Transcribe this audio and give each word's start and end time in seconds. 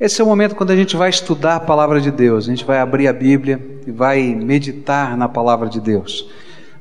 Esse 0.00 0.20
é 0.20 0.24
o 0.24 0.28
momento 0.28 0.54
quando 0.54 0.70
a 0.70 0.76
gente 0.76 0.96
vai 0.96 1.10
estudar 1.10 1.56
a 1.56 1.60
palavra 1.60 2.00
de 2.00 2.12
Deus, 2.12 2.44
a 2.44 2.50
gente 2.50 2.64
vai 2.64 2.78
abrir 2.78 3.08
a 3.08 3.12
Bíblia 3.12 3.60
e 3.84 3.90
vai 3.90 4.22
meditar 4.32 5.16
na 5.16 5.28
palavra 5.28 5.68
de 5.68 5.80
Deus. 5.80 6.30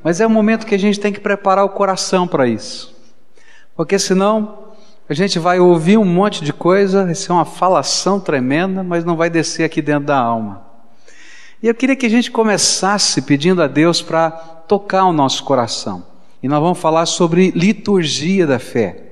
Mas 0.04 0.22
é 0.22 0.28
um 0.28 0.30
momento 0.30 0.68
que 0.68 0.76
a 0.76 0.78
gente 0.80 1.00
tem 1.00 1.12
que 1.12 1.20
preparar 1.20 1.66
o 1.66 1.70
coração 1.70 2.28
para 2.28 2.46
isso, 2.46 2.96
porque 3.76 3.98
senão 3.98 4.68
a 5.10 5.16
gente 5.16 5.40
vai 5.40 5.60
ouvir 5.60 5.98
um 5.98 6.06
monte 6.06 6.44
de 6.44 6.54
coisa, 6.54 7.06
vai 7.06 7.16
ser 7.16 7.32
uma 7.32 7.44
falação 7.44 8.20
tremenda, 8.20 8.84
mas 8.84 9.04
não 9.04 9.16
vai 9.16 9.32
descer 9.32 9.64
aqui 9.64 9.82
dentro 9.82 10.06
da 10.06 10.18
alma. 10.20 10.62
E 11.64 11.68
eu 11.68 11.74
queria 11.74 11.96
que 11.96 12.06
a 12.06 12.10
gente 12.10 12.30
começasse 12.30 13.24
pedindo 13.24 13.64
a 13.64 13.68
Deus 13.68 14.00
para 14.00 14.30
tocar 14.30 15.06
o 15.06 15.14
nosso 15.14 15.44
coração. 15.44 16.06
E 16.44 16.48
nós 16.48 16.62
vamos 16.62 16.78
falar 16.78 17.08
sobre 17.08 17.50
liturgia 17.56 18.46
da 18.46 18.60
fé 18.60 19.07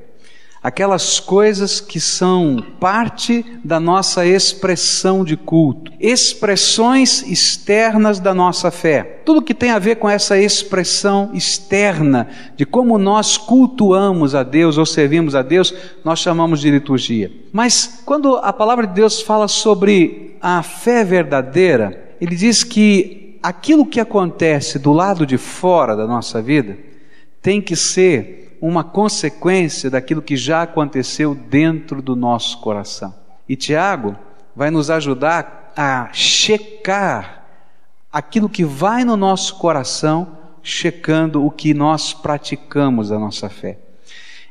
aquelas 0.65 1.19
coisas 1.19 1.79
que 1.79 1.99
são 1.99 2.57
parte 2.79 3.45
da 3.63 3.79
nossa 3.79 4.25
expressão 4.25 5.23
de 5.23 5.37
culto, 5.37 5.91
expressões 5.99 7.21
externas 7.21 8.19
da 8.19 8.33
nossa 8.33 8.71
fé. 8.71 9.21
Tudo 9.23 9.43
que 9.43 9.53
tem 9.53 9.69
a 9.69 9.77
ver 9.77 9.97
com 9.97 10.09
essa 10.09 10.39
expressão 10.39 11.29
externa 11.35 12.27
de 12.57 12.65
como 12.65 12.97
nós 12.97 13.37
cultuamos 13.37 14.33
a 14.33 14.41
Deus 14.41 14.79
ou 14.79 14.87
servimos 14.87 15.35
a 15.35 15.43
Deus, 15.43 15.71
nós 16.03 16.17
chamamos 16.17 16.61
de 16.61 16.71
liturgia. 16.71 17.31
Mas 17.53 18.01
quando 18.03 18.35
a 18.37 18.51
palavra 18.51 18.87
de 18.87 18.95
Deus 18.95 19.21
fala 19.21 19.47
sobre 19.47 20.35
a 20.41 20.63
fé 20.63 21.03
verdadeira, 21.03 22.15
ele 22.19 22.35
diz 22.35 22.63
que 22.63 23.37
aquilo 23.43 23.85
que 23.85 23.99
acontece 23.99 24.79
do 24.79 24.91
lado 24.91 25.27
de 25.27 25.37
fora 25.37 25.95
da 25.95 26.07
nossa 26.07 26.41
vida 26.41 26.75
tem 27.39 27.61
que 27.61 27.75
ser 27.75 28.44
uma 28.67 28.83
consequência 28.83 29.91
daquilo 29.91 30.23
que 30.23 30.35
já 30.35 30.63
aconteceu 30.63 31.35
dentro 31.35 32.01
do 32.01 32.15
nosso 32.15 32.59
coração. 32.59 33.13
E 33.47 33.55
Tiago 33.55 34.15
vai 34.55 34.71
nos 34.71 34.89
ajudar 34.89 35.71
a 35.77 36.09
checar 36.11 37.45
aquilo 38.11 38.49
que 38.49 38.65
vai 38.65 39.03
no 39.03 39.15
nosso 39.15 39.57
coração, 39.57 40.35
checando 40.63 41.45
o 41.45 41.51
que 41.51 41.75
nós 41.75 42.11
praticamos 42.11 43.09
da 43.09 43.19
nossa 43.19 43.49
fé. 43.49 43.77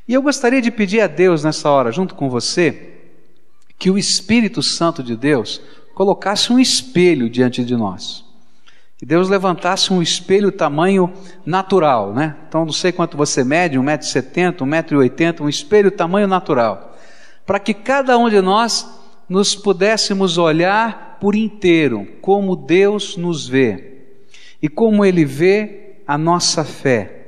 E 0.07 0.15
eu 0.15 0.23
gostaria 0.23 0.63
de 0.63 0.71
pedir 0.71 1.01
a 1.01 1.09
Deus 1.09 1.43
nessa 1.43 1.69
hora, 1.69 1.91
junto 1.91 2.15
com 2.15 2.31
você, 2.31 2.93
que 3.77 3.91
o 3.91 3.99
Espírito 3.99 4.63
Santo 4.63 5.03
de 5.03 5.17
Deus 5.17 5.61
colocasse 5.93 6.53
um 6.53 6.59
espelho 6.61 7.29
diante 7.29 7.65
de 7.65 7.75
nós 7.75 8.24
que 9.05 9.09
Deus 9.09 9.29
levantasse 9.29 9.93
um 9.93 10.01
espelho 10.01 10.51
tamanho 10.51 11.13
natural, 11.45 12.15
né? 12.15 12.37
Então 12.49 12.65
não 12.65 12.73
sei 12.73 12.91
quanto 12.91 13.19
você 13.19 13.45
mede, 13.45 13.79
1,70m, 13.79 14.57
1,80m, 14.57 15.43
um 15.43 15.49
espelho 15.49 15.91
tamanho 15.91 16.27
natural, 16.27 16.97
para 17.45 17.59
que 17.59 17.75
cada 17.75 18.17
um 18.17 18.31
de 18.31 18.41
nós 18.41 18.89
nos 19.29 19.55
pudéssemos 19.55 20.39
olhar 20.39 21.19
por 21.21 21.35
inteiro, 21.35 22.09
como 22.23 22.57
Deus 22.57 23.15
nos 23.19 23.47
vê 23.47 24.07
e 24.63 24.71
como 24.71 25.05
Ele 25.05 25.27
vê 25.27 25.99
a 26.07 26.17
nossa 26.17 26.65
fé. 26.65 27.25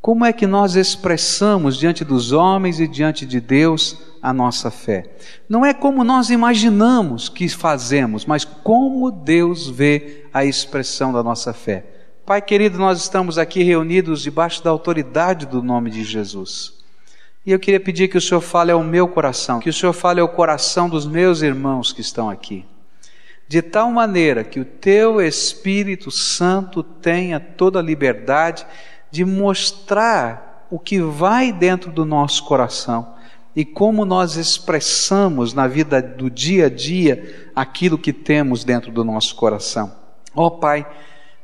Como 0.00 0.24
é 0.24 0.32
que 0.32 0.46
nós 0.46 0.74
expressamos 0.74 1.76
diante 1.78 2.02
dos 2.02 2.32
homens 2.32 2.80
e 2.80 2.88
diante 2.88 3.26
de 3.26 3.40
Deus 3.40 3.98
a 4.22 4.32
nossa 4.32 4.70
fé? 4.70 5.04
Não 5.48 5.66
é 5.66 5.74
como 5.74 6.02
nós 6.02 6.30
imaginamos 6.30 7.28
que 7.28 7.46
fazemos, 7.48 8.24
mas 8.24 8.44
como 8.44 9.10
Deus 9.10 9.68
vê 9.68 10.23
a 10.34 10.44
expressão 10.44 11.12
da 11.12 11.22
nossa 11.22 11.52
fé. 11.52 11.84
Pai 12.26 12.42
querido, 12.42 12.76
nós 12.76 13.00
estamos 13.00 13.38
aqui 13.38 13.62
reunidos 13.62 14.20
debaixo 14.20 14.64
da 14.64 14.70
autoridade 14.70 15.46
do 15.46 15.62
nome 15.62 15.90
de 15.90 16.02
Jesus. 16.02 16.74
E 17.46 17.52
eu 17.52 17.58
queria 17.60 17.78
pedir 17.78 18.08
que 18.08 18.18
o 18.18 18.20
Senhor 18.20 18.40
fale 18.40 18.72
ao 18.72 18.82
meu 18.82 19.06
coração, 19.06 19.60
que 19.60 19.70
o 19.70 19.72
Senhor 19.72 19.92
fale 19.92 20.20
ao 20.20 20.28
coração 20.28 20.88
dos 20.88 21.06
meus 21.06 21.40
irmãos 21.40 21.92
que 21.92 22.00
estão 22.00 22.28
aqui, 22.28 22.64
de 23.46 23.62
tal 23.62 23.92
maneira 23.92 24.42
que 24.42 24.58
o 24.58 24.64
teu 24.64 25.20
Espírito 25.20 26.10
Santo 26.10 26.82
tenha 26.82 27.38
toda 27.38 27.78
a 27.78 27.82
liberdade 27.82 28.66
de 29.12 29.24
mostrar 29.24 30.66
o 30.68 30.80
que 30.80 31.00
vai 31.00 31.52
dentro 31.52 31.92
do 31.92 32.04
nosso 32.04 32.44
coração 32.44 33.14
e 33.54 33.64
como 33.64 34.04
nós 34.04 34.34
expressamos 34.34 35.54
na 35.54 35.68
vida 35.68 36.02
do 36.02 36.28
dia 36.28 36.66
a 36.66 36.68
dia 36.68 37.50
aquilo 37.54 37.96
que 37.96 38.12
temos 38.12 38.64
dentro 38.64 38.90
do 38.90 39.04
nosso 39.04 39.36
coração. 39.36 40.03
Ó 40.34 40.46
oh, 40.46 40.50
Pai, 40.50 40.86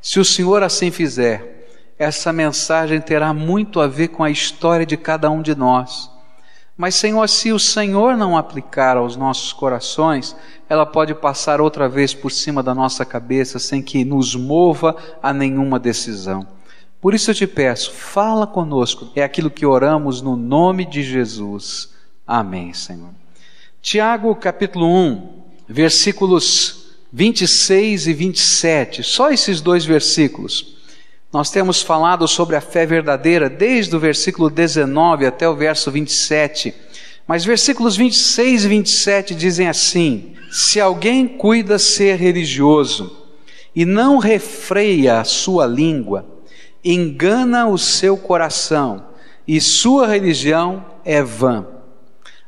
se 0.01 0.19
o 0.19 0.25
Senhor 0.25 0.63
assim 0.63 0.91
fizer, 0.91 1.67
essa 1.97 2.33
mensagem 2.33 2.99
terá 2.99 3.33
muito 3.33 3.79
a 3.79 3.87
ver 3.87 4.07
com 4.07 4.23
a 4.23 4.31
história 4.31 4.85
de 4.85 4.97
cada 4.97 5.29
um 5.29 5.41
de 5.41 5.53
nós. 5.53 6.09
Mas, 6.75 6.95
Senhor, 6.95 7.29
se 7.29 7.51
o 7.51 7.59
Senhor 7.59 8.17
não 8.17 8.35
aplicar 8.35 8.97
aos 8.97 9.15
nossos 9.15 9.53
corações, 9.53 10.35
ela 10.67 10.83
pode 10.83 11.13
passar 11.13 11.61
outra 11.61 11.87
vez 11.87 12.11
por 12.11 12.31
cima 12.31 12.63
da 12.63 12.73
nossa 12.73 13.05
cabeça 13.05 13.59
sem 13.59 13.83
que 13.83 14.03
nos 14.03 14.35
mova 14.35 14.95
a 15.21 15.31
nenhuma 15.31 15.77
decisão. 15.77 16.47
Por 16.99 17.13
isso 17.13 17.29
eu 17.29 17.35
te 17.35 17.45
peço, 17.45 17.91
fala 17.91 18.47
conosco. 18.47 19.09
É 19.15 19.23
aquilo 19.23 19.51
que 19.51 19.65
oramos 19.65 20.23
no 20.23 20.35
nome 20.35 20.85
de 20.85 21.03
Jesus. 21.03 21.93
Amém, 22.25 22.73
Senhor. 22.73 23.09
Tiago, 23.79 24.35
capítulo 24.35 24.87
1, 24.87 25.43
versículos 25.67 26.80
26 27.13 28.07
e 28.07 28.13
27, 28.13 29.03
só 29.03 29.31
esses 29.31 29.59
dois 29.59 29.83
versículos. 29.83 30.77
Nós 31.31 31.49
temos 31.49 31.81
falado 31.81 32.27
sobre 32.27 32.55
a 32.55 32.61
fé 32.61 32.85
verdadeira 32.85 33.49
desde 33.49 33.95
o 33.95 33.99
versículo 33.99 34.49
19 34.49 35.25
até 35.25 35.47
o 35.47 35.55
verso 35.55 35.91
27. 35.91 36.73
Mas 37.27 37.45
versículos 37.45 37.95
26 37.95 38.65
e 38.65 38.67
27 38.67 39.35
dizem 39.35 39.67
assim: 39.67 40.33
Se 40.51 40.79
alguém 40.79 41.27
cuida 41.27 41.77
ser 41.79 42.17
religioso 42.17 43.17
e 43.75 43.85
não 43.85 44.17
refreia 44.17 45.19
a 45.19 45.23
sua 45.23 45.65
língua, 45.65 46.25
engana 46.83 47.67
o 47.67 47.77
seu 47.77 48.17
coração 48.17 49.05
e 49.47 49.59
sua 49.59 50.07
religião 50.07 50.85
é 51.03 51.21
vã. 51.21 51.65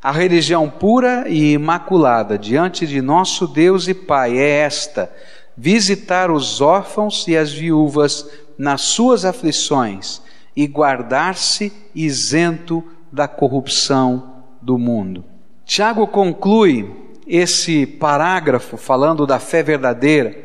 A 0.03 0.11
religião 0.11 0.69
pura 0.69 1.29
e 1.29 1.53
imaculada 1.53 2.37
diante 2.37 2.85
de 2.85 3.01
nosso 3.01 3.47
Deus 3.47 3.87
e 3.87 3.93
Pai 3.93 4.37
é 4.37 4.59
esta: 4.59 5.09
visitar 5.55 6.29
os 6.29 6.59
órfãos 6.59 7.25
e 7.25 7.37
as 7.37 7.53
viúvas 7.53 8.29
nas 8.57 8.81
suas 8.81 9.23
aflições 9.23 10.21
e 10.53 10.67
guardar-se 10.67 11.71
isento 11.95 12.83
da 13.09 13.29
corrupção 13.29 14.41
do 14.61 14.77
mundo. 14.77 15.23
Tiago 15.65 16.05
conclui 16.05 16.93
esse 17.25 17.85
parágrafo 17.85 18.75
falando 18.75 19.25
da 19.25 19.39
fé 19.39 19.63
verdadeira, 19.63 20.35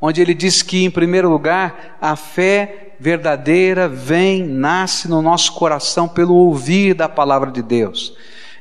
onde 0.00 0.20
ele 0.20 0.34
diz 0.34 0.60
que, 0.60 0.84
em 0.84 0.90
primeiro 0.90 1.30
lugar, 1.30 1.96
a 2.00 2.16
fé 2.16 2.96
verdadeira 2.98 3.88
vem, 3.88 4.42
nasce 4.42 5.08
no 5.08 5.22
nosso 5.22 5.52
coração 5.52 6.08
pelo 6.08 6.34
ouvir 6.34 6.94
da 6.94 7.08
palavra 7.08 7.52
de 7.52 7.62
Deus. 7.62 8.12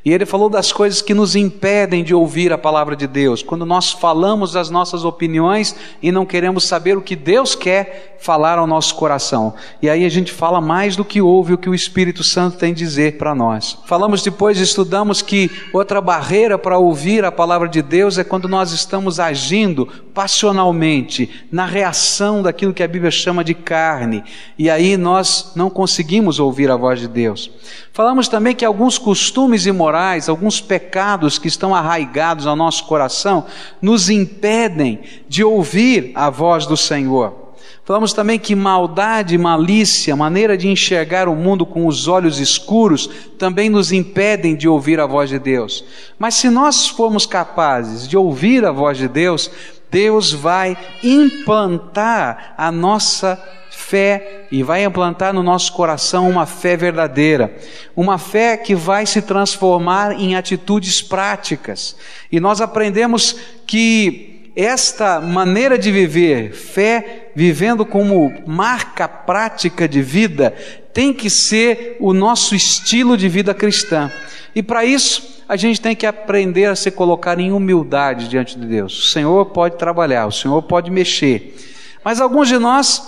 E 0.06 0.12
ele 0.12 0.26
falou 0.26 0.50
das 0.50 0.72
coisas 0.72 1.02
que 1.02 1.14
nos 1.14 1.34
impedem 1.34 2.04
de 2.04 2.14
ouvir 2.14 2.52
a 2.52 2.58
palavra 2.58 2.94
de 2.94 3.08
Deus. 3.08 3.42
Quando 3.42 3.66
nós 3.66 3.92
falamos 3.92 4.56
as 4.56 4.70
nossas 4.70 5.06
opiniões 5.06 5.76
e 6.02 6.12
não 6.12 6.26
queremos 6.26 6.66
saber 6.66 6.98
o 6.98 7.02
que 7.02 7.16
Deus 7.16 7.56
quer 7.56 8.14
falar 8.24 8.58
ao 8.58 8.66
nosso 8.66 8.96
coração. 8.96 9.54
E 9.82 9.90
aí 9.90 10.06
a 10.06 10.10
gente 10.10 10.32
fala 10.32 10.62
mais 10.62 10.96
do 10.96 11.04
que 11.04 11.22
ouve 11.22 11.54
o 11.54 11.58
que 11.58 11.70
o 11.70 11.76
Espírito 11.76 12.24
Santo 12.24 12.58
tem 12.58 12.72
a 12.72 12.76
dizer 12.76 13.18
para 13.18 13.36
nós. 13.36 13.78
Falamos 13.86 14.24
depois, 14.24 14.60
estudamos 14.60 15.22
que 15.22 15.52
outra 15.74 16.00
barreira 16.00 16.58
para 16.58 16.78
ouvir 16.78 17.26
a 17.26 17.32
palavra 17.32 17.68
de 17.68 17.82
Deus 17.82 18.18
é 18.18 18.24
quando 18.24 18.48
nós 18.48 18.72
estamos 18.72 19.20
agindo 19.20 19.88
passionalmente, 20.14 21.30
na 21.52 21.66
reação 21.66 22.42
daquilo 22.42 22.74
que 22.74 22.84
a 22.84 22.88
Bíblia 22.88 23.12
chama 23.12 23.44
de 23.44 23.54
carne. 23.54 24.24
E 24.58 24.70
aí 24.70 24.96
nós 24.96 25.52
não 25.56 25.70
conseguimos 25.70 26.40
ouvir 26.40 26.72
a 26.72 26.78
voz 26.78 27.02
de 27.02 27.10
Deus. 27.10 27.52
Falamos 27.92 28.28
também 28.28 28.56
que 28.56 28.66
alguns 28.66 28.98
costumes 28.98 29.66
imorais, 29.66 29.93
alguns 30.30 30.60
pecados 30.62 31.38
que 31.38 31.48
estão 31.48 31.74
arraigados 31.74 32.48
ao 32.48 32.56
nosso 32.56 32.86
coração, 32.86 33.46
nos 33.82 34.10
impedem 34.10 35.02
de 35.28 35.44
ouvir 35.44 36.12
a 36.16 36.30
voz 36.30 36.66
do 36.66 36.78
Senhor. 36.78 37.44
Falamos 37.86 38.14
também 38.14 38.40
que 38.40 38.56
maldade, 38.56 39.38
malícia, 39.38 40.16
maneira 40.16 40.58
de 40.58 40.70
enxergar 40.70 41.28
o 41.28 41.36
mundo 41.36 41.66
com 41.66 41.86
os 41.86 42.08
olhos 42.08 42.40
escuros, 42.40 43.10
também 43.38 43.70
nos 43.70 43.92
impedem 43.92 44.56
de 44.56 44.70
ouvir 44.70 45.02
a 45.02 45.06
voz 45.06 45.30
de 45.30 45.38
Deus. 45.38 45.84
Mas 46.18 46.36
se 46.36 46.50
nós 46.50 46.88
formos 46.88 47.26
capazes 47.26 48.08
de 48.08 48.16
ouvir 48.16 48.64
a 48.64 48.72
voz 48.72 48.98
de 48.98 49.10
Deus, 49.10 49.52
Deus 49.94 50.34
vai 50.34 50.76
implantar 51.04 52.56
a 52.58 52.72
nossa 52.72 53.40
fé 53.70 54.48
e 54.52 54.64
vai 54.64 54.84
implantar 54.84 55.32
no 55.32 55.44
nosso 55.44 55.72
coração 55.74 56.28
uma 56.28 56.48
fé 56.48 56.76
verdadeira, 56.76 57.56
uma 57.96 58.18
fé 58.18 58.58
que 58.58 58.74
vai 58.74 59.06
se 59.06 59.22
transformar 59.22 60.20
em 60.20 60.36
atitudes 60.36 61.00
práticas. 61.00 61.96
E 62.32 62.40
nós 62.40 62.60
aprendemos 62.60 63.36
que 63.68 64.33
esta 64.56 65.20
maneira 65.20 65.78
de 65.78 65.92
viver, 65.92 66.54
fé 66.54 67.32
vivendo 67.36 67.86
como 67.86 68.32
marca 68.46 69.08
prática 69.08 69.88
de 69.88 70.02
vida, 70.02 70.54
tem 70.94 71.12
que 71.12 71.30
ser 71.30 71.98
o 72.00 72.14
nosso 72.14 72.56
estilo 72.56 73.18
de 73.18 73.28
vida 73.28 73.54
cristã. 73.54 74.12
E 74.56 74.62
para 74.62 74.86
isso, 74.86 75.44
a 75.50 75.56
gente 75.56 75.82
tem 75.82 75.96
que 75.96 76.06
aprender 76.06 76.66
a 76.66 76.76
se 76.76 76.92
colocar 76.92 77.40
em 77.40 77.52
humildade 77.52 78.28
diante 78.28 78.58
de 78.58 78.66
Deus. 78.66 79.08
O 79.08 79.10
Senhor 79.10 79.46
pode 79.48 79.78
trabalhar, 79.78 80.28
o 80.28 80.32
Senhor 80.32 80.62
pode 80.62 80.92
mexer. 80.92 81.56
Mas 82.04 82.22
alguns 82.22 82.48
de 82.48 82.58
nós 82.58 83.02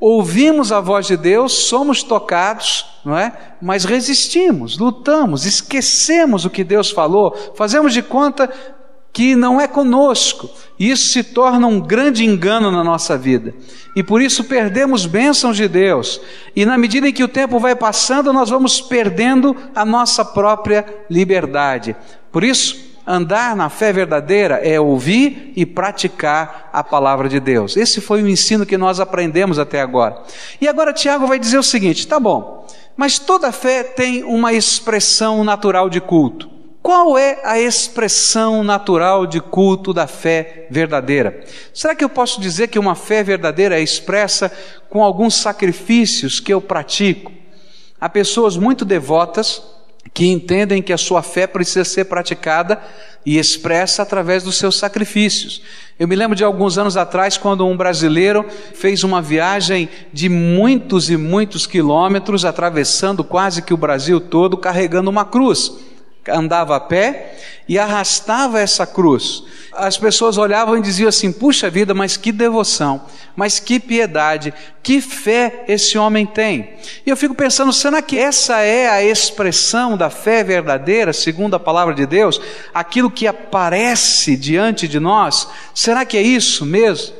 ouvimos 0.00 0.72
a 0.72 0.80
voz 0.80 1.06
de 1.06 1.16
Deus, 1.16 1.52
somos 1.52 2.02
tocados, 2.02 2.86
não 3.04 3.16
é? 3.16 3.32
Mas 3.60 3.84
resistimos, 3.84 4.78
lutamos, 4.78 5.44
esquecemos 5.44 6.44
o 6.44 6.50
que 6.50 6.64
Deus 6.64 6.90
falou, 6.90 7.36
fazemos 7.54 7.92
de 7.92 8.02
conta 8.02 8.50
que 9.12 9.34
não 9.34 9.60
é 9.60 9.66
conosco. 9.66 10.50
Isso 10.78 11.08
se 11.08 11.22
torna 11.22 11.66
um 11.66 11.80
grande 11.80 12.24
engano 12.24 12.70
na 12.70 12.82
nossa 12.82 13.18
vida. 13.18 13.54
E 13.94 14.02
por 14.02 14.22
isso 14.22 14.44
perdemos 14.44 15.04
bênçãos 15.04 15.56
de 15.56 15.68
Deus. 15.68 16.20
E 16.54 16.64
na 16.64 16.78
medida 16.78 17.08
em 17.08 17.12
que 17.12 17.24
o 17.24 17.28
tempo 17.28 17.58
vai 17.58 17.74
passando, 17.74 18.32
nós 18.32 18.48
vamos 18.50 18.80
perdendo 18.80 19.56
a 19.74 19.84
nossa 19.84 20.24
própria 20.24 20.86
liberdade. 21.10 21.96
Por 22.30 22.44
isso, 22.44 22.90
andar 23.06 23.56
na 23.56 23.68
fé 23.68 23.92
verdadeira 23.92 24.60
é 24.62 24.78
ouvir 24.78 25.52
e 25.56 25.66
praticar 25.66 26.70
a 26.72 26.84
palavra 26.84 27.28
de 27.28 27.40
Deus. 27.40 27.76
Esse 27.76 28.00
foi 28.00 28.22
o 28.22 28.28
ensino 28.28 28.64
que 28.64 28.78
nós 28.78 29.00
aprendemos 29.00 29.58
até 29.58 29.80
agora. 29.80 30.22
E 30.60 30.68
agora 30.68 30.92
Tiago 30.92 31.26
vai 31.26 31.38
dizer 31.38 31.58
o 31.58 31.62
seguinte: 31.62 32.06
tá 32.06 32.20
bom, 32.20 32.66
mas 32.96 33.18
toda 33.18 33.50
fé 33.50 33.82
tem 33.82 34.22
uma 34.22 34.52
expressão 34.52 35.42
natural 35.42 35.90
de 35.90 36.00
culto. 36.00 36.59
Qual 36.90 37.16
é 37.16 37.38
a 37.44 37.56
expressão 37.56 38.64
natural 38.64 39.24
de 39.24 39.40
culto 39.40 39.92
da 39.92 40.08
fé 40.08 40.66
verdadeira? 40.72 41.44
Será 41.72 41.94
que 41.94 42.02
eu 42.02 42.08
posso 42.08 42.40
dizer 42.40 42.66
que 42.66 42.80
uma 42.80 42.96
fé 42.96 43.22
verdadeira 43.22 43.78
é 43.78 43.80
expressa 43.80 44.50
com 44.88 45.00
alguns 45.00 45.36
sacrifícios 45.36 46.40
que 46.40 46.52
eu 46.52 46.60
pratico? 46.60 47.30
Há 48.00 48.08
pessoas 48.08 48.56
muito 48.56 48.84
devotas 48.84 49.62
que 50.12 50.26
entendem 50.26 50.82
que 50.82 50.92
a 50.92 50.98
sua 50.98 51.22
fé 51.22 51.46
precisa 51.46 51.84
ser 51.84 52.06
praticada 52.06 52.82
e 53.24 53.38
expressa 53.38 54.02
através 54.02 54.42
dos 54.42 54.56
seus 54.56 54.76
sacrifícios. 54.76 55.62
Eu 55.96 56.08
me 56.08 56.16
lembro 56.16 56.34
de 56.34 56.42
alguns 56.42 56.76
anos 56.76 56.96
atrás, 56.96 57.38
quando 57.38 57.64
um 57.64 57.76
brasileiro 57.76 58.44
fez 58.74 59.04
uma 59.04 59.22
viagem 59.22 59.88
de 60.12 60.28
muitos 60.28 61.08
e 61.08 61.16
muitos 61.16 61.68
quilômetros, 61.68 62.44
atravessando 62.44 63.22
quase 63.22 63.62
que 63.62 63.72
o 63.72 63.76
Brasil 63.76 64.20
todo, 64.20 64.56
carregando 64.56 65.08
uma 65.08 65.24
cruz 65.24 65.88
andava 66.28 66.76
a 66.76 66.80
pé 66.80 67.36
e 67.68 67.78
arrastava 67.78 68.60
essa 68.60 68.86
cruz. 68.86 69.44
As 69.72 69.96
pessoas 69.96 70.36
olhavam 70.36 70.76
e 70.76 70.82
diziam 70.82 71.08
assim: 71.08 71.32
puxa 71.32 71.70
vida, 71.70 71.94
mas 71.94 72.16
que 72.16 72.32
devoção, 72.32 73.06
mas 73.36 73.60
que 73.60 73.78
piedade, 73.78 74.52
que 74.82 75.00
fé 75.00 75.64
esse 75.68 75.96
homem 75.96 76.26
tem. 76.26 76.70
E 77.06 77.10
eu 77.10 77.16
fico 77.16 77.34
pensando: 77.34 77.72
será 77.72 78.02
que 78.02 78.18
essa 78.18 78.58
é 78.60 78.88
a 78.88 79.02
expressão 79.02 79.96
da 79.96 80.10
fé 80.10 80.42
verdadeira, 80.42 81.12
segundo 81.12 81.54
a 81.54 81.60
palavra 81.60 81.94
de 81.94 82.04
Deus? 82.04 82.40
Aquilo 82.74 83.10
que 83.10 83.26
aparece 83.26 84.36
diante 84.36 84.88
de 84.88 84.98
nós? 84.98 85.48
Será 85.72 86.04
que 86.04 86.16
é 86.16 86.22
isso 86.22 86.66
mesmo? 86.66 87.14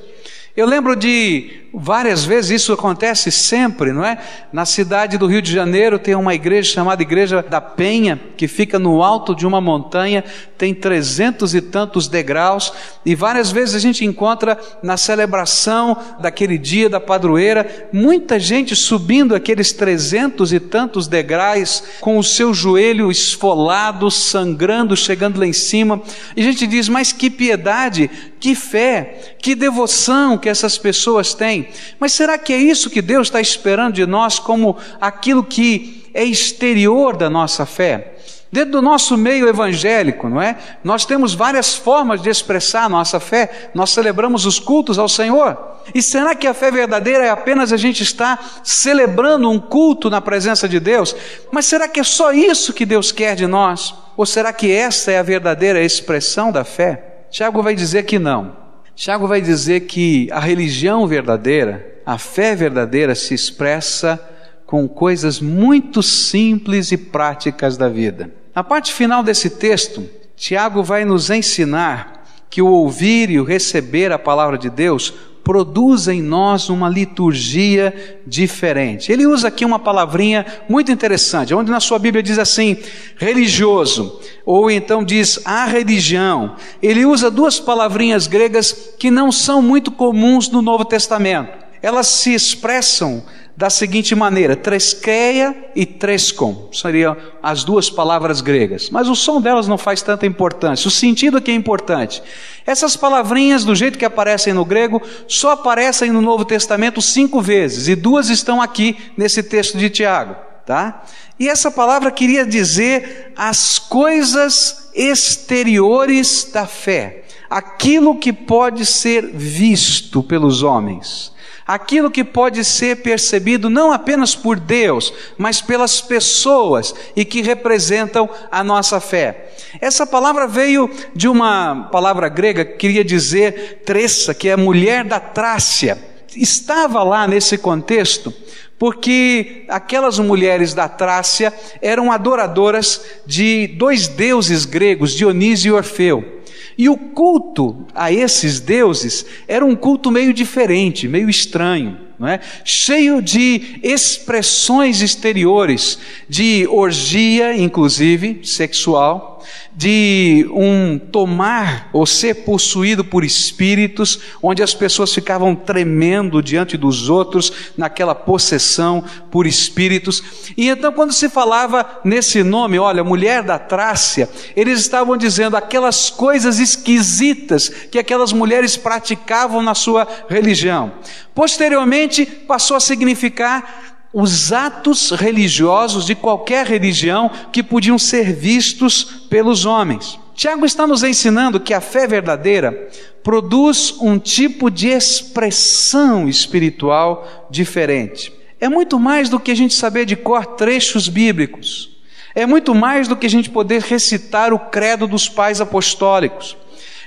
Eu 0.56 0.66
lembro 0.66 0.96
de 0.96 1.59
várias 1.72 2.24
vezes, 2.24 2.62
isso 2.62 2.72
acontece 2.72 3.30
sempre, 3.30 3.92
não 3.92 4.04
é? 4.04 4.18
Na 4.52 4.64
cidade 4.64 5.16
do 5.16 5.26
Rio 5.26 5.40
de 5.40 5.52
Janeiro 5.52 5.98
tem 5.98 6.14
uma 6.14 6.34
igreja 6.34 6.72
chamada 6.72 7.02
Igreja 7.02 7.42
da 7.42 7.60
Penha, 7.60 8.20
que 8.36 8.48
fica 8.48 8.78
no 8.78 9.02
alto 9.02 9.34
de 9.34 9.46
uma 9.46 9.60
montanha, 9.60 10.24
tem 10.58 10.74
trezentos 10.74 11.54
e 11.54 11.60
tantos 11.60 12.08
degraus, 12.08 12.72
e 13.04 13.14
várias 13.14 13.50
vezes 13.50 13.74
a 13.74 13.78
gente 13.78 14.04
encontra 14.04 14.58
na 14.82 14.96
celebração 14.96 15.96
daquele 16.20 16.58
dia 16.58 16.88
da 16.88 17.00
padroeira, 17.00 17.88
muita 17.92 18.38
gente 18.38 18.74
subindo 18.74 19.34
aqueles 19.34 19.72
trezentos 19.72 20.52
e 20.52 20.60
tantos 20.60 21.06
degraus, 21.06 21.82
com 22.00 22.18
o 22.18 22.24
seu 22.24 22.52
joelho 22.52 23.10
esfolado, 23.10 24.10
sangrando, 24.10 24.96
chegando 24.96 25.38
lá 25.38 25.46
em 25.46 25.52
cima, 25.52 26.02
e 26.36 26.40
a 26.40 26.44
gente 26.44 26.66
diz, 26.66 26.88
mas 26.88 27.12
que 27.12 27.30
piedade, 27.30 28.10
que 28.38 28.54
fé, 28.54 29.34
que 29.38 29.54
devoção 29.54 30.38
que 30.38 30.48
essas 30.48 30.78
pessoas 30.78 31.34
têm. 31.34 31.59
Mas 31.98 32.12
será 32.12 32.38
que 32.38 32.52
é 32.52 32.58
isso 32.58 32.90
que 32.90 33.02
Deus 33.02 33.28
está 33.28 33.40
esperando 33.40 33.94
de 33.94 34.06
nós 34.06 34.38
como 34.38 34.76
aquilo 35.00 35.44
que 35.44 36.10
é 36.14 36.24
exterior 36.24 37.16
da 37.16 37.30
nossa 37.30 37.64
fé? 37.66 38.14
Dentro 38.52 38.72
do 38.72 38.82
nosso 38.82 39.16
meio 39.16 39.48
evangélico, 39.48 40.28
não 40.28 40.42
é? 40.42 40.58
Nós 40.82 41.04
temos 41.04 41.34
várias 41.34 41.76
formas 41.76 42.20
de 42.20 42.28
expressar 42.28 42.84
a 42.84 42.88
nossa 42.88 43.20
fé. 43.20 43.70
Nós 43.72 43.90
celebramos 43.90 44.44
os 44.44 44.58
cultos 44.58 44.98
ao 44.98 45.08
Senhor. 45.08 45.56
E 45.94 46.02
será 46.02 46.34
que 46.34 46.48
a 46.48 46.54
fé 46.54 46.68
verdadeira 46.68 47.24
é 47.24 47.30
apenas 47.30 47.72
a 47.72 47.76
gente 47.76 48.02
estar 48.02 48.60
celebrando 48.64 49.48
um 49.48 49.58
culto 49.58 50.10
na 50.10 50.20
presença 50.20 50.68
de 50.68 50.80
Deus? 50.80 51.14
Mas 51.52 51.66
será 51.66 51.86
que 51.86 52.00
é 52.00 52.04
só 52.04 52.32
isso 52.32 52.72
que 52.72 52.84
Deus 52.84 53.12
quer 53.12 53.36
de 53.36 53.46
nós? 53.46 53.94
Ou 54.16 54.26
será 54.26 54.52
que 54.52 54.72
essa 54.72 55.12
é 55.12 55.18
a 55.18 55.22
verdadeira 55.22 55.80
expressão 55.80 56.50
da 56.50 56.64
fé? 56.64 57.24
Tiago 57.30 57.62
vai 57.62 57.76
dizer 57.76 58.02
que 58.02 58.18
não. 58.18 58.56
Tiago 58.94 59.26
vai 59.26 59.40
dizer 59.40 59.80
que 59.80 60.28
a 60.30 60.40
religião 60.40 61.06
verdadeira, 61.06 62.00
a 62.04 62.18
fé 62.18 62.54
verdadeira 62.54 63.14
se 63.14 63.34
expressa 63.34 64.20
com 64.66 64.86
coisas 64.86 65.40
muito 65.40 66.02
simples 66.02 66.92
e 66.92 66.96
práticas 66.96 67.76
da 67.76 67.88
vida. 67.88 68.30
Na 68.54 68.62
parte 68.62 68.92
final 68.92 69.22
desse 69.22 69.50
texto, 69.50 70.08
Tiago 70.36 70.82
vai 70.82 71.04
nos 71.04 71.30
ensinar 71.30 72.24
que 72.48 72.60
o 72.60 72.66
ouvir 72.66 73.30
e 73.30 73.40
o 73.40 73.44
receber 73.44 74.12
a 74.12 74.18
palavra 74.18 74.58
de 74.58 74.68
Deus 74.68 75.14
produz 75.50 76.06
em 76.06 76.22
nós 76.22 76.70
uma 76.70 76.88
liturgia 76.88 78.22
diferente. 78.24 79.10
Ele 79.10 79.26
usa 79.26 79.48
aqui 79.48 79.64
uma 79.64 79.80
palavrinha 79.80 80.46
muito 80.68 80.92
interessante, 80.92 81.52
onde 81.52 81.72
na 81.72 81.80
sua 81.80 81.98
Bíblia 81.98 82.22
diz 82.22 82.38
assim, 82.38 82.76
religioso, 83.16 84.20
ou 84.46 84.70
então 84.70 85.02
diz 85.02 85.40
a 85.44 85.64
religião. 85.64 86.54
Ele 86.80 87.04
usa 87.04 87.32
duas 87.32 87.58
palavrinhas 87.58 88.28
gregas 88.28 88.94
que 88.96 89.10
não 89.10 89.32
são 89.32 89.60
muito 89.60 89.90
comuns 89.90 90.48
no 90.48 90.62
Novo 90.62 90.84
Testamento. 90.84 91.50
Elas 91.82 92.06
se 92.06 92.32
expressam 92.32 93.20
da 93.60 93.68
seguinte 93.68 94.14
maneira: 94.14 94.56
tresqueia 94.56 95.54
e 95.76 95.84
trescom 95.84 96.70
seriam 96.72 97.14
as 97.42 97.62
duas 97.62 97.90
palavras 97.90 98.40
gregas, 98.40 98.88
mas 98.88 99.06
o 99.06 99.14
som 99.14 99.38
delas 99.38 99.68
não 99.68 99.76
faz 99.76 100.00
tanta 100.00 100.24
importância, 100.24 100.88
o 100.88 100.90
sentido 100.90 101.36
é 101.36 101.40
que 101.42 101.50
é 101.50 101.54
importante. 101.54 102.22
Essas 102.66 102.96
palavrinhas, 102.96 103.62
do 103.62 103.74
jeito 103.74 103.98
que 103.98 104.04
aparecem 104.06 104.54
no 104.54 104.64
grego, 104.64 105.02
só 105.28 105.50
aparecem 105.50 106.10
no 106.10 106.22
Novo 106.22 106.42
Testamento 106.46 107.02
cinco 107.02 107.42
vezes, 107.42 107.86
e 107.86 107.94
duas 107.94 108.30
estão 108.30 108.62
aqui 108.62 108.96
nesse 109.14 109.42
texto 109.42 109.76
de 109.76 109.90
Tiago, 109.90 110.36
tá? 110.64 111.02
E 111.38 111.46
essa 111.46 111.70
palavra 111.70 112.10
queria 112.10 112.46
dizer 112.46 113.34
as 113.36 113.78
coisas 113.78 114.88
exteriores 114.94 116.48
da 116.50 116.66
fé, 116.66 117.24
aquilo 117.50 118.18
que 118.18 118.32
pode 118.32 118.86
ser 118.86 119.26
visto 119.26 120.22
pelos 120.22 120.62
homens 120.62 121.30
aquilo 121.74 122.10
que 122.10 122.24
pode 122.24 122.64
ser 122.64 122.96
percebido 122.96 123.70
não 123.70 123.92
apenas 123.92 124.34
por 124.34 124.58
Deus, 124.58 125.12
mas 125.38 125.62
pelas 125.62 126.00
pessoas 126.00 126.92
e 127.14 127.24
que 127.24 127.42
representam 127.42 128.28
a 128.50 128.64
nossa 128.64 128.98
fé. 128.98 129.52
Essa 129.80 130.04
palavra 130.04 130.48
veio 130.48 130.90
de 131.14 131.28
uma 131.28 131.88
palavra 131.92 132.28
grega 132.28 132.64
que 132.64 132.76
queria 132.76 133.04
dizer 133.04 133.82
tressa, 133.86 134.34
que 134.34 134.48
é 134.48 134.56
mulher 134.56 135.04
da 135.04 135.20
Trácia. 135.20 135.96
Estava 136.34 137.04
lá 137.04 137.28
nesse 137.28 137.56
contexto 137.56 138.34
porque 138.76 139.66
aquelas 139.68 140.18
mulheres 140.18 140.74
da 140.74 140.88
Trácia 140.88 141.52
eram 141.82 142.10
adoradoras 142.10 143.00
de 143.26 143.66
dois 143.66 144.08
deuses 144.08 144.64
gregos, 144.64 145.12
Dionísio 145.12 145.68
e 145.68 145.72
Orfeu. 145.76 146.39
E 146.80 146.88
o 146.88 146.96
culto 146.96 147.84
a 147.94 148.10
esses 148.10 148.58
deuses 148.58 149.26
era 149.46 149.62
um 149.62 149.76
culto 149.76 150.10
meio 150.10 150.32
diferente, 150.32 151.06
meio 151.06 151.28
estranho, 151.28 151.98
não 152.18 152.26
é? 152.26 152.40
cheio 152.64 153.20
de 153.20 153.78
expressões 153.82 155.02
exteriores, 155.02 155.98
de 156.26 156.66
orgia, 156.68 157.54
inclusive 157.54 158.40
sexual, 158.44 159.39
de 159.74 160.48
um 160.52 160.98
tomar 160.98 161.88
ou 161.92 162.04
ser 162.04 162.44
possuído 162.44 163.04
por 163.04 163.24
espíritos, 163.24 164.20
onde 164.42 164.62
as 164.62 164.74
pessoas 164.74 165.14
ficavam 165.14 165.54
tremendo 165.54 166.42
diante 166.42 166.76
dos 166.76 167.08
outros 167.08 167.52
naquela 167.76 168.14
possessão 168.14 169.04
por 169.30 169.46
espíritos. 169.46 170.22
E 170.56 170.68
então, 170.68 170.92
quando 170.92 171.12
se 171.12 171.28
falava 171.28 172.00
nesse 172.04 172.42
nome, 172.42 172.78
olha, 172.78 173.04
mulher 173.04 173.42
da 173.42 173.58
Trácia, 173.58 174.28
eles 174.56 174.80
estavam 174.80 175.16
dizendo 175.16 175.56
aquelas 175.56 176.10
coisas 176.10 176.58
esquisitas 176.58 177.68
que 177.68 177.98
aquelas 177.98 178.32
mulheres 178.32 178.76
praticavam 178.76 179.62
na 179.62 179.74
sua 179.74 180.06
religião. 180.28 180.92
Posteriormente, 181.34 182.26
passou 182.26 182.76
a 182.76 182.80
significar 182.80 183.99
os 184.12 184.52
atos 184.52 185.10
religiosos 185.12 186.04
de 186.04 186.14
qualquer 186.14 186.66
religião 186.66 187.30
que 187.52 187.62
podiam 187.62 187.98
ser 187.98 188.32
vistos 188.32 189.04
pelos 189.28 189.64
homens. 189.64 190.18
Tiago 190.34 190.64
está 190.64 190.86
nos 190.86 191.02
ensinando 191.02 191.60
que 191.60 191.74
a 191.74 191.80
fé 191.80 192.06
verdadeira 192.06 192.88
produz 193.22 193.94
um 194.00 194.18
tipo 194.18 194.70
de 194.70 194.88
expressão 194.88 196.28
espiritual 196.28 197.46
diferente. 197.50 198.32
É 198.58 198.68
muito 198.68 198.98
mais 198.98 199.28
do 199.28 199.38
que 199.38 199.50
a 199.50 199.54
gente 199.54 199.74
saber 199.74 200.04
de 200.04 200.16
cor 200.16 200.44
trechos 200.44 201.08
bíblicos. 201.08 201.90
É 202.34 202.46
muito 202.46 202.74
mais 202.74 203.08
do 203.08 203.16
que 203.16 203.26
a 203.26 203.30
gente 203.30 203.50
poder 203.50 203.82
recitar 203.82 204.52
o 204.52 204.58
credo 204.58 205.06
dos 205.06 205.28
pais 205.28 205.60
apostólicos. 205.60 206.56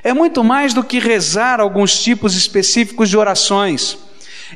É 0.04 0.14
muito 0.14 0.44
mais 0.44 0.74
do 0.74 0.84
que 0.84 1.00
rezar 1.00 1.60
alguns 1.60 2.04
tipos 2.04 2.36
específicos 2.36 3.10
de 3.10 3.18
orações. 3.18 3.98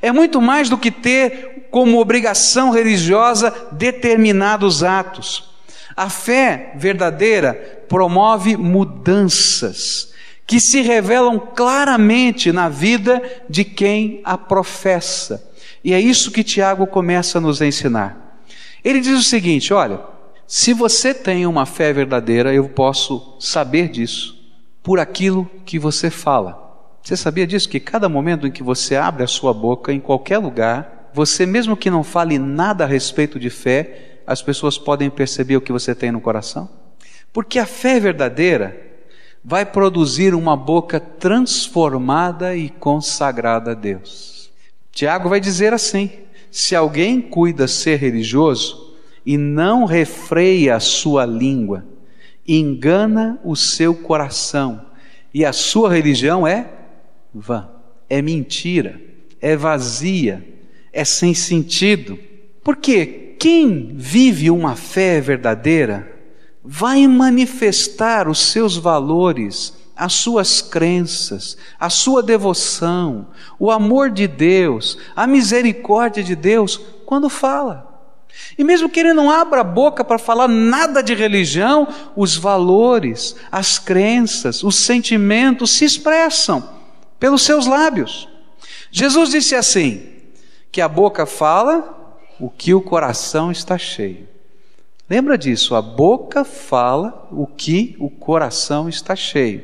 É 0.01 0.11
muito 0.11 0.41
mais 0.41 0.69
do 0.69 0.77
que 0.77 0.91
ter 0.91 1.67
como 1.71 1.99
obrigação 1.99 2.71
religiosa 2.71 3.53
determinados 3.71 4.83
atos. 4.83 5.49
A 5.95 6.09
fé 6.09 6.73
verdadeira 6.75 7.53
promove 7.87 8.55
mudanças 8.55 10.13
que 10.45 10.59
se 10.59 10.81
revelam 10.81 11.37
claramente 11.39 12.51
na 12.51 12.69
vida 12.69 13.21
de 13.49 13.65
quem 13.65 14.21
a 14.23 14.37
professa. 14.37 15.51
E 15.83 15.93
é 15.93 15.99
isso 15.99 16.31
que 16.31 16.43
Tiago 16.43 16.87
começa 16.87 17.37
a 17.37 17.41
nos 17.41 17.61
ensinar. 17.61 18.41
Ele 18.83 19.01
diz 19.01 19.19
o 19.19 19.23
seguinte: 19.23 19.73
olha, 19.73 19.99
se 20.47 20.73
você 20.73 21.13
tem 21.13 21.45
uma 21.45 21.65
fé 21.65 21.91
verdadeira, 21.91 22.53
eu 22.53 22.69
posso 22.69 23.35
saber 23.39 23.89
disso 23.89 24.37
por 24.81 24.99
aquilo 24.99 25.49
que 25.65 25.77
você 25.77 26.09
fala. 26.09 26.66
Você 27.07 27.15
sabia 27.15 27.47
disso? 27.47 27.69
Que 27.69 27.79
cada 27.79 28.09
momento 28.09 28.45
em 28.45 28.51
que 28.51 28.61
você 28.61 28.97
abre 28.97 29.23
a 29.23 29.27
sua 29.27 29.53
boca, 29.53 29.93
em 29.93 29.99
qualquer 29.99 30.39
lugar, 30.39 31.09
você, 31.13 31.45
mesmo 31.45 31.77
que 31.77 31.89
não 31.89 32.03
fale 32.03 32.37
nada 32.37 32.83
a 32.83 32.87
respeito 32.87 33.39
de 33.39 33.49
fé, 33.49 34.19
as 34.27 34.41
pessoas 34.41 34.77
podem 34.77 35.09
perceber 35.09 35.55
o 35.55 35.61
que 35.61 35.71
você 35.71 35.95
tem 35.95 36.11
no 36.11 36.19
coração? 36.19 36.67
Porque 37.31 37.59
a 37.59 37.65
fé 37.65 37.97
verdadeira 37.97 38.77
vai 39.41 39.65
produzir 39.65 40.35
uma 40.35 40.57
boca 40.57 40.99
transformada 40.99 42.57
e 42.57 42.67
consagrada 42.67 43.71
a 43.71 43.73
Deus. 43.73 44.51
Tiago 44.91 45.29
vai 45.29 45.39
dizer 45.39 45.71
assim: 45.71 46.11
se 46.51 46.75
alguém 46.75 47.21
cuida 47.21 47.69
ser 47.69 47.99
religioso 47.99 48.97
e 49.25 49.37
não 49.37 49.85
refreia 49.85 50.75
a 50.75 50.81
sua 50.81 51.25
língua, 51.25 51.85
engana 52.45 53.39
o 53.45 53.55
seu 53.55 53.95
coração 53.95 54.87
e 55.33 55.45
a 55.45 55.53
sua 55.53 55.89
religião 55.89 56.45
é 56.45 56.73
vã, 57.39 57.69
é 58.09 58.21
mentira, 58.21 59.01
é 59.41 59.55
vazia, 59.55 60.45
é 60.91 61.03
sem 61.03 61.33
sentido. 61.33 62.17
Porque 62.63 63.35
quem 63.39 63.93
vive 63.95 64.49
uma 64.49 64.75
fé 64.75 65.21
verdadeira 65.21 66.15
vai 66.63 67.07
manifestar 67.07 68.27
os 68.27 68.39
seus 68.39 68.75
valores, 68.75 69.73
as 69.95 70.13
suas 70.13 70.61
crenças, 70.61 71.57
a 71.79 71.89
sua 71.89 72.21
devoção, 72.21 73.27
o 73.57 73.71
amor 73.71 74.09
de 74.09 74.27
Deus, 74.27 74.97
a 75.15 75.25
misericórdia 75.25 76.23
de 76.23 76.35
Deus 76.35 76.77
quando 77.05 77.29
fala. 77.29 77.85
E 78.57 78.63
mesmo 78.63 78.89
que 78.89 78.99
ele 78.99 79.13
não 79.13 79.31
abra 79.31 79.61
a 79.61 79.63
boca 79.63 80.03
para 80.03 80.19
falar 80.19 80.47
nada 80.47 81.01
de 81.01 81.15
religião, 81.15 81.87
os 82.15 82.35
valores, 82.35 83.35
as 83.51 83.79
crenças, 83.79 84.63
os 84.63 84.75
sentimentos 84.75 85.71
se 85.71 85.85
expressam 85.85 86.76
pelos 87.19 87.41
seus 87.41 87.65
lábios. 87.65 88.27
Jesus 88.91 89.31
disse 89.31 89.55
assim: 89.55 90.17
que 90.71 90.81
a 90.81 90.87
boca 90.87 91.25
fala 91.25 91.95
o 92.39 92.49
que 92.49 92.73
o 92.73 92.81
coração 92.81 93.51
está 93.51 93.77
cheio. 93.77 94.27
Lembra 95.09 95.37
disso, 95.37 95.73
a 95.73 95.81
boca 95.81 96.43
fala 96.43 97.27
o 97.31 97.47
que 97.47 97.95
o 97.99 98.09
coração 98.09 98.89
está 98.89 99.15
cheio. 99.15 99.63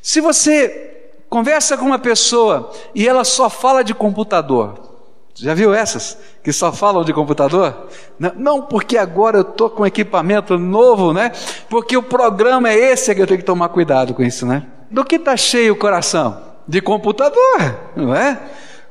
Se 0.00 0.20
você 0.20 1.10
conversa 1.28 1.76
com 1.76 1.84
uma 1.84 1.98
pessoa 1.98 2.72
e 2.94 3.06
ela 3.06 3.24
só 3.24 3.50
fala 3.50 3.82
de 3.82 3.92
computador, 3.92 4.88
já 5.34 5.52
viu 5.52 5.74
essas 5.74 6.18
que 6.42 6.52
só 6.52 6.72
falam 6.72 7.04
de 7.04 7.12
computador? 7.12 7.88
Não, 8.18 8.62
porque 8.62 8.96
agora 8.96 9.38
eu 9.38 9.42
estou 9.42 9.68
com 9.68 9.86
equipamento 9.86 10.58
novo, 10.58 11.12
né? 11.12 11.30
Porque 11.68 11.96
o 11.96 12.02
programa 12.02 12.70
é 12.70 12.76
esse 12.76 13.14
que 13.14 13.20
eu 13.20 13.26
tenho 13.26 13.38
que 13.38 13.44
tomar 13.44 13.68
cuidado 13.68 14.14
com 14.14 14.22
isso, 14.22 14.46
né? 14.46 14.66
Do 14.90 15.04
que 15.04 15.16
está 15.16 15.36
cheio 15.36 15.74
o 15.74 15.76
coração? 15.76 16.47
De 16.68 16.80
computador, 16.82 17.92
não 17.96 18.14
é? 18.14 18.38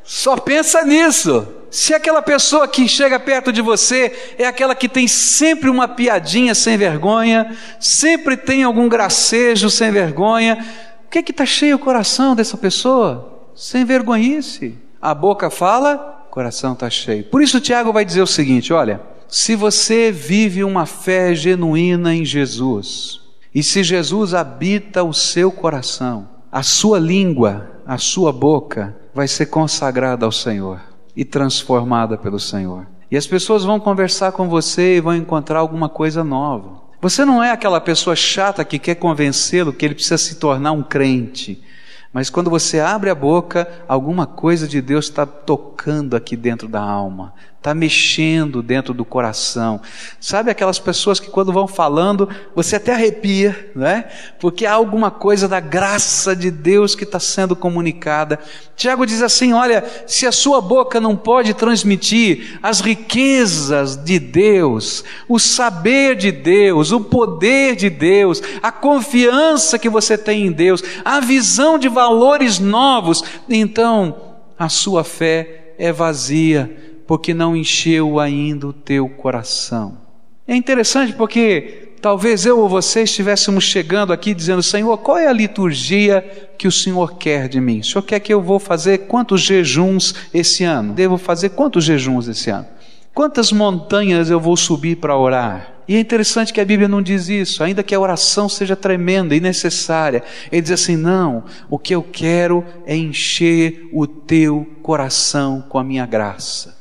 Só 0.03 0.35
pensa 0.35 0.83
nisso. 0.83 1.47
Se 1.69 1.93
aquela 1.93 2.21
pessoa 2.21 2.67
que 2.67 2.87
chega 2.87 3.19
perto 3.19 3.53
de 3.53 3.61
você 3.61 4.33
é 4.37 4.47
aquela 4.47 4.73
que 4.73 4.89
tem 4.89 5.07
sempre 5.07 5.69
uma 5.69 5.87
piadinha 5.87 6.55
sem 6.55 6.77
vergonha, 6.77 7.55
sempre 7.79 8.35
tem 8.35 8.63
algum 8.63 8.89
gracejo 8.89 9.69
sem 9.69 9.91
vergonha, 9.91 10.65
o 11.05 11.09
que 11.09 11.19
é 11.19 11.23
que 11.23 11.31
está 11.31 11.45
cheio 11.45 11.75
o 11.75 11.79
coração 11.79 12.35
dessa 12.35 12.57
pessoa? 12.57 13.51
Sem 13.55 13.85
vergonhice. 13.85 14.77
A 15.01 15.13
boca 15.13 15.49
fala 15.49 16.17
coração 16.37 16.73
está 16.73 16.87
cheio. 16.87 17.23
Por 17.23 17.41
isso, 17.41 17.59
Tiago 17.59 17.91
vai 17.91 18.05
dizer 18.05 18.21
o 18.21 18.27
seguinte: 18.27 18.71
olha, 18.71 19.01
se 19.27 19.55
você 19.55 20.11
vive 20.11 20.63
uma 20.63 20.85
fé 20.85 21.33
genuína 21.33 22.13
em 22.13 22.23
Jesus, 22.23 23.21
e 23.53 23.63
se 23.63 23.83
Jesus 23.83 24.35
habita 24.35 25.03
o 25.03 25.13
seu 25.13 25.51
coração, 25.51 26.29
a 26.51 26.63
sua 26.63 26.99
língua, 26.99 27.69
a 27.85 27.97
sua 27.97 28.31
boca 28.31 28.95
vai 29.13 29.27
ser 29.27 29.47
consagrada 29.47 30.25
ao 30.25 30.31
Senhor 30.31 30.79
e 31.15 31.25
transformada 31.25 32.17
pelo 32.17 32.39
Senhor. 32.39 32.85
E 33.09 33.17
as 33.17 33.25
pessoas 33.25 33.63
vão 33.63 33.79
conversar 33.79 34.31
com 34.31 34.47
você 34.47 34.97
e 34.97 35.01
vão 35.01 35.15
encontrar 35.15 35.59
alguma 35.59 35.89
coisa 35.89 36.23
nova. 36.23 36.81
Você 37.01 37.23
não 37.23 37.43
é 37.43 37.51
aquela 37.51 37.79
pessoa 37.79 38.15
chata 38.15 38.65
que 38.65 38.79
quer 38.79 38.95
convencê-lo 38.95 39.71
que 39.71 39.85
ele 39.85 39.95
precisa 39.95 40.17
se 40.17 40.35
tornar 40.35 40.71
um 40.71 40.83
crente. 40.83 41.63
Mas 42.11 42.29
quando 42.29 42.49
você 42.49 42.79
abre 42.79 43.09
a 43.09 43.15
boca, 43.15 43.67
alguma 43.87 44.25
coisa 44.25 44.67
de 44.67 44.81
Deus 44.81 45.05
está 45.05 45.25
tocando 45.25 46.15
aqui 46.15 46.35
dentro 46.35 46.67
da 46.67 46.81
alma, 46.81 47.33
está 47.57 47.73
mexendo 47.73 48.61
dentro 48.61 48.93
do 48.93 49.03
coração. 49.03 49.81
Sabe 50.21 50.49
aquelas 50.49 50.79
pessoas 50.79 51.19
que 51.19 51.29
quando 51.29 51.51
vão 51.51 51.67
falando, 51.67 52.29
você 52.55 52.77
até 52.77 52.93
arrepia, 52.93 53.71
né? 53.75 54.05
Porque 54.39 54.65
há 54.65 54.73
alguma 54.73 55.11
coisa 55.11 55.47
da 55.47 55.59
graça 55.59 56.35
de 56.35 56.49
Deus 56.49 56.95
que 56.95 57.03
está 57.03 57.19
sendo 57.19 57.55
comunicada. 57.55 58.39
Tiago 58.75 59.05
diz 59.05 59.21
assim: 59.21 59.53
olha, 59.53 59.83
se 60.05 60.25
a 60.25 60.31
sua 60.31 60.61
boca 60.61 61.01
não 61.01 61.15
pode 61.15 61.53
transmitir 61.55 62.59
as 62.61 62.79
riquezas 62.79 63.97
de 63.97 64.19
Deus, 64.19 65.03
o 65.27 65.39
saber 65.39 66.15
de 66.15 66.31
Deus, 66.31 66.91
o 66.91 67.01
poder 67.01 67.75
de 67.75 67.89
Deus, 67.89 68.41
a 68.61 68.71
confiança 68.71 69.79
que 69.79 69.89
você 69.89 70.17
tem 70.17 70.45
em 70.45 70.51
Deus, 70.51 70.81
a 71.03 71.19
visão 71.19 71.77
de 71.77 71.89
valores 71.89 72.59
novos, 72.59 73.23
então 73.49 74.15
a 74.57 74.69
sua 74.69 75.03
fé 75.03 75.73
é 75.77 75.91
vazia 75.91 76.86
porque 77.07 77.33
não 77.33 77.55
encheu 77.55 78.19
ainda 78.19 78.67
o 78.67 78.73
teu 78.73 79.07
coração. 79.07 79.97
É 80.45 80.55
interessante 80.55 81.13
porque 81.13 81.93
talvez 82.01 82.45
eu 82.45 82.59
ou 82.59 82.69
você 82.69 83.03
estivéssemos 83.03 83.63
chegando 83.63 84.13
aqui 84.13 84.33
dizendo: 84.33 84.61
Senhor, 84.61 84.97
qual 84.97 85.17
é 85.17 85.27
a 85.27 85.33
liturgia 85.33 86.23
que 86.57 86.67
o 86.67 86.71
Senhor 86.71 87.17
quer 87.17 87.47
de 87.47 87.59
mim? 87.59 87.79
O 87.79 87.83
Senhor 87.83 88.03
quer 88.03 88.19
que 88.19 88.33
eu 88.33 88.41
vou 88.41 88.59
fazer 88.59 88.99
quantos 89.07 89.41
jejuns 89.41 90.13
esse 90.33 90.63
ano? 90.63 90.93
Devo 90.93 91.17
fazer 91.17 91.49
quantos 91.49 91.85
jejuns 91.85 92.27
esse 92.27 92.49
ano? 92.49 92.67
Quantas 93.13 93.51
montanhas 93.51 94.29
eu 94.29 94.39
vou 94.39 94.55
subir 94.55 94.97
para 94.97 95.17
orar? 95.17 95.73
E 95.87 95.95
é 95.95 95.99
interessante 95.99 96.53
que 96.53 96.61
a 96.61 96.65
Bíblia 96.65 96.87
não 96.87 97.01
diz 97.01 97.29
isso, 97.29 97.63
ainda 97.63 97.81
que 97.81 97.95
a 97.95 97.99
oração 97.99 98.47
seja 98.47 98.75
tremenda 98.75 99.35
e 99.35 99.39
necessária. 99.39 100.21
Ele 100.51 100.61
diz 100.61 100.71
assim: 100.71 100.95
não, 100.95 101.45
o 101.69 101.79
que 101.79 101.95
eu 101.95 102.03
quero 102.03 102.63
é 102.85 102.95
encher 102.95 103.89
o 103.91 104.05
teu 104.05 104.67
coração 104.83 105.63
com 105.67 105.79
a 105.79 105.83
minha 105.83 106.05
graça 106.05 106.76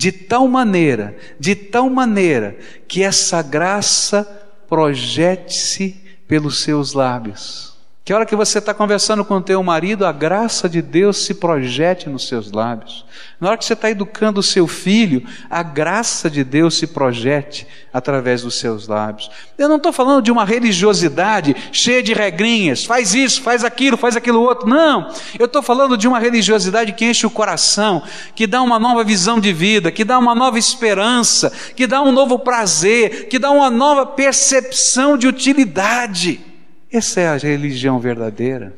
de 0.00 0.10
tal 0.10 0.48
maneira, 0.48 1.14
de 1.38 1.54
tal 1.54 1.90
maneira, 1.90 2.56
que 2.88 3.02
essa 3.02 3.42
graça 3.42 4.24
projete-se 4.66 5.94
pelos 6.26 6.60
seus 6.62 6.94
lábios. 6.94 7.69
Que 8.02 8.14
hora 8.14 8.24
que 8.24 8.34
você 8.34 8.58
está 8.58 8.72
conversando 8.72 9.24
com 9.24 9.36
o 9.36 9.42
teu 9.42 9.62
marido, 9.62 10.06
a 10.06 10.10
graça 10.10 10.68
de 10.68 10.80
Deus 10.80 11.18
se 11.18 11.34
projete 11.34 12.08
nos 12.08 12.26
seus 12.26 12.50
lábios. 12.50 13.04
Na 13.38 13.48
hora 13.48 13.58
que 13.58 13.64
você 13.64 13.74
está 13.74 13.90
educando 13.90 14.40
o 14.40 14.42
seu 14.42 14.66
filho, 14.66 15.22
a 15.50 15.62
graça 15.62 16.30
de 16.30 16.42
Deus 16.42 16.78
se 16.78 16.86
projete 16.86 17.66
através 17.92 18.42
dos 18.42 18.58
seus 18.58 18.88
lábios. 18.88 19.30
Eu 19.56 19.68
não 19.68 19.76
estou 19.76 19.92
falando 19.92 20.22
de 20.22 20.32
uma 20.32 20.46
religiosidade 20.46 21.54
cheia 21.70 22.02
de 22.02 22.14
regrinhas, 22.14 22.84
faz 22.84 23.14
isso, 23.14 23.42
faz 23.42 23.64
aquilo, 23.64 23.98
faz 23.98 24.16
aquilo 24.16 24.40
outro. 24.40 24.66
Não, 24.66 25.12
eu 25.38 25.44
estou 25.44 25.62
falando 25.62 25.96
de 25.96 26.08
uma 26.08 26.18
religiosidade 26.18 26.92
que 26.94 27.04
enche 27.04 27.26
o 27.26 27.30
coração, 27.30 28.02
que 28.34 28.46
dá 28.46 28.62
uma 28.62 28.78
nova 28.78 29.04
visão 29.04 29.38
de 29.38 29.52
vida, 29.52 29.92
que 29.92 30.04
dá 30.04 30.18
uma 30.18 30.34
nova 30.34 30.58
esperança, 30.58 31.52
que 31.76 31.86
dá 31.86 32.02
um 32.02 32.12
novo 32.12 32.38
prazer, 32.38 33.28
que 33.28 33.38
dá 33.38 33.50
uma 33.50 33.70
nova 33.70 34.06
percepção 34.06 35.18
de 35.18 35.28
utilidade. 35.28 36.49
Essa 36.92 37.20
é 37.20 37.28
a 37.28 37.36
religião 37.36 38.00
verdadeira. 38.00 38.74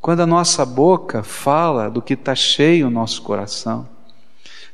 Quando 0.00 0.20
a 0.20 0.26
nossa 0.26 0.64
boca 0.64 1.22
fala 1.22 1.90
do 1.90 2.00
que 2.00 2.14
está 2.14 2.34
cheio 2.34 2.86
o 2.86 2.90
nosso 2.90 3.20
coração. 3.20 3.86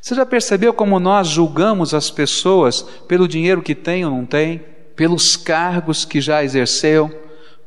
Você 0.00 0.14
já 0.14 0.24
percebeu 0.24 0.72
como 0.72 1.00
nós 1.00 1.26
julgamos 1.26 1.92
as 1.92 2.12
pessoas 2.12 2.82
pelo 3.08 3.26
dinheiro 3.26 3.60
que 3.60 3.74
tem 3.74 4.04
ou 4.04 4.10
não 4.12 4.24
tem, 4.24 4.62
pelos 4.94 5.36
cargos 5.36 6.04
que 6.04 6.20
já 6.20 6.44
exerceu, 6.44 7.10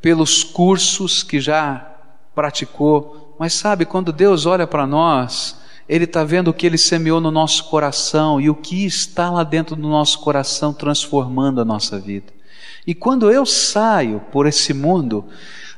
pelos 0.02 0.42
cursos 0.42 1.22
que 1.22 1.42
já 1.42 1.86
praticou, 2.34 3.36
mas 3.38 3.54
sabe, 3.54 3.86
quando 3.86 4.14
Deus 4.14 4.46
olha 4.46 4.66
para 4.66 4.88
nós, 4.88 5.60
Ele 5.88 6.06
está 6.06 6.24
vendo 6.24 6.48
o 6.48 6.54
que 6.54 6.66
Ele 6.66 6.78
semeou 6.78 7.20
no 7.20 7.30
nosso 7.30 7.66
coração 7.66 8.40
e 8.40 8.50
o 8.50 8.56
que 8.56 8.86
está 8.86 9.30
lá 9.30 9.44
dentro 9.44 9.76
do 9.76 9.90
nosso 9.90 10.20
coração 10.20 10.72
transformando 10.72 11.60
a 11.60 11.66
nossa 11.66 12.00
vida. 12.00 12.39
E 12.90 12.96
quando 12.96 13.30
eu 13.30 13.46
saio 13.46 14.20
por 14.32 14.48
esse 14.48 14.74
mundo, 14.74 15.26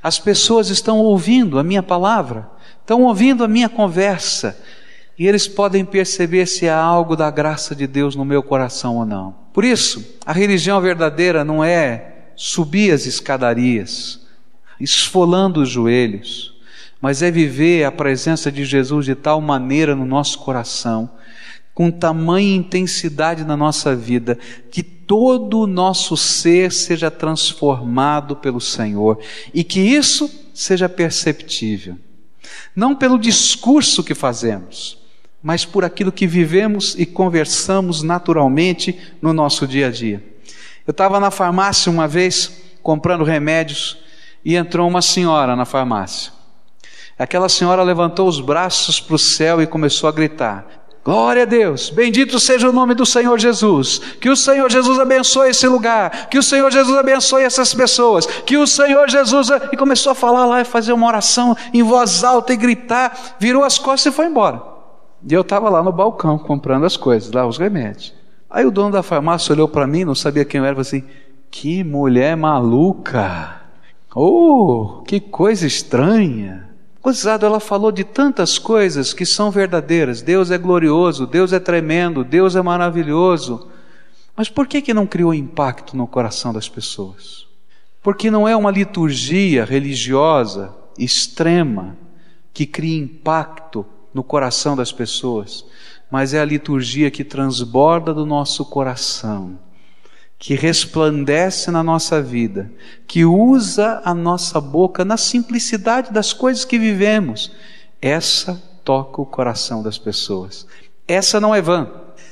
as 0.02 0.18
pessoas 0.18 0.70
estão 0.70 1.00
ouvindo 1.00 1.60
a 1.60 1.64
minha 1.64 1.84
palavra, 1.84 2.50
estão 2.80 3.02
ouvindo 3.02 3.44
a 3.44 3.50
minha 3.50 3.68
conversa, 3.68 4.58
e 5.20 5.28
eles 5.28 5.46
podem 5.46 5.84
perceber 5.84 6.46
se 6.46 6.70
há 6.70 6.78
algo 6.78 7.18
da 7.18 7.30
graça 7.30 7.76
de 7.76 7.86
Deus 7.86 8.16
no 8.16 8.24
meu 8.24 8.42
coração 8.42 8.96
ou 8.96 9.06
não. 9.06 9.36
Por 9.52 9.66
isso, 9.66 10.20
a 10.26 10.32
religião 10.32 10.80
verdadeira 10.80 11.44
não 11.44 11.62
é 11.62 12.30
subir 12.34 12.94
as 12.94 13.06
escadarias, 13.06 14.22
esfolando 14.80 15.64
os 15.64 15.68
joelhos, 15.68 16.54
mas 17.02 17.22
é 17.22 17.30
viver 17.30 17.84
a 17.84 17.92
presença 17.92 18.50
de 18.50 18.64
Jesus 18.64 19.06
de 19.06 19.16
tal 19.16 19.42
maneira 19.42 19.98
no 19.98 20.06
nosso 20.06 20.40
coração, 20.40 21.10
com 21.74 21.90
tamanha 21.90 22.56
intensidade 22.56 23.44
na 23.44 23.56
nossa 23.56 23.96
vida, 23.96 24.38
que 24.70 24.84
todo 24.84 25.60
o 25.60 25.68
nosso 25.68 26.16
ser 26.16 26.72
seja 26.72 27.10
transformado 27.10 28.36
pelo 28.36 28.62
Senhor 28.62 29.20
e 29.54 29.64
que 29.64 29.80
isso 29.80 30.30
seja 30.54 30.88
perceptível. 30.88 31.98
Não 32.76 32.96
pelo 32.96 33.18
discurso 33.18 34.04
que 34.04 34.14
fazemos, 34.14 34.98
mas 35.42 35.66
por 35.66 35.84
aquilo 35.84 36.12
que 36.12 36.28
vivemos 36.28 36.96
e 36.98 37.06
conversamos 37.06 38.04
naturalmente 38.04 38.98
no 39.22 39.34
nosso 39.34 39.68
dia 39.68 39.88
a 39.88 39.92
dia. 39.92 40.24
Eu 40.86 40.92
estava 40.92 41.20
na 41.20 41.32
farmácia 41.32 41.92
uma 41.92 42.08
vez 42.08 42.62
comprando 42.82 43.24
remédios 43.24 43.98
e 44.44 44.56
entrou 44.56 44.88
uma 44.88 45.02
senhora 45.02 45.56
na 45.56 45.66
farmácia. 45.66 46.32
Aquela 47.18 47.50
senhora 47.50 47.84
levantou 47.84 48.28
os 48.28 48.40
braços 48.40 49.00
para 49.00 49.16
o 49.16 49.20
céu 49.20 49.62
e 49.62 49.68
começou 49.68 50.10
a 50.10 50.12
gritar: 50.12 50.81
Glória 51.04 51.44
a 51.44 51.46
Deus, 51.46 51.90
bendito 51.90 52.40
seja 52.40 52.70
o 52.70 52.74
nome 52.74 52.94
do 52.94 53.08
Senhor 53.08 53.40
Jesus. 53.40 54.00
Que 54.20 54.30
o 54.30 54.36
Senhor 54.36 54.70
Jesus 54.70 55.00
abençoe 55.00 55.50
esse 55.50 55.68
lugar. 55.68 56.30
Que 56.30 56.38
o 56.38 56.44
Senhor 56.44 56.72
Jesus 56.72 56.96
abençoe 56.96 57.44
essas 57.44 57.74
pessoas. 57.74 58.28
Que 58.28 58.56
o 58.58 58.68
Senhor 58.68 59.10
Jesus. 59.10 59.50
E 59.72 59.78
começou 59.78 60.12
a 60.12 60.16
falar 60.16 60.46
lá 60.46 60.62
e 60.62 60.66
fazer 60.66 60.94
uma 60.94 61.08
oração 61.08 61.58
em 61.74 61.82
voz 61.82 62.24
alta 62.24 62.54
e 62.54 62.58
gritar. 62.58 63.36
Virou 63.40 63.64
as 63.64 63.80
costas 63.80 64.14
e 64.14 64.16
foi 64.16 64.28
embora. 64.28 64.62
E 65.28 65.34
eu 65.34 65.42
estava 65.42 65.70
lá 65.70 65.82
no 65.82 65.92
balcão 65.92 66.38
comprando 66.38 66.86
as 66.86 66.96
coisas, 66.96 67.32
lá 67.32 67.48
os 67.48 67.58
remédios. 67.58 68.14
Aí 68.48 68.66
o 68.66 68.72
dono 68.72 68.92
da 68.92 69.02
farmácia 69.02 69.54
olhou 69.54 69.68
para 69.68 69.88
mim, 69.88 70.04
não 70.04 70.14
sabia 70.14 70.46
quem 70.46 70.60
eu 70.60 70.66
era, 70.66 70.76
falou 70.76 70.82
assim: 70.82 71.04
Que 71.50 71.84
mulher 71.84 72.38
maluca! 72.38 73.62
Oh, 74.14 75.02
que 75.08 75.20
coisa 75.20 75.66
estranha! 75.66 76.71
Gozado, 77.02 77.46
ela 77.46 77.60
falou 77.60 77.92
de 77.92 78.04
tantas 78.04 78.60
coisas 78.60 79.12
que 79.12 79.26
são 79.26 79.50
verdadeiras. 79.50 80.22
Deus 80.22 80.52
é 80.52 80.58
glorioso, 80.58 81.26
Deus 81.26 81.52
é 81.52 81.60
tremendo, 81.60 82.24
Deus 82.24 82.56
é 82.56 82.62
maravilhoso. 82.62 83.68
Mas 84.36 84.50
por 84.50 84.68
que, 84.68 84.82
que 84.82 84.94
não 84.94 85.08
criou 85.08 85.34
impacto 85.34 85.98
no 85.98 86.06
coração 86.06 86.54
das 86.54 86.70
pessoas? 86.70 87.48
Porque 88.04 88.30
não 88.30 88.48
é 88.48 88.56
uma 88.56 88.70
liturgia 88.70 89.66
religiosa 89.66 90.76
extrema 90.98 91.98
que 92.54 92.66
cria 92.66 93.02
impacto 93.02 93.86
no 94.14 94.24
coração 94.24 94.76
das 94.76 94.92
pessoas, 94.92 95.66
mas 96.10 96.34
é 96.34 96.40
a 96.40 96.46
liturgia 96.46 97.10
que 97.10 97.24
transborda 97.24 98.14
do 98.14 98.26
nosso 98.26 98.66
coração, 98.66 99.58
que 100.42 100.56
resplandece 100.56 101.70
na 101.70 101.84
nossa 101.84 102.20
vida, 102.20 102.72
que 103.06 103.24
usa 103.24 104.02
a 104.04 104.12
nossa 104.12 104.60
boca 104.60 105.06
na 105.06 105.16
simplicidade 105.16 106.12
das 106.12 106.34
coisas 106.34 106.66
que 106.66 106.80
vivemos. 106.80 107.52
Essa 108.02 108.60
toca 108.84 109.22
o 109.22 109.26
coração 109.26 109.84
das 109.84 110.00
pessoas. 110.00 110.66
Essa 111.08 111.40
não 111.40 111.54
é 111.54 111.62
vã. 111.62 111.88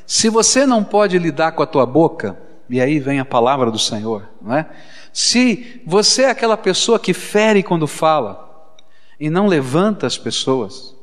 Se 0.08 0.28
você 0.28 0.66
não 0.66 0.84
pode 0.84 1.20
lidar 1.20 1.52
com 1.52 1.62
a 1.62 1.68
tua 1.68 1.86
boca, 1.86 2.36
e 2.68 2.82
aí 2.82 2.98
vem 3.00 3.20
a 3.20 3.26
palavra 3.26 3.70
do 3.70 3.78
Senhor, 3.78 4.28
não 4.42 4.56
é? 4.56 4.68
Se 5.14 5.80
você 5.86 6.24
é 6.24 6.32
aquela 6.32 6.58
pessoa 6.58 6.98
que 6.98 7.14
fere 7.14 7.62
quando 7.62 7.86
fala 7.86 8.76
e 9.20 9.30
não 9.30 9.46
levanta 9.46 10.08
as 10.08 10.18
pessoas, 10.18 10.96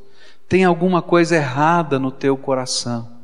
tem 0.48 0.64
alguma 0.64 1.00
coisa 1.00 1.36
errada 1.36 2.00
no 2.00 2.10
teu 2.10 2.36
coração, 2.36 3.15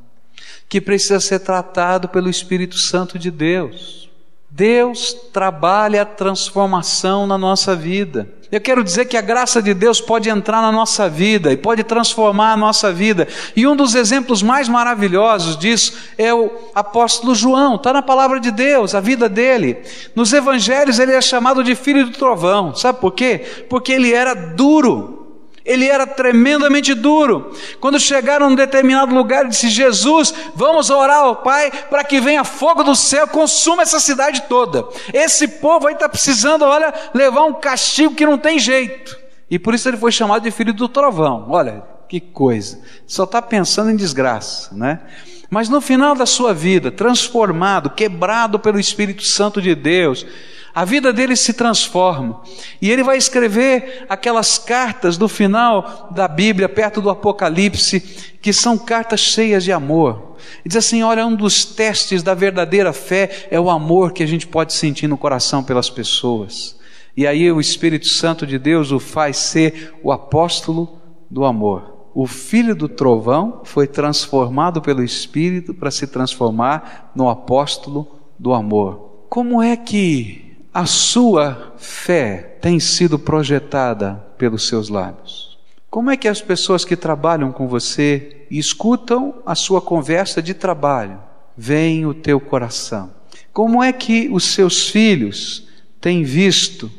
que 0.68 0.80
precisa 0.80 1.20
ser 1.20 1.40
tratado 1.40 2.08
pelo 2.08 2.30
Espírito 2.30 2.76
Santo 2.76 3.18
de 3.18 3.30
Deus. 3.30 4.10
Deus 4.54 5.16
trabalha 5.32 6.02
a 6.02 6.06
transformação 6.06 7.26
na 7.26 7.38
nossa 7.38 7.74
vida. 7.74 8.28
Eu 8.52 8.60
quero 8.60 8.84
dizer 8.84 9.06
que 9.06 9.16
a 9.16 9.22
graça 9.22 9.62
de 9.62 9.72
Deus 9.72 9.98
pode 9.98 10.28
entrar 10.28 10.60
na 10.60 10.70
nossa 10.70 11.08
vida 11.08 11.50
e 11.50 11.56
pode 11.56 11.82
transformar 11.82 12.52
a 12.52 12.56
nossa 12.56 12.92
vida. 12.92 13.26
E 13.56 13.66
um 13.66 13.74
dos 13.74 13.94
exemplos 13.94 14.42
mais 14.42 14.68
maravilhosos 14.68 15.56
disso 15.56 15.94
é 16.18 16.34
o 16.34 16.50
apóstolo 16.74 17.34
João, 17.34 17.76
está 17.76 17.94
na 17.94 18.02
palavra 18.02 18.38
de 18.38 18.50
Deus, 18.50 18.94
a 18.94 19.00
vida 19.00 19.26
dele. 19.26 19.78
Nos 20.14 20.34
evangelhos 20.34 20.98
ele 20.98 21.12
é 21.12 21.20
chamado 21.22 21.64
de 21.64 21.74
filho 21.74 22.04
do 22.04 22.12
trovão. 22.12 22.74
Sabe 22.74 23.00
por 23.00 23.12
quê? 23.12 23.64
Porque 23.70 23.90
ele 23.90 24.12
era 24.12 24.34
duro. 24.34 25.21
Ele 25.64 25.86
era 25.86 26.06
tremendamente 26.06 26.94
duro. 26.94 27.52
Quando 27.80 27.98
chegaram 28.00 28.50
num 28.50 28.56
determinado 28.56 29.14
lugar, 29.14 29.46
disse: 29.46 29.68
Jesus, 29.68 30.34
vamos 30.54 30.90
orar 30.90 31.20
ao 31.20 31.36
Pai 31.36 31.70
para 31.88 32.04
que 32.04 32.20
venha 32.20 32.44
fogo 32.44 32.82
do 32.82 32.96
céu, 32.96 33.28
consuma 33.28 33.82
essa 33.82 34.00
cidade 34.00 34.42
toda. 34.48 34.86
Esse 35.12 35.46
povo 35.46 35.86
aí 35.86 35.94
está 35.94 36.08
precisando, 36.08 36.64
olha, 36.64 36.92
levar 37.14 37.44
um 37.44 37.54
castigo 37.54 38.14
que 38.14 38.26
não 38.26 38.38
tem 38.38 38.58
jeito. 38.58 39.16
E 39.50 39.58
por 39.58 39.74
isso 39.74 39.88
ele 39.88 39.96
foi 39.96 40.10
chamado 40.10 40.42
de 40.42 40.50
filho 40.50 40.72
do 40.72 40.88
trovão. 40.88 41.46
Olha, 41.50 41.84
que 42.08 42.20
coisa. 42.20 42.80
Só 43.06 43.24
está 43.24 43.40
pensando 43.40 43.90
em 43.90 43.96
desgraça, 43.96 44.74
né? 44.74 45.00
Mas 45.48 45.68
no 45.68 45.82
final 45.82 46.14
da 46.14 46.24
sua 46.24 46.54
vida, 46.54 46.90
transformado, 46.90 47.90
quebrado 47.90 48.58
pelo 48.58 48.80
Espírito 48.80 49.22
Santo 49.22 49.60
de 49.60 49.74
Deus, 49.74 50.26
a 50.74 50.84
vida 50.84 51.12
dele 51.12 51.36
se 51.36 51.52
transforma. 51.52 52.40
E 52.80 52.90
ele 52.90 53.02
vai 53.02 53.18
escrever 53.18 54.06
aquelas 54.08 54.58
cartas 54.58 55.16
do 55.18 55.28
final 55.28 56.08
da 56.10 56.26
Bíblia, 56.26 56.68
perto 56.68 57.00
do 57.00 57.10
Apocalipse, 57.10 58.00
que 58.40 58.52
são 58.52 58.78
cartas 58.78 59.20
cheias 59.20 59.64
de 59.64 59.72
amor. 59.72 60.36
E 60.64 60.68
diz 60.68 60.76
assim: 60.76 61.02
olha, 61.02 61.26
um 61.26 61.34
dos 61.34 61.64
testes 61.64 62.22
da 62.22 62.34
verdadeira 62.34 62.92
fé 62.92 63.48
é 63.50 63.60
o 63.60 63.70
amor 63.70 64.12
que 64.12 64.22
a 64.22 64.26
gente 64.26 64.46
pode 64.46 64.72
sentir 64.72 65.06
no 65.06 65.18
coração 65.18 65.62
pelas 65.62 65.90
pessoas. 65.90 66.76
E 67.14 67.26
aí 67.26 67.52
o 67.52 67.60
Espírito 67.60 68.08
Santo 68.08 68.46
de 68.46 68.58
Deus 68.58 68.90
o 68.90 68.98
faz 68.98 69.36
ser 69.36 69.94
o 70.02 70.10
apóstolo 70.10 70.98
do 71.30 71.44
amor. 71.44 71.92
O 72.14 72.26
filho 72.26 72.74
do 72.74 72.88
trovão 72.88 73.60
foi 73.64 73.86
transformado 73.86 74.80
pelo 74.80 75.02
Espírito 75.02 75.74
para 75.74 75.90
se 75.90 76.06
transformar 76.06 77.12
no 77.14 77.28
apóstolo 77.28 78.18
do 78.38 78.52
amor. 78.52 79.26
Como 79.28 79.62
é 79.62 79.76
que 79.76 80.51
a 80.72 80.86
sua 80.86 81.74
fé 81.76 82.56
tem 82.60 82.80
sido 82.80 83.18
projetada 83.18 84.14
pelos 84.38 84.66
seus 84.66 84.88
lábios? 84.88 85.58
Como 85.90 86.10
é 86.10 86.16
que 86.16 86.26
as 86.26 86.40
pessoas 86.40 86.84
que 86.84 86.96
trabalham 86.96 87.52
com 87.52 87.68
você 87.68 88.46
e 88.50 88.58
escutam 88.58 89.34
a 89.44 89.54
sua 89.54 89.82
conversa 89.82 90.40
de 90.40 90.54
trabalho 90.54 91.20
veem 91.54 92.06
o 92.06 92.14
teu 92.14 92.40
coração? 92.40 93.12
Como 93.52 93.82
é 93.82 93.92
que 93.92 94.30
os 94.32 94.44
seus 94.44 94.88
filhos 94.88 95.68
têm 96.00 96.22
visto 96.22 96.90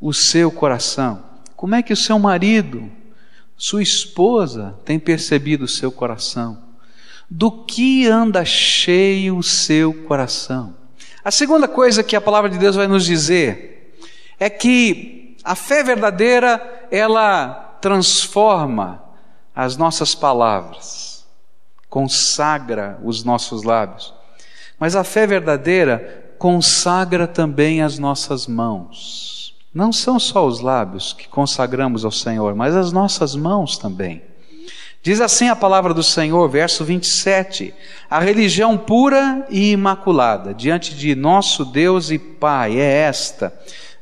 o 0.00 0.14
seu 0.14 0.52
coração? 0.52 1.24
Como 1.56 1.74
é 1.74 1.82
que 1.82 1.92
o 1.92 1.96
seu 1.96 2.20
marido, 2.20 2.88
sua 3.56 3.82
esposa 3.82 4.78
tem 4.84 5.00
percebido 5.00 5.64
o 5.64 5.68
seu 5.68 5.90
coração? 5.90 6.62
Do 7.28 7.50
que 7.50 8.06
anda 8.06 8.44
cheio 8.44 9.36
o 9.36 9.42
seu 9.42 9.92
coração? 9.92 10.85
A 11.26 11.32
segunda 11.32 11.66
coisa 11.66 12.04
que 12.04 12.14
a 12.14 12.20
palavra 12.20 12.48
de 12.48 12.56
Deus 12.56 12.76
vai 12.76 12.86
nos 12.86 13.04
dizer 13.04 13.98
é 14.38 14.48
que 14.48 15.36
a 15.42 15.56
fé 15.56 15.82
verdadeira, 15.82 16.86
ela 16.88 17.76
transforma 17.80 19.02
as 19.52 19.76
nossas 19.76 20.14
palavras, 20.14 21.26
consagra 21.90 22.96
os 23.02 23.24
nossos 23.24 23.64
lábios. 23.64 24.14
Mas 24.78 24.94
a 24.94 25.02
fé 25.02 25.26
verdadeira 25.26 26.36
consagra 26.38 27.26
também 27.26 27.82
as 27.82 27.98
nossas 27.98 28.46
mãos. 28.46 29.52
Não 29.74 29.92
são 29.92 30.20
só 30.20 30.46
os 30.46 30.60
lábios 30.60 31.12
que 31.12 31.26
consagramos 31.26 32.04
ao 32.04 32.12
Senhor, 32.12 32.54
mas 32.54 32.76
as 32.76 32.92
nossas 32.92 33.34
mãos 33.34 33.76
também. 33.76 34.22
Diz 35.06 35.20
assim 35.20 35.48
a 35.48 35.54
palavra 35.54 35.94
do 35.94 36.02
Senhor, 36.02 36.48
verso 36.48 36.84
27. 36.84 37.72
A 38.10 38.18
religião 38.18 38.76
pura 38.76 39.46
e 39.48 39.70
imaculada 39.70 40.52
diante 40.52 40.96
de 40.96 41.14
nosso 41.14 41.64
Deus 41.64 42.10
e 42.10 42.18
Pai 42.18 42.76
é 42.80 43.02
esta: 43.02 43.54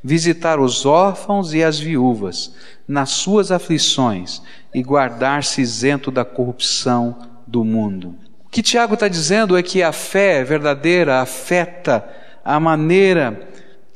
visitar 0.02 0.58
os 0.58 0.86
órfãos 0.86 1.52
e 1.52 1.62
as 1.62 1.78
viúvas 1.78 2.54
nas 2.88 3.10
suas 3.10 3.52
aflições 3.52 4.40
e 4.74 4.82
guardar-se 4.82 5.60
isento 5.60 6.10
da 6.10 6.24
corrupção 6.24 7.18
do 7.46 7.62
mundo. 7.62 8.14
O 8.46 8.48
que 8.48 8.62
Tiago 8.62 8.94
está 8.94 9.06
dizendo 9.06 9.58
é 9.58 9.62
que 9.62 9.82
a 9.82 9.92
fé 9.92 10.42
verdadeira 10.42 11.20
afeta 11.20 12.02
a 12.42 12.58
maneira 12.58 13.46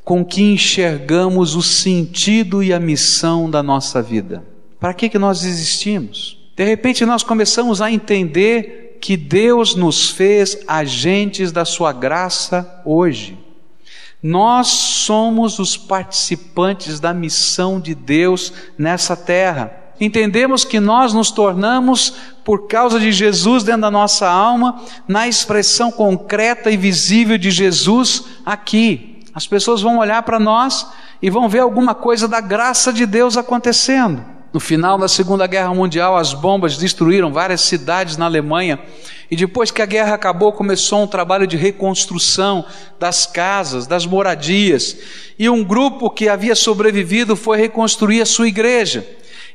com 0.05 0.23
que 0.23 0.43
enxergamos 0.43 1.55
o 1.55 1.63
sentido 1.63 2.63
e 2.63 2.71
a 2.71 2.79
missão 2.79 3.49
da 3.49 3.63
nossa 3.63 4.03
vida. 4.03 4.45
Para 4.79 4.93
que, 4.93 5.09
que 5.09 5.19
nós 5.19 5.43
existimos? 5.43 6.38
De 6.59 6.65
repente 6.65 7.07
nós 7.07 7.23
começamos 7.23 7.81
a 7.81 7.89
entender 7.89 8.99
que 9.01 9.17
Deus 9.17 9.77
nos 9.77 10.11
fez 10.11 10.59
agentes 10.67 11.53
da 11.53 11.65
Sua 11.65 11.93
graça 11.93 12.83
hoje. 12.85 13.39
Nós 14.21 14.67
somos 14.67 15.61
os 15.61 15.77
participantes 15.77 16.99
da 16.99 17.15
missão 17.15 17.79
de 17.79 17.95
Deus 17.95 18.53
nessa 18.77 19.17
terra. 19.17 19.73
Entendemos 20.01 20.65
que 20.65 20.81
nós 20.81 21.13
nos 21.13 21.31
tornamos, 21.31 22.15
por 22.45 22.67
causa 22.67 22.99
de 22.99 23.13
Jesus 23.13 23.63
dentro 23.63 23.83
da 23.83 23.91
nossa 23.91 24.29
alma, 24.29 24.83
na 25.07 25.29
expressão 25.29 25.93
concreta 25.93 26.73
e 26.73 26.77
visível 26.77 27.39
de 27.39 27.53
Jesus 27.53 28.25
aqui. 28.45 29.21
As 29.33 29.47
pessoas 29.47 29.81
vão 29.81 29.99
olhar 29.99 30.25
para 30.25 30.41
nós 30.41 30.89
e 31.23 31.31
vão 31.31 31.49
ver 31.49 31.61
alguma 31.61 31.95
coisa 31.95 32.27
da 32.27 32.41
graça 32.41 32.93
de 32.93 33.07
Deus 33.07 33.37
acontecendo. 33.37 34.38
No 34.53 34.61
final 34.61 34.97
da 34.97 35.09
Segunda 35.09 35.47
Guerra 35.47 35.75
Mundial, 35.75 36.17
as 36.17 36.33
bombas 36.33 36.79
destruíram 36.79 37.31
várias 37.31 37.61
cidades 37.61 38.17
na 38.17 38.25
Alemanha. 38.25 38.79
E 39.31 39.37
depois 39.37 39.71
que 39.71 39.83
a 39.83 39.87
guerra 39.87 40.15
acabou, 40.15 40.53
começou 40.53 41.03
um 41.03 41.07
trabalho 41.07 41.47
de 41.47 41.57
reconstrução 41.57 42.65
das 42.99 43.27
casas, 43.27 43.87
das 43.87 44.07
moradias. 44.07 44.97
E 45.39 45.51
um 45.51 45.63
grupo 45.63 46.09
que 46.09 46.31
havia 46.31 46.55
sobrevivido 46.55 47.37
foi 47.37 47.59
reconstruir 47.59 48.23
a 48.23 48.27
sua 48.27 48.49
igreja. 48.49 49.07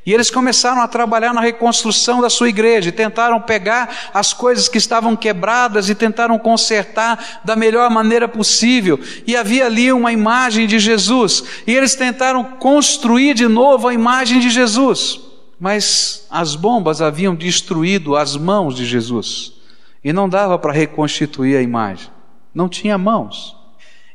E 0.06 0.12
eles 0.12 0.30
começaram 0.30 0.82
a 0.82 0.88
trabalhar 0.88 1.32
na 1.32 1.40
reconstrução 1.40 2.20
da 2.20 2.28
sua 2.28 2.48
igreja, 2.48 2.90
e 2.90 2.92
tentaram 2.92 3.40
pegar 3.40 4.10
as 4.12 4.34
coisas 4.34 4.68
que 4.68 4.76
estavam 4.76 5.16
quebradas 5.16 5.88
e 5.88 5.94
tentaram 5.94 6.38
consertar 6.38 7.40
da 7.42 7.56
melhor 7.56 7.88
maneira 7.90 8.28
possível. 8.28 9.00
E 9.26 9.34
havia 9.34 9.64
ali 9.64 9.90
uma 9.90 10.12
imagem 10.12 10.66
de 10.66 10.78
Jesus, 10.78 11.44
e 11.66 11.72
eles 11.72 11.94
tentaram 11.94 12.44
construir 12.44 13.34
de 13.34 13.48
novo 13.48 13.88
a 13.88 13.94
imagem 13.94 14.40
de 14.40 14.50
Jesus. 14.50 15.20
Mas 15.58 16.26
as 16.28 16.54
bombas 16.54 17.00
haviam 17.00 17.34
destruído 17.34 18.14
as 18.14 18.36
mãos 18.36 18.76
de 18.76 18.84
Jesus, 18.84 19.54
e 20.02 20.12
não 20.12 20.28
dava 20.28 20.58
para 20.58 20.72
reconstituir 20.72 21.56
a 21.56 21.62
imagem, 21.62 22.10
não 22.54 22.68
tinha 22.68 22.98
mãos. 22.98 23.63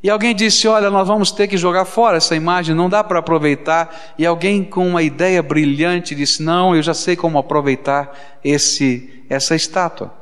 E 0.01 0.09
alguém 0.09 0.33
disse: 0.33 0.67
Olha, 0.67 0.89
nós 0.89 1.07
vamos 1.07 1.31
ter 1.31 1.47
que 1.47 1.57
jogar 1.57 1.85
fora 1.85 2.17
essa 2.17 2.35
imagem, 2.35 2.73
não 2.73 2.89
dá 2.89 3.03
para 3.03 3.19
aproveitar. 3.19 4.13
E 4.17 4.25
alguém 4.25 4.63
com 4.63 4.88
uma 4.88 5.03
ideia 5.03 5.43
brilhante 5.43 6.15
disse: 6.15 6.41
Não, 6.41 6.75
eu 6.75 6.81
já 6.81 6.93
sei 6.93 7.15
como 7.15 7.38
aproveitar 7.38 8.39
esse, 8.43 9.23
essa 9.29 9.55
estátua. 9.55 10.13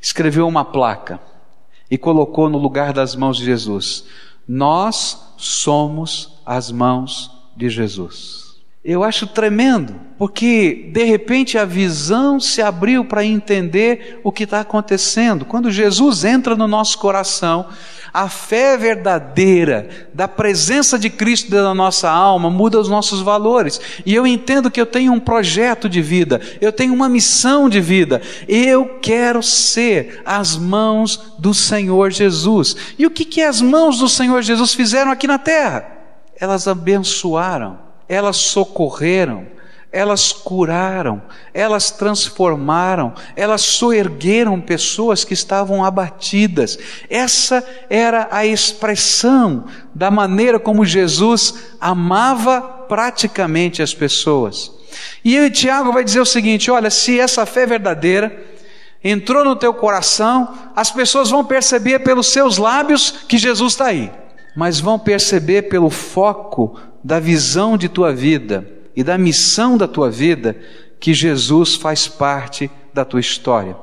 Escreveu 0.00 0.46
uma 0.46 0.64
placa 0.64 1.18
e 1.90 1.96
colocou 1.96 2.50
no 2.50 2.58
lugar 2.58 2.92
das 2.92 3.16
mãos 3.16 3.38
de 3.38 3.44
Jesus: 3.44 4.04
Nós 4.46 5.34
somos 5.38 6.38
as 6.44 6.70
mãos 6.70 7.30
de 7.56 7.70
Jesus. 7.70 8.43
Eu 8.84 9.02
acho 9.02 9.26
tremendo, 9.26 9.98
porque 10.18 10.90
de 10.92 11.04
repente 11.04 11.56
a 11.56 11.64
visão 11.64 12.38
se 12.38 12.60
abriu 12.60 13.02
para 13.02 13.24
entender 13.24 14.20
o 14.22 14.30
que 14.30 14.44
está 14.44 14.60
acontecendo. 14.60 15.46
Quando 15.46 15.70
Jesus 15.70 16.22
entra 16.22 16.54
no 16.54 16.68
nosso 16.68 16.98
coração, 16.98 17.66
a 18.12 18.28
fé 18.28 18.76
verdadeira 18.76 19.88
da 20.12 20.28
presença 20.28 20.98
de 20.98 21.08
Cristo 21.08 21.50
dentro 21.50 21.64
da 21.64 21.74
nossa 21.74 22.10
alma 22.10 22.50
muda 22.50 22.78
os 22.78 22.88
nossos 22.88 23.22
valores. 23.22 23.80
E 24.04 24.14
eu 24.14 24.26
entendo 24.26 24.70
que 24.70 24.80
eu 24.80 24.86
tenho 24.86 25.14
um 25.14 25.18
projeto 25.18 25.88
de 25.88 26.02
vida, 26.02 26.38
eu 26.60 26.70
tenho 26.70 26.92
uma 26.92 27.08
missão 27.08 27.70
de 27.70 27.80
vida. 27.80 28.20
Eu 28.46 28.98
quero 29.00 29.42
ser 29.42 30.20
as 30.26 30.58
mãos 30.58 31.34
do 31.38 31.54
Senhor 31.54 32.12
Jesus. 32.12 32.76
E 32.98 33.06
o 33.06 33.10
que, 33.10 33.24
que 33.24 33.40
as 33.40 33.62
mãos 33.62 33.98
do 33.98 34.10
Senhor 34.10 34.42
Jesus 34.42 34.74
fizeram 34.74 35.10
aqui 35.10 35.26
na 35.26 35.38
terra? 35.38 35.84
Elas 36.38 36.68
abençoaram, 36.68 37.78
elas 38.08 38.36
socorreram, 38.36 39.46
elas 39.94 40.32
curaram, 40.32 41.22
elas 41.52 41.92
transformaram, 41.92 43.14
elas 43.36 43.60
soergueram 43.60 44.60
pessoas 44.60 45.24
que 45.24 45.34
estavam 45.34 45.84
abatidas. 45.84 46.76
Essa 47.08 47.64
era 47.88 48.26
a 48.32 48.44
expressão 48.44 49.66
da 49.94 50.10
maneira 50.10 50.58
como 50.58 50.84
Jesus 50.84 51.54
amava 51.80 52.60
praticamente 52.60 53.82
as 53.82 53.94
pessoas. 53.94 54.72
E 55.24 55.48
Tiago 55.50 55.92
vai 55.92 56.02
dizer 56.02 56.20
o 56.20 56.26
seguinte: 56.26 56.72
olha, 56.72 56.90
se 56.90 57.20
essa 57.20 57.46
fé 57.46 57.62
é 57.62 57.66
verdadeira 57.66 58.44
entrou 59.02 59.44
no 59.44 59.54
teu 59.54 59.72
coração, 59.72 60.52
as 60.74 60.90
pessoas 60.90 61.30
vão 61.30 61.44
perceber 61.44 62.00
pelos 62.00 62.32
seus 62.32 62.56
lábios 62.56 63.12
que 63.28 63.38
Jesus 63.38 63.74
está 63.74 63.86
aí, 63.86 64.10
mas 64.56 64.80
vão 64.80 64.98
perceber 64.98 65.62
pelo 65.68 65.90
foco 65.90 66.80
da 67.04 67.20
visão 67.20 67.76
de 67.76 67.86
tua 67.86 68.14
vida 68.14 68.66
e 68.96 69.04
da 69.04 69.18
missão 69.18 69.76
da 69.76 69.86
tua 69.86 70.10
vida 70.10 70.56
que 70.98 71.12
Jesus 71.12 71.74
faz 71.74 72.08
parte 72.08 72.70
da 72.94 73.04
tua 73.04 73.20
história. 73.20 73.76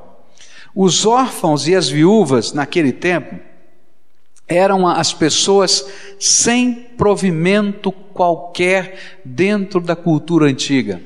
Os 0.74 1.06
órfãos 1.06 1.68
e 1.68 1.76
as 1.76 1.88
viúvas 1.88 2.52
naquele 2.52 2.92
tempo 2.92 3.36
eram 4.48 4.88
as 4.88 5.14
pessoas 5.14 5.88
sem 6.20 6.74
provimento 6.98 7.92
qualquer 7.92 9.20
dentro 9.24 9.80
da 9.80 9.96
cultura 9.96 10.48
antiga. 10.48 11.00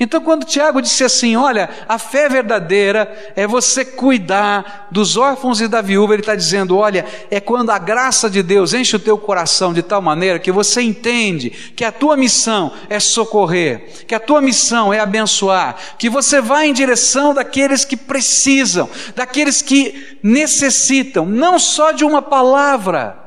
Então, 0.00 0.20
quando 0.20 0.46
Tiago 0.46 0.80
disse 0.80 1.02
assim: 1.02 1.34
Olha, 1.34 1.68
a 1.88 1.98
fé 1.98 2.28
verdadeira 2.28 3.32
é 3.34 3.46
você 3.46 3.84
cuidar 3.84 4.86
dos 4.90 5.16
órfãos 5.16 5.60
e 5.60 5.66
da 5.66 5.80
viúva, 5.80 6.14
ele 6.14 6.22
está 6.22 6.36
dizendo: 6.36 6.76
Olha, 6.76 7.04
é 7.30 7.40
quando 7.40 7.70
a 7.70 7.78
graça 7.78 8.30
de 8.30 8.42
Deus 8.42 8.72
enche 8.72 8.94
o 8.94 9.00
teu 9.00 9.18
coração 9.18 9.74
de 9.74 9.82
tal 9.82 10.00
maneira 10.00 10.38
que 10.38 10.52
você 10.52 10.82
entende 10.82 11.50
que 11.50 11.84
a 11.84 11.90
tua 11.90 12.16
missão 12.16 12.72
é 12.88 13.00
socorrer, 13.00 14.04
que 14.06 14.14
a 14.14 14.20
tua 14.20 14.40
missão 14.40 14.92
é 14.92 15.00
abençoar, 15.00 15.76
que 15.98 16.08
você 16.08 16.40
vai 16.40 16.68
em 16.68 16.72
direção 16.72 17.34
daqueles 17.34 17.84
que 17.84 17.96
precisam, 17.96 18.88
daqueles 19.16 19.62
que 19.62 20.18
necessitam, 20.22 21.26
não 21.26 21.58
só 21.58 21.90
de 21.90 22.04
uma 22.04 22.22
palavra, 22.22 23.18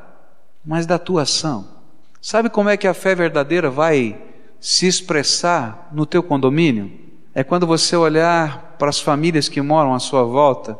mas 0.65 0.85
da 0.85 0.97
tua 0.97 1.23
ação. 1.23 1.67
Sabe 2.21 2.49
como 2.49 2.69
é 2.69 2.77
que 2.77 2.87
a 2.87 2.93
fé 2.93 3.13
verdadeira 3.13 3.69
vai 3.69 4.30
se 4.61 4.85
expressar 4.85 5.89
no 5.91 6.05
teu 6.05 6.21
condomínio 6.21 6.91
é 7.33 7.43
quando 7.43 7.65
você 7.65 7.95
olhar 7.95 8.75
para 8.77 8.89
as 8.89 8.99
famílias 8.99 9.49
que 9.49 9.59
moram 9.59 9.95
à 9.95 9.99
sua 9.99 10.23
volta 10.23 10.77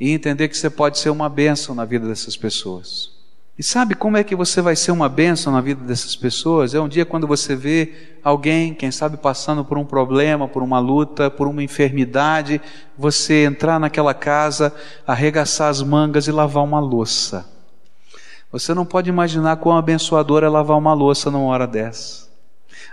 e 0.00 0.10
entender 0.10 0.48
que 0.48 0.56
você 0.56 0.68
pode 0.68 0.98
ser 0.98 1.10
uma 1.10 1.28
bênção 1.28 1.72
na 1.72 1.84
vida 1.84 2.08
dessas 2.08 2.36
pessoas. 2.36 3.20
E 3.56 3.62
sabe 3.62 3.94
como 3.94 4.16
é 4.16 4.24
que 4.24 4.34
você 4.34 4.60
vai 4.60 4.74
ser 4.74 4.90
uma 4.90 5.08
bênção 5.08 5.52
na 5.52 5.60
vida 5.60 5.84
dessas 5.84 6.16
pessoas? 6.16 6.74
É 6.74 6.80
um 6.80 6.88
dia 6.88 7.04
quando 7.04 7.26
você 7.26 7.54
vê 7.54 7.92
alguém, 8.24 8.74
quem 8.74 8.90
sabe, 8.90 9.16
passando 9.16 9.64
por 9.64 9.78
um 9.78 9.84
problema, 9.84 10.48
por 10.48 10.62
uma 10.62 10.80
luta, 10.80 11.30
por 11.30 11.46
uma 11.46 11.62
enfermidade, 11.62 12.60
você 12.98 13.44
entrar 13.44 13.78
naquela 13.78 14.14
casa, 14.14 14.74
arregaçar 15.06 15.68
as 15.68 15.82
mangas 15.82 16.26
e 16.26 16.32
lavar 16.32 16.64
uma 16.64 16.80
louça. 16.80 17.48
Você 18.50 18.74
não 18.74 18.86
pode 18.86 19.08
imaginar 19.08 19.58
quão 19.58 19.76
abençoador 19.76 20.42
é 20.42 20.48
lavar 20.48 20.76
uma 20.76 20.94
louça 20.94 21.30
numa 21.30 21.44
hora 21.44 21.66
dessa. 21.66 22.29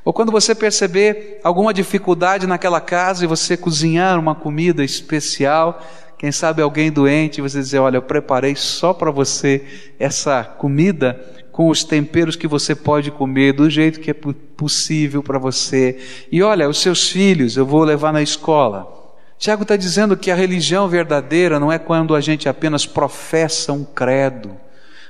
Ou 0.08 0.14
quando 0.14 0.32
você 0.32 0.56
perceber 0.56 1.42
alguma 1.44 1.74
dificuldade 1.74 2.48
naquela 2.48 2.80
casa 2.80 3.26
e 3.26 3.28
você 3.28 3.58
cozinhar 3.58 4.18
uma 4.18 4.34
comida 4.34 4.82
especial, 4.82 5.86
quem 6.18 6.32
sabe 6.32 6.62
alguém 6.62 6.90
doente, 6.90 7.40
e 7.40 7.42
você 7.42 7.60
dizer: 7.60 7.80
Olha, 7.80 7.98
eu 7.98 8.02
preparei 8.02 8.56
só 8.56 8.94
para 8.94 9.12
você 9.12 9.66
essa 10.00 10.46
comida 10.46 11.22
com 11.52 11.68
os 11.68 11.84
temperos 11.84 12.38
que 12.38 12.48
você 12.48 12.74
pode 12.74 13.12
comer, 13.12 13.52
do 13.52 13.70
jeito 13.70 14.00
que 14.00 14.12
é 14.12 14.16
possível 14.56 15.22
para 15.22 15.38
você. 15.38 16.00
E 16.32 16.42
olha, 16.42 16.70
os 16.70 16.82
seus 16.82 17.10
filhos 17.10 17.58
eu 17.58 17.66
vou 17.66 17.84
levar 17.84 18.14
na 18.14 18.22
escola. 18.22 18.88
Tiago 19.38 19.64
está 19.64 19.76
dizendo 19.76 20.16
que 20.16 20.32
a 20.32 20.36
religião 20.36 20.88
verdadeira 20.88 21.60
não 21.60 21.70
é 21.70 21.78
quando 21.78 22.16
a 22.16 22.22
gente 22.22 22.48
apenas 22.48 22.86
professa 22.86 23.74
um 23.74 23.84
credo 23.84 24.56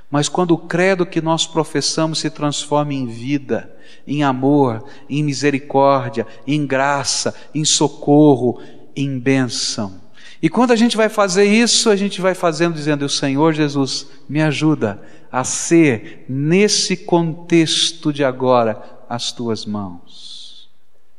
mas 0.10 0.30
quando 0.30 0.52
o 0.52 0.58
credo 0.58 1.06
que 1.06 1.22
nós 1.22 1.46
professamos 1.46 2.20
se 2.20 2.30
transforma 2.30 2.94
em 2.94 3.06
vida, 3.06 3.76
em 4.06 4.24
amor, 4.24 4.86
em 5.10 5.22
misericórdia, 5.22 6.26
em 6.46 6.66
graça, 6.66 7.36
em 7.54 7.66
socorro, 7.66 8.62
em 8.96 9.20
bênção. 9.20 10.02
E 10.42 10.50
quando 10.50 10.72
a 10.72 10.76
gente 10.76 10.96
vai 10.96 11.10
fazer 11.10 11.46
isso, 11.46 11.90
a 11.90 11.96
gente 11.96 12.22
vai 12.22 12.34
fazendo 12.34 12.76
dizendo: 12.76 13.06
O 13.06 13.10
Senhor 13.10 13.54
Jesus 13.54 14.08
me 14.30 14.42
ajuda 14.42 15.02
a 15.32 15.44
ser, 15.44 16.26
nesse 16.30 16.96
contexto 16.96 18.14
de 18.14 18.24
agora, 18.24 18.82
as 19.10 19.32
tuas 19.32 19.66
mãos. 19.66 20.70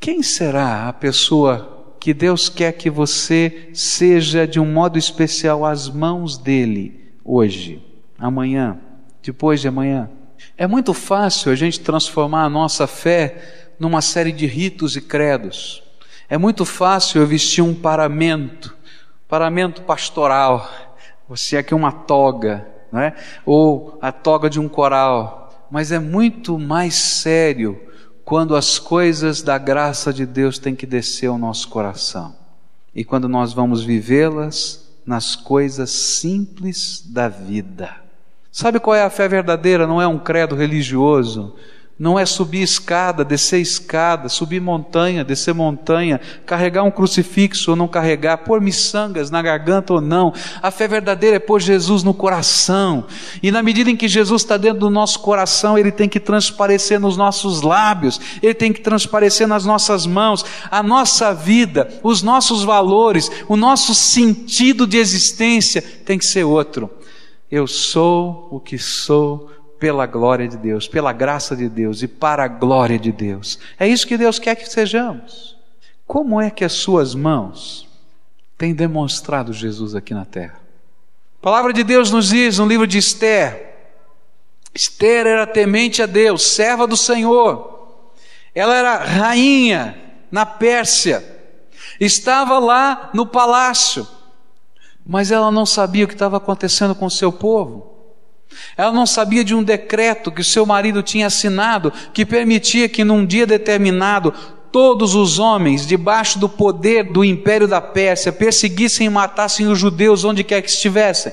Quem 0.01 0.23
será 0.23 0.89
a 0.89 0.93
pessoa 0.93 1.95
que 2.01 2.15
Deus 2.15 2.49
quer 2.49 2.73
que 2.73 2.89
você 2.89 3.71
seja 3.75 4.47
de 4.47 4.61
um 4.61 4.73
modo 4.73 4.97
especial 4.97 5.65
às 5.65 5.89
mãos 5.89 6.39
dele 6.39 7.13
hoje? 7.25 7.88
Amanhã, 8.19 8.79
depois 9.23 9.61
de 9.61 9.69
amanhã. 9.69 10.11
É 10.57 10.67
muito 10.67 10.93
fácil 10.93 11.53
a 11.53 11.55
gente 11.55 11.81
transformar 11.81 12.45
a 12.45 12.49
nossa 12.49 12.87
fé 12.87 13.75
numa 13.79 14.03
série 14.03 14.33
de 14.33 14.47
ritos 14.47 14.97
e 14.97 15.01
credos. 15.01 15.83
É 16.29 16.37
muito 16.37 16.65
fácil 16.65 17.21
eu 17.21 17.27
vestir 17.27 17.63
um 17.63 17.75
paramento, 17.75 18.77
paramento 19.29 19.83
pastoral. 19.83 20.71
Você 21.29 21.57
aqui 21.57 21.75
uma 21.75 21.93
toga, 21.93 22.67
não 22.93 23.01
é? 23.01 23.15
Ou 23.47 23.99
a 24.01 24.13
toga 24.13 24.51
de 24.51 24.59
um 24.59 24.69
coral, 24.69 25.67
mas 25.71 25.93
é 25.93 25.99
muito 25.99 26.59
mais 26.59 26.95
sério 26.95 27.81
quando 28.25 28.55
as 28.55 28.79
coisas 28.79 29.41
da 29.41 29.57
graça 29.57 30.13
de 30.13 30.27
Deus 30.27 30.59
têm 30.59 30.75
que 30.75 30.87
descer 30.87 31.29
ao 31.29 31.39
nosso 31.39 31.69
coração 31.69 32.37
e 32.95 33.05
quando 33.05 33.29
nós 33.29 33.53
vamos 33.53 33.83
vivê-las 33.83 34.87
nas 35.07 35.37
coisas 35.37 35.91
simples 35.91 37.01
da 37.07 37.29
vida. 37.29 38.08
Sabe 38.51 38.81
qual 38.81 38.97
é 38.97 39.03
a 39.03 39.11
fé 39.11 39.29
verdadeira? 39.29 39.87
Não 39.87 40.01
é 40.01 40.07
um 40.07 40.19
credo 40.19 40.57
religioso, 40.57 41.55
não 41.99 42.17
é 42.17 42.25
subir 42.25 42.63
escada, 42.63 43.25
descer 43.25 43.61
escada, 43.61 44.29
subir 44.29 44.61
montanha, 44.61 45.25
descer 45.25 45.53
montanha, 45.53 46.21
carregar 46.47 46.85
um 46.85 46.93
crucifixo 46.93 47.73
ou 47.73 47.77
não 47.77 47.89
carregar, 47.89 48.39
pôr 48.39 48.61
miçangas 48.61 49.33
na 49.33 49.43
garganta 49.43 49.95
ou 49.95 50.01
não. 50.01 50.33
A 50.63 50.71
fé 50.71 50.87
verdadeira 50.87 51.37
é 51.37 51.41
pôr 51.41 51.61
Jesus 51.61 52.05
no 52.05 52.15
coração. 52.15 53.05
E 53.43 53.51
na 53.51 53.65
medida 53.65 53.91
em 53.91 53.97
que 53.97 54.07
Jesus 54.07 54.43
está 54.43 54.57
dentro 54.57 54.79
do 54.79 54.91
nosso 54.91 55.19
coração, 55.19 55.77
ele 55.77 55.91
tem 55.91 56.09
que 56.09 56.21
transparecer 56.21 57.01
nos 57.01 57.17
nossos 57.17 57.63
lábios, 57.63 58.21
ele 58.41 58.55
tem 58.55 58.73
que 58.73 58.81
transparecer 58.81 59.49
nas 59.49 59.65
nossas 59.65 60.07
mãos. 60.07 60.45
A 60.71 60.85
nossa 60.85 61.35
vida, 61.35 61.89
os 62.05 62.23
nossos 62.23 62.63
valores, 62.63 63.29
o 63.49 63.57
nosso 63.57 63.93
sentido 63.93 64.87
de 64.87 64.99
existência 64.99 65.83
tem 65.83 66.17
que 66.17 66.27
ser 66.27 66.45
outro. 66.45 66.98
Eu 67.51 67.67
sou 67.67 68.49
o 68.51 68.61
que 68.61 68.79
sou 68.79 69.51
pela 69.79 70.07
glória 70.07 70.49
de 70.49 70.57
Deus, 70.57 70.89
pela 70.89 71.13
graça 71.13 71.57
de 71.57 71.69
Deus 71.69 72.03
e 72.03 72.09
para 72.09 72.45
a 72.45 72.49
glória 72.49 72.99
de 72.99 73.13
Deus. 73.13 73.59
É 73.79 73.87
isso 73.87 74.07
que 74.07 74.19
Deus 74.19 74.39
quer 74.39 74.57
que 74.57 74.69
sejamos. 74.69 75.57
Como 76.07 76.41
é 76.41 76.51
que 76.51 76.65
as 76.65 76.73
suas 76.73 77.15
mãos 77.15 77.89
têm 78.57 78.75
demonstrado 78.75 79.53
Jesus 79.53 79.95
aqui 79.95 80.13
na 80.13 80.25
terra? 80.25 80.61
A 81.41 81.43
palavra 81.43 81.73
de 81.73 81.85
Deus 81.85 82.11
nos 82.11 82.31
diz 82.31 82.59
no 82.59 82.67
livro 82.67 82.87
de 82.87 82.99
Esther: 82.99 83.77
Esther 84.75 85.27
era 85.27 85.47
temente 85.47 86.03
a 86.03 86.07
Deus, 86.07 86.43
serva 86.43 86.87
do 86.87 86.97
Senhor. 86.97 87.77
Ela 88.55 88.77
era 88.77 88.97
rainha 88.97 89.97
na 90.31 90.45
Pérsia, 90.45 91.25
estava 92.01 92.59
lá 92.59 93.11
no 93.15 93.25
palácio, 93.25 94.07
mas 95.09 95.31
ela 95.31 95.51
não 95.51 95.65
sabia 95.65 96.05
o 96.05 96.09
que 96.09 96.13
estava 96.13 96.37
acontecendo 96.37 96.95
com 96.95 97.07
o 97.07 97.11
seu 97.11 97.33
povo. 97.33 97.95
Ela 98.77 98.93
não 98.93 99.07
sabia 99.07 99.43
de 99.43 99.55
um 99.55 99.63
decreto 99.63 100.31
que 100.31 100.43
o 100.43 100.45
seu 100.45 100.67
marido 100.67 101.03
tinha 101.03 101.27
assinado 101.27 101.91
que 102.13 102.27
permitia 102.27 102.91
que 102.91 103.03
num 103.05 103.25
dia 103.25 103.47
determinado 103.47 104.35
todos 104.71 105.15
os 105.15 105.39
homens 105.39 105.87
debaixo 105.87 106.39
do 106.39 106.47
poder 106.47 107.11
do 107.11 107.25
império 107.25 107.67
da 107.67 107.81
Pérsia 107.81 108.31
perseguissem 108.31 109.07
e 109.07 109.11
matassem 109.11 109.67
os 109.67 109.79
judeus 109.79 110.25
onde 110.25 110.45
quer 110.45 110.61
que 110.61 110.69
estivessem. 110.69 111.33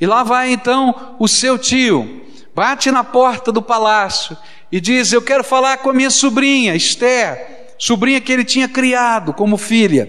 E 0.00 0.06
lá 0.06 0.22
vai 0.22 0.52
então 0.52 1.16
o 1.18 1.26
seu 1.26 1.58
tio, 1.58 2.22
bate 2.54 2.92
na 2.92 3.02
porta 3.02 3.50
do 3.50 3.60
palácio 3.60 4.36
e 4.70 4.80
diz: 4.80 5.12
Eu 5.12 5.22
quero 5.22 5.42
falar 5.42 5.78
com 5.78 5.90
a 5.90 5.94
minha 5.94 6.10
sobrinha, 6.10 6.76
Esther, 6.76 7.74
sobrinha 7.76 8.20
que 8.20 8.32
ele 8.32 8.44
tinha 8.44 8.68
criado 8.68 9.32
como 9.32 9.56
filha. 9.56 10.08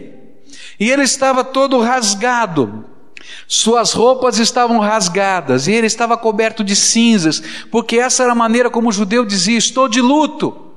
E 0.79 0.89
ele 0.89 1.03
estava 1.03 1.43
todo 1.43 1.79
rasgado, 1.79 2.85
suas 3.47 3.91
roupas 3.91 4.37
estavam 4.37 4.79
rasgadas 4.79 5.67
e 5.67 5.71
ele 5.71 5.87
estava 5.87 6.17
coberto 6.17 6.63
de 6.63 6.75
cinzas, 6.75 7.41
porque 7.69 7.97
essa 7.97 8.23
era 8.23 8.31
a 8.31 8.35
maneira 8.35 8.69
como 8.69 8.89
o 8.89 8.91
judeu 8.91 9.25
dizia: 9.25 9.57
Estou 9.57 9.87
de 9.87 10.01
luto. 10.01 10.69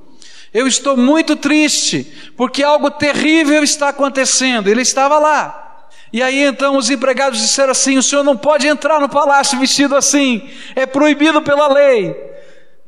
Eu 0.52 0.68
estou 0.68 0.96
muito 0.96 1.34
triste, 1.34 2.12
porque 2.36 2.62
algo 2.62 2.90
terrível 2.90 3.62
está 3.62 3.88
acontecendo. 3.88 4.68
Ele 4.68 4.82
estava 4.82 5.18
lá. 5.18 5.88
E 6.12 6.22
aí 6.22 6.44
então 6.44 6.76
os 6.76 6.90
empregados 6.90 7.40
disseram 7.40 7.72
assim: 7.72 7.98
O 7.98 8.02
senhor 8.02 8.22
não 8.22 8.36
pode 8.36 8.66
entrar 8.66 9.00
no 9.00 9.08
palácio 9.08 9.58
vestido 9.58 9.96
assim, 9.96 10.48
é 10.76 10.86
proibido 10.86 11.42
pela 11.42 11.66
lei. 11.66 12.14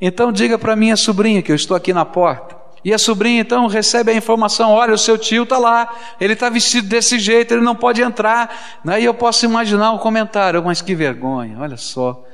Então 0.00 0.30
diga 0.30 0.58
para 0.58 0.76
minha 0.76 0.96
sobrinha 0.96 1.42
que 1.42 1.50
eu 1.50 1.56
estou 1.56 1.76
aqui 1.76 1.92
na 1.92 2.04
porta. 2.04 2.55
E 2.86 2.94
a 2.94 2.98
sobrinha 2.98 3.40
então 3.40 3.66
recebe 3.66 4.12
a 4.12 4.14
informação: 4.14 4.70
olha, 4.70 4.94
o 4.94 4.98
seu 4.98 5.18
tio 5.18 5.42
está 5.42 5.58
lá, 5.58 5.92
ele 6.20 6.34
está 6.34 6.48
vestido 6.48 6.86
desse 6.86 7.18
jeito, 7.18 7.52
ele 7.52 7.60
não 7.60 7.74
pode 7.74 8.00
entrar. 8.00 8.80
Aí 8.86 9.04
eu 9.04 9.12
posso 9.12 9.44
imaginar 9.44 9.90
um 9.90 9.98
comentário, 9.98 10.62
mas 10.62 10.80
que 10.80 10.94
vergonha, 10.94 11.58
olha 11.58 11.76
só. 11.76 12.24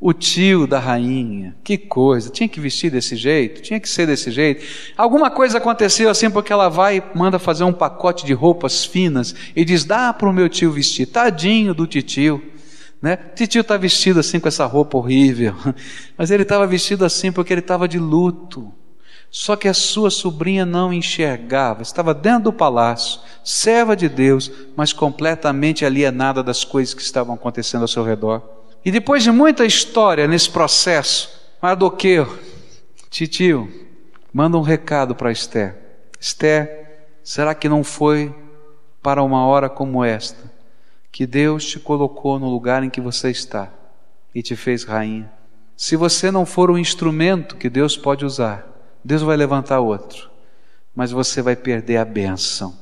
O 0.00 0.12
tio 0.12 0.66
da 0.66 0.80
rainha, 0.80 1.54
que 1.62 1.78
coisa, 1.78 2.28
tinha 2.28 2.48
que 2.48 2.58
vestir 2.58 2.90
desse 2.90 3.14
jeito, 3.14 3.62
tinha 3.62 3.78
que 3.78 3.88
ser 3.88 4.04
desse 4.04 4.32
jeito. 4.32 4.66
Alguma 4.96 5.30
coisa 5.30 5.58
aconteceu 5.58 6.10
assim 6.10 6.28
porque 6.28 6.52
ela 6.52 6.68
vai 6.68 6.96
e 6.96 7.16
manda 7.16 7.38
fazer 7.38 7.62
um 7.62 7.72
pacote 7.72 8.26
de 8.26 8.32
roupas 8.32 8.84
finas 8.84 9.32
e 9.54 9.64
diz: 9.64 9.84
dá 9.84 10.12
para 10.12 10.28
o 10.28 10.32
meu 10.32 10.48
tio 10.48 10.72
vestir, 10.72 11.06
tadinho 11.06 11.72
do 11.72 11.86
titio. 11.86 12.42
Né? 13.00 13.16
Titio 13.16 13.60
está 13.60 13.76
vestido 13.76 14.18
assim 14.18 14.40
com 14.40 14.48
essa 14.48 14.66
roupa 14.66 14.98
horrível, 14.98 15.54
mas 16.18 16.32
ele 16.32 16.42
estava 16.42 16.66
vestido 16.66 17.04
assim 17.04 17.30
porque 17.30 17.52
ele 17.52 17.60
estava 17.60 17.86
de 17.86 18.00
luto. 18.00 18.74
Só 19.30 19.54
que 19.54 19.68
a 19.68 19.74
sua 19.74 20.10
sobrinha 20.10 20.66
não 20.66 20.92
enxergava, 20.92 21.82
estava 21.82 22.12
dentro 22.12 22.44
do 22.44 22.52
palácio, 22.52 23.20
serva 23.44 23.94
de 23.94 24.08
Deus, 24.08 24.50
mas 24.76 24.92
completamente 24.92 25.84
alienada 25.84 26.42
das 26.42 26.64
coisas 26.64 26.92
que 26.92 27.02
estavam 27.02 27.34
acontecendo 27.34 27.82
ao 27.82 27.88
seu 27.88 28.04
redor. 28.04 28.42
E 28.84 28.90
depois 28.90 29.22
de 29.22 29.30
muita 29.30 29.64
história 29.64 30.26
nesse 30.26 30.50
processo, 30.50 31.30
Mardoqueu, 31.62 32.38
titio, 33.08 33.70
manda 34.32 34.56
um 34.56 34.62
recado 34.62 35.14
para 35.14 35.30
Esther. 35.30 35.76
Esther, 36.18 37.06
será 37.22 37.54
que 37.54 37.68
não 37.68 37.84
foi 37.84 38.34
para 39.02 39.22
uma 39.22 39.46
hora 39.46 39.68
como 39.68 40.04
esta 40.04 40.50
que 41.12 41.26
Deus 41.26 41.64
te 41.66 41.78
colocou 41.78 42.38
no 42.38 42.48
lugar 42.48 42.82
em 42.82 42.90
que 42.90 43.00
você 43.00 43.30
está 43.30 43.68
e 44.34 44.42
te 44.42 44.56
fez 44.56 44.84
rainha? 44.84 45.30
Se 45.76 45.96
você 45.96 46.30
não 46.30 46.44
for 46.44 46.70
o 46.70 46.78
instrumento 46.78 47.56
que 47.56 47.70
Deus 47.70 47.96
pode 47.96 48.24
usar, 48.24 48.69
Deus 49.04 49.22
vai 49.22 49.36
levantar 49.36 49.80
outro, 49.80 50.30
mas 50.94 51.10
você 51.10 51.40
vai 51.40 51.56
perder 51.56 51.96
a 51.96 52.04
bênção 52.04 52.76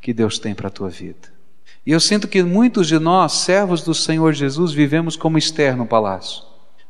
que 0.00 0.12
Deus 0.12 0.38
tem 0.38 0.54
para 0.54 0.68
a 0.68 0.70
tua 0.70 0.88
vida. 0.88 1.32
E 1.86 1.92
eu 1.92 2.00
sinto 2.00 2.28
que 2.28 2.42
muitos 2.42 2.86
de 2.86 2.98
nós, 2.98 3.32
servos 3.32 3.82
do 3.82 3.94
Senhor 3.94 4.32
Jesus, 4.32 4.72
vivemos 4.72 5.16
como 5.16 5.36
Esther 5.36 5.76
no 5.76 5.86
palácio. 5.86 6.42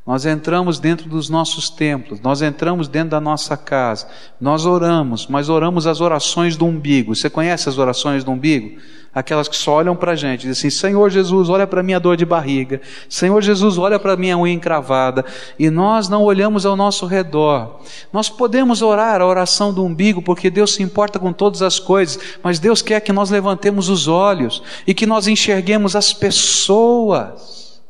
Nós 0.07 0.27
entramos 0.27 0.79
dentro 0.79 1.09
dos 1.09 1.31
nossos 1.31 1.71
templos, 1.71 2.21
nós 2.21 2.43
entramos 2.43 2.89
dentro 2.89 3.11
da 3.11 3.21
nossa 3.21 3.57
casa, 3.57 4.07
nós 4.39 4.67
oramos, 4.67 5.27
mas 5.27 5.49
oramos 5.49 5.87
as 5.87 6.01
orações 6.01 6.57
do 6.57 6.67
umbigo. 6.67 7.15
Você 7.15 7.31
conhece 7.31 7.71
as 7.71 7.79
orações 7.79 8.23
do 8.23 8.31
umbigo? 8.31 8.79
Aquelas 9.15 9.47
que 9.47 9.57
só 9.57 9.75
olham 9.75 9.95
para 9.95 10.13
a 10.13 10.17
gente, 10.17 10.41
dizem 10.47 10.69
assim: 10.69 10.71
Senhor 10.71 11.09
Jesus, 11.09 11.49
olha 11.49 11.67
para 11.67 11.81
a 11.81 11.83
minha 11.83 12.01
dor 12.01 12.17
de 12.17 12.25
barriga, 12.25 12.81
Senhor 13.09 13.41
Jesus, 13.41 13.79
olha 13.79 13.99
para 13.99 14.17
minha 14.17 14.37
unha 14.37 14.53
encravada, 14.53 15.25
e 15.57 15.71
nós 15.71 16.09
não 16.09 16.25
olhamos 16.25 16.67
ao 16.67 16.75
nosso 16.75 17.07
redor. 17.07 17.81
Nós 18.13 18.29
podemos 18.29 18.83
orar 18.83 19.21
a 19.21 19.27
oração 19.27 19.73
do 19.73 19.85
umbigo, 19.85 20.21
porque 20.21 20.51
Deus 20.51 20.75
se 20.75 20.83
importa 20.83 21.19
com 21.19 21.33
todas 21.33 21.63
as 21.63 21.79
coisas, 21.79 22.19
mas 22.43 22.59
Deus 22.59 22.83
quer 22.83 23.01
que 23.01 23.13
nós 23.13 23.31
levantemos 23.31 23.89
os 23.89 24.09
olhos 24.09 24.63
e 24.87 24.93
que 24.93 25.07
nós 25.07 25.29
enxerguemos 25.29 25.95
as 25.95 26.13
pessoas. 26.13 27.81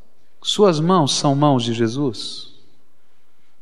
Suas 0.42 0.78
mãos 0.78 1.14
são 1.14 1.34
mãos 1.34 1.64
de 1.64 1.72
Jesus? 1.72 2.52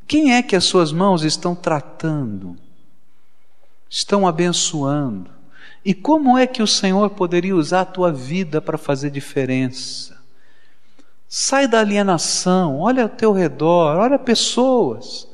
Quem 0.09 0.35
é 0.35 0.43
que 0.43 0.57
as 0.57 0.65
suas 0.65 0.91
mãos 0.91 1.23
estão 1.23 1.55
tratando? 1.55 2.57
Estão 3.89 4.27
abençoando? 4.27 5.31
E 5.85 5.93
como 5.93 6.39
é 6.39 6.47
que 6.47 6.63
o 6.63 6.67
Senhor 6.67 7.11
poderia 7.11 7.57
usar 7.57 7.81
a 7.81 7.87
tua 7.87 8.13
vida 8.13 8.61
para 8.61 8.79
fazer 8.79 9.11
diferença? 9.11 10.17
Sai 11.29 11.67
da 11.67 11.81
alienação, 11.81 12.79
olha 12.79 13.05
ao 13.05 13.09
teu 13.09 13.33
redor, 13.33 13.97
olha 13.97 14.19
pessoas. 14.19 15.27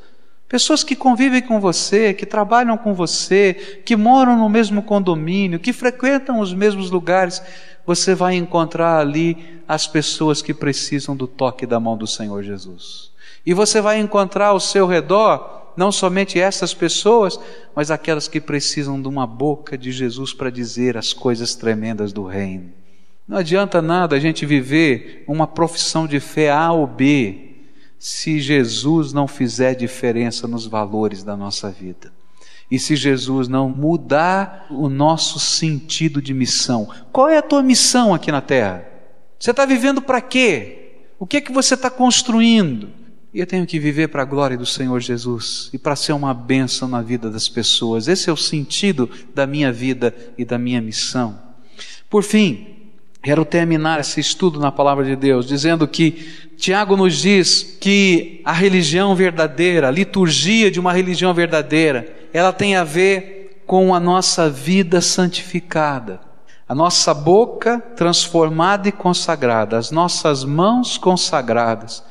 Pessoas 0.49 0.83
que 0.83 0.97
convivem 0.97 1.43
com 1.43 1.61
você, 1.61 2.15
que 2.15 2.25
trabalham 2.25 2.79
com 2.79 2.95
você, 2.95 3.83
que 3.85 3.97
moram 3.97 4.39
no 4.39 4.49
mesmo 4.49 4.83
condomínio, 4.83 5.61
que 5.61 5.73
frequentam 5.75 6.41
os 6.41 6.55
mesmos 6.55 6.91
lugares 6.91 7.43
você 7.89 8.15
vai 8.15 8.35
encontrar 8.35 8.99
ali 8.99 9.63
as 9.67 9.87
pessoas 9.87 10.43
que 10.43 10.53
precisam 10.53 11.17
do 11.17 11.27
toque 11.27 11.67
da 11.67 11.81
mão 11.81 11.97
do 11.97 12.07
Senhor 12.07 12.43
Jesus. 12.43 13.11
E 13.47 13.55
você 13.55 13.81
vai 13.81 13.99
encontrar 13.99 14.49
ao 14.49 14.61
seu 14.61 14.87
redor 14.87 15.58
não 15.79 15.93
somente 15.93 16.41
essas 16.41 16.75
pessoas, 16.75 17.38
mas 17.75 17.91
aquelas 17.91 18.27
que 18.27 18.41
precisam 18.41 19.01
de 19.01 19.07
uma 19.07 19.27
boca 19.27 19.79
de 19.79 19.93
Jesus 19.93 20.35
para 20.35 20.51
dizer 20.51 20.97
as 20.97 21.12
coisas 21.12 21.55
tremendas 21.55 22.12
do 22.12 22.25
reino. 22.25 22.73
Não 23.27 23.38
adianta 23.38 23.81
nada 23.81 24.17
a 24.17 24.19
gente 24.19 24.45
viver 24.45 25.23
uma 25.29 25.47
profissão 25.47 26.07
de 26.07 26.19
fé 26.19 26.51
A 26.51 26.73
ou 26.73 26.85
B 26.85 27.55
se 27.97 28.41
Jesus 28.41 29.12
não 29.12 29.29
fizer 29.29 29.75
diferença 29.75 30.49
nos 30.49 30.67
valores 30.67 31.23
da 31.23 31.37
nossa 31.37 31.71
vida. 31.71 32.12
E 32.69 32.79
se 32.79 32.97
Jesus 32.97 33.47
não 33.47 33.69
mudar 33.69 34.67
o 34.71 34.88
nosso 34.88 35.38
sentido 35.38 36.21
de 36.21 36.35
missão, 36.35 36.88
qual 37.12 37.29
é 37.29 37.38
a 37.38 37.43
tua 37.43 37.62
missão 37.62 38.12
aqui 38.12 38.33
na 38.33 38.41
terra? 38.41 38.85
Você 39.38 39.53
está 39.53 39.64
vivendo 39.64 40.03
para 40.03 40.21
quê? 40.21 40.91
O 41.21 41.27
que 41.27 41.37
é 41.37 41.41
que 41.41 41.53
você 41.53 41.75
está 41.75 41.88
construindo? 41.88 42.88
E 43.33 43.41
eu 43.41 43.47
tenho 43.47 43.67
que 43.67 43.79
viver 43.79 44.09
para 44.09 44.23
a 44.23 44.25
glória 44.25 44.57
do 44.57 44.64
Senhor 44.64 44.99
Jesus 45.01 45.69
e 45.73 45.79
para 45.79 45.95
ser 45.95 46.12
uma 46.12 46.33
bênção 46.33 46.88
na 46.88 47.03
vida 47.03 47.31
das 47.31 47.49
pessoas. 47.49 48.09
Esse 48.09 48.31
é 48.31 48.33
o 48.33 48.37
sentido 48.37 49.09
da 49.35 49.47
minha 49.47 49.71
vida 49.71 50.14
e 50.37 50.45
da 50.45 50.59
minha 50.59 50.81
missão. 50.81 51.38
Por 52.09 52.23
fim, 52.23 52.79
Quero 53.21 53.45
terminar 53.45 53.99
esse 53.99 54.21
estudo 54.21 54.61
na 54.61 54.71
palavra 54.71 55.05
de 55.05 55.17
Deus 55.17 55.47
dizendo 55.47 55.88
que 55.88 56.12
Tiago 56.57 56.97
nos 56.97 57.17
diz 57.17 57.77
que 57.81 58.41
a 58.45 58.53
religião 58.53 59.14
verdadeira, 59.14 59.88
a 59.88 59.91
liturgia 59.91 60.71
de 60.71 60.79
uma 60.79 60.93
religião 60.93 61.35
verdadeira, 61.35 62.09
ela 62.33 62.53
tem 62.53 62.77
a 62.77 62.85
ver 62.85 63.62
com 63.67 63.95
a 63.95 64.01
nossa 64.01 64.49
vida 64.49 65.01
santificada, 65.01 66.21
a 66.67 66.75
nossa 66.75 67.12
boca 67.12 67.81
transformada 67.97 68.88
e 68.88 68.93
consagrada, 68.93 69.77
as 69.77 69.91
nossas 69.91 70.45
mãos 70.45 70.97
consagradas, 70.97 72.03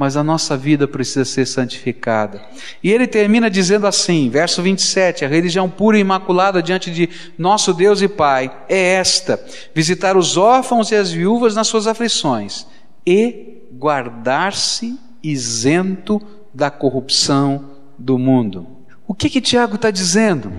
mas 0.00 0.16
a 0.16 0.24
nossa 0.24 0.56
vida 0.56 0.88
precisa 0.88 1.26
ser 1.26 1.44
santificada. 1.44 2.40
E 2.82 2.90
ele 2.90 3.06
termina 3.06 3.50
dizendo 3.50 3.86
assim, 3.86 4.30
verso 4.30 4.62
27, 4.62 5.26
a 5.26 5.28
religião 5.28 5.68
pura 5.68 5.98
e 5.98 6.00
imaculada 6.00 6.62
diante 6.62 6.90
de 6.90 7.10
nosso 7.36 7.74
Deus 7.74 8.00
e 8.00 8.08
Pai 8.08 8.50
é 8.66 8.94
esta: 8.94 9.38
visitar 9.74 10.16
os 10.16 10.38
órfãos 10.38 10.90
e 10.90 10.94
as 10.94 11.12
viúvas 11.12 11.54
nas 11.54 11.66
suas 11.66 11.86
aflições 11.86 12.66
e 13.06 13.66
guardar-se 13.72 14.98
isento 15.22 16.18
da 16.54 16.70
corrupção 16.70 17.72
do 17.98 18.16
mundo. 18.16 18.66
O 19.06 19.12
que 19.12 19.28
que 19.28 19.38
Tiago 19.38 19.74
está 19.74 19.90
dizendo? 19.90 20.50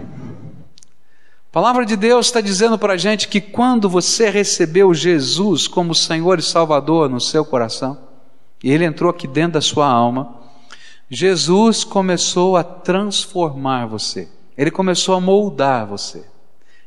A 1.50 1.52
palavra 1.52 1.84
de 1.84 1.96
Deus 1.96 2.28
está 2.28 2.42
dizendo 2.42 2.78
para 2.78 2.94
a 2.94 2.98
gente 2.98 3.28
que 3.28 3.42
quando 3.42 3.90
você 3.90 4.30
recebeu 4.30 4.94
Jesus 4.94 5.68
como 5.68 5.96
Senhor 5.96 6.38
e 6.38 6.44
Salvador 6.44 7.10
no 7.10 7.20
seu 7.20 7.44
coração, 7.44 8.11
e 8.64 8.72
ele 8.72 8.86
entrou 8.86 9.10
aqui 9.10 9.28
dentro 9.28 9.54
da 9.54 9.62
sua 9.62 9.88
alma, 9.88 10.36
Jesus 11.10 11.84
começou 11.84 12.56
a 12.56 12.64
transformar 12.64 13.86
você. 13.86 14.30
Ele 14.58 14.72
começou 14.72 15.16
a 15.16 15.22
moldar 15.22 15.86
você. 15.86 16.24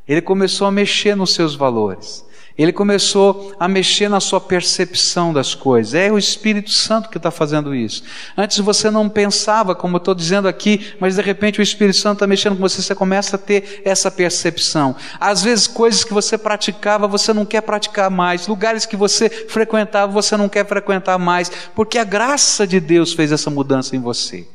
Ele 0.06 0.22
começou 0.22 0.66
a 0.66 0.70
mexer 0.70 1.14
nos 1.14 1.34
seus 1.34 1.54
valores. 1.54 2.24
Ele 2.56 2.72
começou 2.72 3.52
a 3.58 3.66
mexer 3.66 4.08
na 4.08 4.20
sua 4.20 4.40
percepção 4.40 5.32
das 5.32 5.56
coisas. 5.56 5.92
É 5.92 6.12
o 6.12 6.16
Espírito 6.16 6.70
Santo 6.70 7.08
que 7.08 7.16
está 7.16 7.30
fazendo 7.30 7.74
isso. 7.74 8.04
Antes 8.36 8.58
você 8.58 8.92
não 8.92 9.08
pensava, 9.08 9.74
como 9.74 9.96
eu 9.96 9.98
estou 9.98 10.14
dizendo 10.14 10.46
aqui, 10.46 10.94
mas 11.00 11.16
de 11.16 11.22
repente 11.22 11.58
o 11.58 11.62
Espírito 11.62 11.98
Santo 11.98 12.18
está 12.18 12.26
mexendo 12.28 12.54
com 12.54 12.62
você, 12.62 12.80
você 12.80 12.94
começa 12.94 13.34
a 13.34 13.38
ter 13.38 13.82
essa 13.84 14.08
percepção. 14.08 14.94
Às 15.18 15.42
vezes, 15.42 15.66
coisas 15.66 16.04
que 16.04 16.14
você 16.14 16.38
praticava, 16.38 17.08
você 17.08 17.32
não 17.32 17.44
quer 17.44 17.62
praticar 17.62 18.08
mais. 18.08 18.46
Lugares 18.46 18.86
que 18.86 18.96
você 18.96 19.28
frequentava, 19.28 20.12
você 20.12 20.36
não 20.36 20.48
quer 20.48 20.64
frequentar 20.64 21.18
mais. 21.18 21.50
Porque 21.74 21.98
a 21.98 22.04
graça 22.04 22.64
de 22.64 22.78
Deus 22.78 23.12
fez 23.12 23.32
essa 23.32 23.50
mudança 23.50 23.96
em 23.96 24.00
você. 24.00 24.46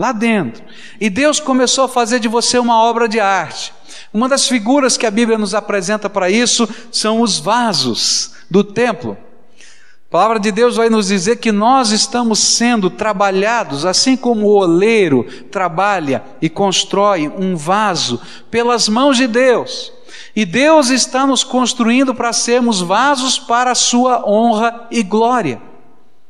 Lá 0.00 0.12
dentro. 0.12 0.64
E 0.98 1.10
Deus 1.10 1.38
começou 1.38 1.84
a 1.84 1.88
fazer 1.88 2.20
de 2.20 2.26
você 2.26 2.58
uma 2.58 2.82
obra 2.82 3.06
de 3.06 3.20
arte. 3.20 3.70
Uma 4.14 4.30
das 4.30 4.48
figuras 4.48 4.96
que 4.96 5.04
a 5.04 5.10
Bíblia 5.10 5.36
nos 5.36 5.54
apresenta 5.54 6.08
para 6.08 6.30
isso 6.30 6.66
são 6.90 7.20
os 7.20 7.38
vasos 7.38 8.32
do 8.50 8.64
templo. 8.64 9.14
A 9.58 10.10
palavra 10.10 10.40
de 10.40 10.50
Deus 10.50 10.76
vai 10.76 10.88
nos 10.88 11.08
dizer 11.08 11.36
que 11.36 11.52
nós 11.52 11.90
estamos 11.90 12.38
sendo 12.38 12.88
trabalhados, 12.88 13.84
assim 13.84 14.16
como 14.16 14.46
o 14.46 14.54
oleiro 14.56 15.24
trabalha 15.50 16.24
e 16.40 16.48
constrói 16.48 17.28
um 17.28 17.54
vaso 17.54 18.18
pelas 18.50 18.88
mãos 18.88 19.18
de 19.18 19.26
Deus. 19.26 19.92
E 20.34 20.46
Deus 20.46 20.88
está 20.88 21.26
nos 21.26 21.44
construindo 21.44 22.14
para 22.14 22.32
sermos 22.32 22.80
vasos 22.80 23.38
para 23.38 23.72
a 23.72 23.74
sua 23.74 24.26
honra 24.26 24.86
e 24.90 25.02
glória. 25.02 25.60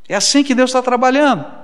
É 0.09 0.16
assim 0.16 0.42
que 0.42 0.56
Deus 0.56 0.70
está 0.70 0.83
trabalhando. 0.83 1.61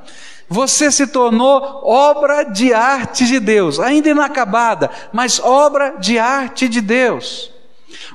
Você 0.48 0.92
se 0.92 1.06
tornou 1.06 1.80
obra 1.84 2.44
de 2.44 2.72
arte 2.72 3.26
de 3.26 3.40
Deus, 3.40 3.80
ainda 3.80 4.08
inacabada, 4.08 4.90
mas 5.12 5.40
obra 5.40 5.96
de 5.98 6.18
arte 6.18 6.68
de 6.68 6.80
Deus. 6.80 7.50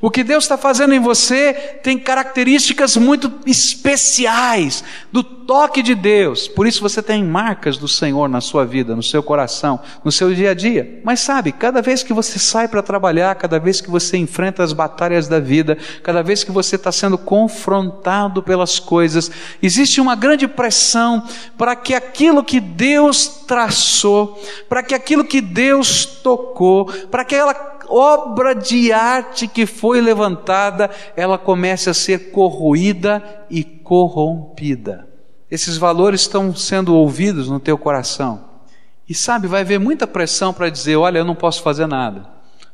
O 0.02 0.10
que 0.10 0.24
Deus 0.24 0.44
está 0.44 0.58
fazendo 0.58 0.94
em 0.94 1.00
você 1.00 1.54
tem 1.84 1.98
características 1.98 2.96
muito 2.98 3.32
especiais 3.46 4.84
do 5.12 5.24
toque 5.24 5.82
de 5.82 5.96
Deus. 5.96 6.48
Por 6.48 6.66
isso 6.66 6.82
você 6.82 7.02
tem 7.02 7.24
marcas 7.24 7.78
do 7.78 7.88
Senhor 7.88 8.30
na 8.30 8.40
sua 8.40 8.66
vida, 8.66 8.96
no 8.96 9.04
seu 9.04 9.22
coração, 9.22 9.80
no 10.04 10.12
seu 10.12 10.34
dia 10.34 10.52
a 10.52 10.54
dia. 10.54 11.02
Mas 11.04 11.20
sabe, 11.20 11.52
cada 11.52 11.82
vez 11.82 12.04
que 12.04 12.14
você 12.14 12.40
sai 12.40 12.68
para 12.68 12.82
trabalhar, 12.82 13.36
cada 13.36 13.60
vez 13.60 13.82
que 13.82 13.90
você 13.90 14.18
enfrenta 14.18 14.64
as 14.64 14.72
batalhas 14.72 15.28
da 15.28 15.40
vida, 15.40 15.78
cada 16.04 16.22
vez 16.22 16.44
que 16.44 16.52
você 16.52 16.76
está 16.76 16.92
sendo 16.92 17.18
confrontado 17.18 18.42
pelas 18.42 18.80
coisas, 18.80 19.32
existe 19.62 20.00
uma 20.00 20.16
grande 20.16 20.48
pressão 20.48 21.24
para 21.58 21.76
que 21.76 21.94
aquilo 21.94 22.44
que 22.44 22.60
Deus 22.60 23.28
traçou, 23.48 24.42
para 24.70 24.84
que 24.84 24.94
aquilo 24.94 25.26
que 25.26 25.42
Deus 25.42 26.06
tocou, 26.06 26.86
para 27.10 27.26
que 27.26 27.36
aquela 27.36 27.72
obra 27.92 28.54
de 28.54 28.92
arte 28.92 29.48
que 29.48 29.66
foi 29.66 30.00
levantada, 30.02 30.90
ela 31.16 31.38
comece 31.38 31.90
a 31.90 31.94
ser 31.94 32.32
corroída 32.32 33.24
e 33.50 33.64
corrompida. 33.64 35.08
Esses 35.50 35.78
valores 35.78 36.22
estão 36.22 36.56
sendo 36.56 36.96
ouvidos 36.96 37.50
no 37.50 37.60
teu 37.60 37.78
coração. 37.78 38.50
E 39.08 39.14
sabe, 39.14 39.48
vai 39.48 39.62
haver 39.62 39.80
muita 39.80 40.08
pressão 40.08 40.54
para 40.54 40.70
dizer: 40.70 40.96
olha, 40.96 41.20
eu 41.20 41.26
não 41.26 41.36
posso 41.36 41.62
fazer 41.62 41.86
nada. 41.88 42.26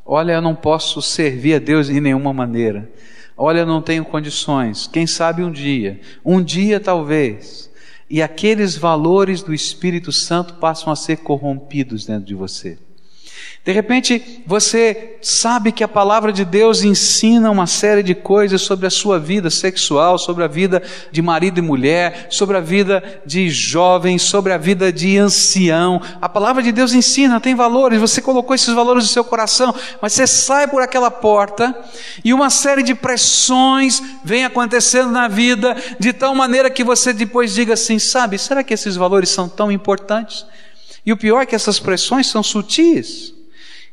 Olha, 0.06 0.34
eu 0.34 0.42
não 0.42 0.56
posso 0.56 1.02
servir 1.02 1.56
a 1.56 1.60
Deus 1.60 1.88
de 1.88 2.00
nenhuma 2.00 2.32
maneira. 2.32 2.90
Olha, 3.36 3.60
eu 3.60 3.66
não 3.66 3.82
tenho 3.82 4.06
condições. 4.06 4.88
Quem 4.88 5.06
sabe 5.06 5.44
um 5.44 5.52
dia, 5.52 6.00
um 6.24 6.42
dia 6.42 6.80
talvez. 6.80 7.70
E 8.10 8.22
aqueles 8.22 8.78
valores 8.78 9.42
do 9.42 9.54
Espírito 9.54 10.12
Santo 10.12 10.54
passam 10.56 10.94
a 10.94 10.96
ser 10.96 11.18
corrompidos 11.18 12.06
dentro 12.06 12.26
de 12.26 12.34
você. 12.34 12.80
De 13.68 13.74
repente, 13.74 14.42
você 14.46 15.18
sabe 15.22 15.74
que 15.74 15.84
a 15.84 15.90
palavra 15.90 16.32
de 16.32 16.46
Deus 16.46 16.84
ensina 16.84 17.52
uma 17.52 17.68
série 17.68 18.02
de 18.02 18.16
coisas 18.16 18.62
sobre 18.62 18.88
a 18.88 18.90
sua 18.90 19.20
vida 19.20 19.50
sexual, 19.50 20.18
sobre 20.18 20.46
a 20.46 20.48
vida 20.48 20.82
de 21.12 21.22
marido 21.22 21.60
e 21.60 21.62
mulher, 21.62 22.28
sobre 22.30 22.56
a 22.56 22.62
vida 22.62 23.22
de 23.26 23.50
jovem, 23.50 24.18
sobre 24.18 24.54
a 24.54 24.58
vida 24.58 24.90
de 24.90 25.18
ancião. 25.18 26.02
A 26.22 26.30
palavra 26.30 26.64
de 26.64 26.72
Deus 26.72 26.94
ensina, 26.94 27.42
tem 27.42 27.56
valores, 27.56 28.00
você 28.00 28.22
colocou 28.22 28.56
esses 28.56 28.74
valores 28.74 29.04
no 29.04 29.10
seu 29.10 29.26
coração, 29.26 29.76
mas 30.02 30.14
você 30.14 30.26
sai 30.26 30.66
por 30.70 30.82
aquela 30.82 31.12
porta 31.12 31.76
e 32.24 32.34
uma 32.34 32.50
série 32.50 32.84
de 32.84 32.96
pressões 32.96 34.02
vem 34.24 34.46
acontecendo 34.46 35.12
na 35.12 35.28
vida, 35.28 35.76
de 36.00 36.14
tal 36.14 36.34
maneira 36.34 36.70
que 36.70 36.86
você 36.86 37.12
depois 37.12 37.54
diga 37.54 37.74
assim: 37.74 38.00
sabe, 38.00 38.38
será 38.38 38.64
que 38.64 38.74
esses 38.74 38.96
valores 38.96 39.28
são 39.28 39.50
tão 39.50 39.70
importantes? 39.70 40.46
E 41.06 41.12
o 41.12 41.18
pior 41.18 41.42
é 41.42 41.46
que 41.46 41.56
essas 41.56 41.80
pressões 41.80 42.28
são 42.28 42.42
sutis. 42.42 43.37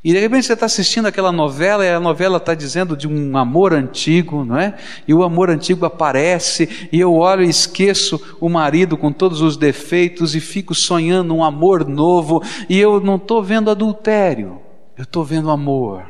E 0.04 0.12
de 0.12 0.20
repente 0.20 0.44
você 0.44 0.52
está 0.52 0.66
assistindo 0.66 1.06
aquela 1.06 1.32
novela 1.32 1.82
e 1.82 1.88
a 1.88 1.98
novela 1.98 2.36
está 2.36 2.54
dizendo 2.54 2.94
de 2.94 3.08
um 3.08 3.38
amor 3.38 3.72
antigo, 3.72 4.44
não 4.44 4.58
é? 4.58 4.76
E 5.08 5.14
o 5.14 5.22
amor 5.22 5.48
antigo 5.48 5.86
aparece 5.86 6.88
e 6.92 7.00
eu 7.00 7.14
olho 7.14 7.42
e 7.42 7.48
esqueço 7.48 8.36
o 8.38 8.50
marido 8.50 8.98
com 8.98 9.10
todos 9.10 9.40
os 9.40 9.56
defeitos 9.56 10.34
e 10.34 10.40
fico 10.40 10.74
sonhando 10.74 11.34
um 11.34 11.42
amor 11.42 11.88
novo 11.88 12.42
e 12.68 12.78
eu 12.78 13.00
não 13.00 13.16
estou 13.16 13.42
vendo 13.42 13.70
adultério, 13.70 14.60
eu 14.94 15.04
estou 15.04 15.24
vendo 15.24 15.50
amor. 15.50 16.04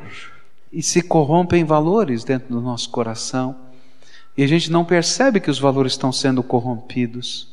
E 0.73 0.83
se 0.83 1.01
corrompem 1.01 1.63
valores 1.63 2.25
dentro 2.25 2.49
do 2.49 2.59
nosso 2.59 2.89
coração 2.89 3.55
e 4.35 4.43
a 4.43 4.47
gente 4.47 4.69
não 4.69 4.83
percebe 4.83 5.39
que 5.39 5.49
os 5.49 5.57
valores 5.57 5.93
estão 5.93 6.11
sendo 6.11 6.43
corrompidos. 6.43 7.47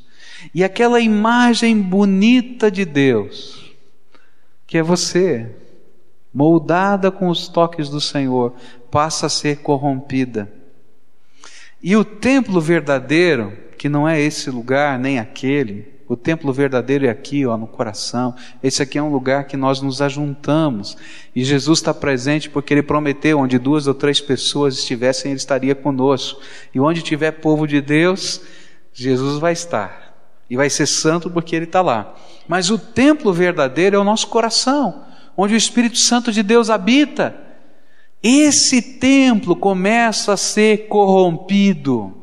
E 0.52 0.64
aquela 0.64 0.98
imagem 0.98 1.80
bonita 1.80 2.68
de 2.68 2.84
Deus, 2.84 3.70
que 4.66 4.76
é 4.76 4.82
você, 4.82 5.61
moldada 6.32 7.10
com 7.10 7.28
os 7.28 7.48
toques 7.48 7.88
do 7.88 8.00
Senhor, 8.00 8.54
passa 8.90 9.26
a 9.26 9.30
ser 9.30 9.58
corrompida. 9.58 10.50
E 11.82 11.96
o 11.96 12.04
templo 12.04 12.60
verdadeiro, 12.60 13.56
que 13.76 13.88
não 13.88 14.08
é 14.08 14.20
esse 14.20 14.50
lugar 14.50 14.98
nem 14.98 15.18
aquele, 15.18 15.92
o 16.08 16.16
templo 16.16 16.52
verdadeiro 16.52 17.06
é 17.06 17.08
aqui, 17.08 17.46
ó, 17.46 17.56
no 17.56 17.66
coração. 17.66 18.34
Esse 18.62 18.82
aqui 18.82 18.98
é 18.98 19.02
um 19.02 19.10
lugar 19.10 19.44
que 19.44 19.56
nós 19.56 19.80
nos 19.80 20.02
ajuntamos. 20.02 20.96
E 21.34 21.42
Jesus 21.42 21.78
está 21.78 21.94
presente 21.94 22.50
porque 22.50 22.74
Ele 22.74 22.82
prometeu: 22.82 23.38
onde 23.38 23.58
duas 23.58 23.86
ou 23.86 23.94
três 23.94 24.20
pessoas 24.20 24.74
estivessem, 24.74 25.30
Ele 25.30 25.38
estaria 25.38 25.74
conosco. 25.74 26.40
E 26.74 26.78
onde 26.78 27.00
tiver 27.00 27.30
povo 27.32 27.66
de 27.66 27.80
Deus, 27.80 28.42
Jesus 28.92 29.38
vai 29.38 29.54
estar. 29.54 30.14
E 30.50 30.56
vai 30.56 30.68
ser 30.68 30.86
santo 30.86 31.30
porque 31.30 31.56
Ele 31.56 31.64
está 31.64 31.80
lá. 31.80 32.14
Mas 32.46 32.68
o 32.68 32.76
templo 32.76 33.32
verdadeiro 33.32 33.96
é 33.96 33.98
o 33.98 34.04
nosso 34.04 34.28
coração 34.28 35.11
onde 35.36 35.54
o 35.54 35.56
Espírito 35.56 35.98
Santo 35.98 36.30
de 36.32 36.42
Deus 36.42 36.70
habita, 36.70 37.34
esse 38.22 38.80
templo 38.80 39.56
começa 39.56 40.34
a 40.34 40.36
ser 40.36 40.86
corrompido, 40.86 42.14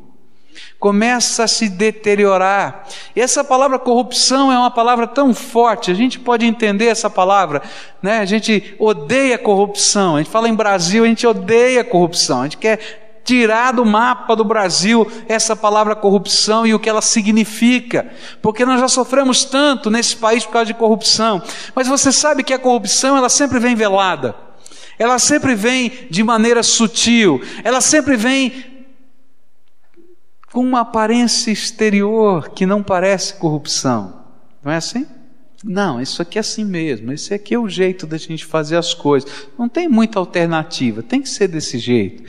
começa 0.80 1.44
a 1.44 1.48
se 1.48 1.68
deteriorar. 1.68 2.86
E 3.16 3.20
essa 3.20 3.44
palavra 3.44 3.78
corrupção 3.78 4.52
é 4.52 4.58
uma 4.58 4.72
palavra 4.72 5.06
tão 5.06 5.34
forte, 5.34 5.92
a 5.92 5.94
gente 5.94 6.20
pode 6.20 6.46
entender 6.46 6.86
essa 6.86 7.10
palavra, 7.10 7.62
né? 8.02 8.20
A 8.20 8.26
gente 8.26 8.76
odeia 8.80 9.38
corrupção, 9.38 10.16
a 10.16 10.20
gente 10.20 10.32
fala 10.32 10.48
em 10.48 10.56
Brasil, 10.56 11.04
a 11.04 11.08
gente 11.08 11.28
odeia 11.28 11.84
corrupção, 11.84 12.42
a 12.42 12.44
gente 12.44 12.58
quer 12.58 13.09
tirar 13.24 13.74
do 13.74 13.86
mapa 13.86 14.36
do 14.36 14.44
Brasil 14.44 15.10
essa 15.28 15.56
palavra 15.56 15.96
corrupção 15.96 16.66
e 16.66 16.74
o 16.74 16.80
que 16.80 16.90
ela 16.90 17.02
significa, 17.02 18.12
porque 18.42 18.66
nós 18.66 18.80
já 18.80 18.88
sofremos 18.88 19.46
tanto 19.46 19.90
nesse 19.90 20.16
país 20.16 20.46
por 20.46 20.54
causa 20.54 20.68
de 20.68 20.74
corrupção. 20.74 21.42
Mas 21.76 21.88
você 21.88 22.12
sabe 22.12 22.44
que 22.44 22.54
a 22.54 22.60
corrupção 22.60 23.16
ela 23.16 23.30
sempre 23.30 23.60
vem 23.60 23.76
velada. 23.76 24.36
Ela 24.98 25.18
sempre 25.18 25.56
vem 25.56 25.92
de 26.10 26.24
maneira 26.24 26.62
sutil, 26.62 27.42
ela 27.64 27.80
sempre 27.80 28.18
vem 28.18 28.86
com 30.52 30.62
uma 30.62 30.82
aparência 30.82 31.52
exterior 31.52 32.50
que 32.50 32.66
não 32.66 32.84
parece 32.84 33.36
corrupção. 33.36 34.26
Não 34.64 34.72
é 34.72 34.76
assim? 34.76 35.08
Não, 35.64 36.02
isso 36.02 36.22
aqui 36.22 36.38
é 36.38 36.42
assim 36.42 36.66
mesmo. 36.66 37.12
Esse 37.12 37.34
aqui 37.34 37.54
é 37.54 37.60
o 37.60 37.70
jeito 37.70 38.08
da 38.08 38.18
gente 38.18 38.46
fazer 38.46 38.78
as 38.78 38.94
coisas. 38.94 39.30
Não 39.58 39.68
tem 39.68 39.88
muita 39.88 40.20
alternativa, 40.20 41.04
tem 41.04 41.22
que 41.22 41.30
ser 41.30 41.48
desse 41.48 41.78
jeito. 41.78 42.24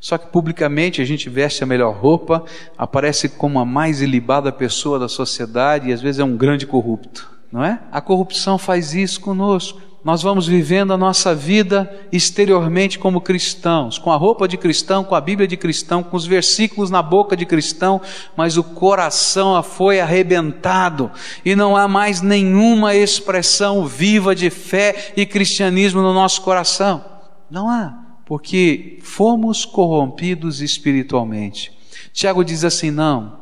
Só 0.00 0.16
que 0.16 0.28
publicamente 0.28 1.02
a 1.02 1.04
gente 1.04 1.28
veste 1.28 1.62
a 1.62 1.66
melhor 1.66 1.94
roupa, 1.94 2.44
aparece 2.76 3.28
como 3.28 3.58
a 3.58 3.64
mais 3.64 4.00
ilibada 4.00 4.52
pessoa 4.52 4.98
da 4.98 5.08
sociedade 5.08 5.88
e 5.88 5.92
às 5.92 6.00
vezes 6.00 6.20
é 6.20 6.24
um 6.24 6.36
grande 6.36 6.66
corrupto, 6.66 7.28
não 7.50 7.64
é? 7.64 7.80
A 7.90 8.00
corrupção 8.00 8.58
faz 8.58 8.94
isso 8.94 9.20
conosco 9.20 9.88
nós 10.04 10.22
vamos 10.22 10.46
vivendo 10.46 10.92
a 10.92 10.96
nossa 10.96 11.34
vida 11.34 11.92
exteriormente 12.12 12.98
como 12.98 13.20
cristãos, 13.20 13.98
com 13.98 14.12
a 14.12 14.16
roupa 14.16 14.46
de 14.46 14.56
cristão, 14.56 15.02
com 15.02 15.14
a 15.14 15.20
Bíblia 15.20 15.46
de 15.46 15.56
cristão, 15.56 16.02
com 16.02 16.16
os 16.16 16.24
versículos 16.24 16.90
na 16.90 17.02
boca 17.02 17.36
de 17.36 17.44
cristão, 17.44 18.00
mas 18.36 18.56
o 18.56 18.62
coração 18.62 19.60
foi 19.62 20.00
arrebentado 20.00 21.10
e 21.44 21.56
não 21.56 21.76
há 21.76 21.88
mais 21.88 22.22
nenhuma 22.22 22.94
expressão 22.94 23.86
viva 23.86 24.34
de 24.34 24.50
fé 24.50 25.12
e 25.16 25.26
cristianismo 25.26 26.00
no 26.00 26.14
nosso 26.14 26.42
coração. 26.42 27.04
Não 27.50 27.68
há, 27.68 28.07
porque 28.28 29.00
fomos 29.02 29.64
corrompidos 29.64 30.60
espiritualmente. 30.60 31.76
Tiago 32.12 32.44
diz 32.44 32.62
assim: 32.62 32.92
não, 32.92 33.40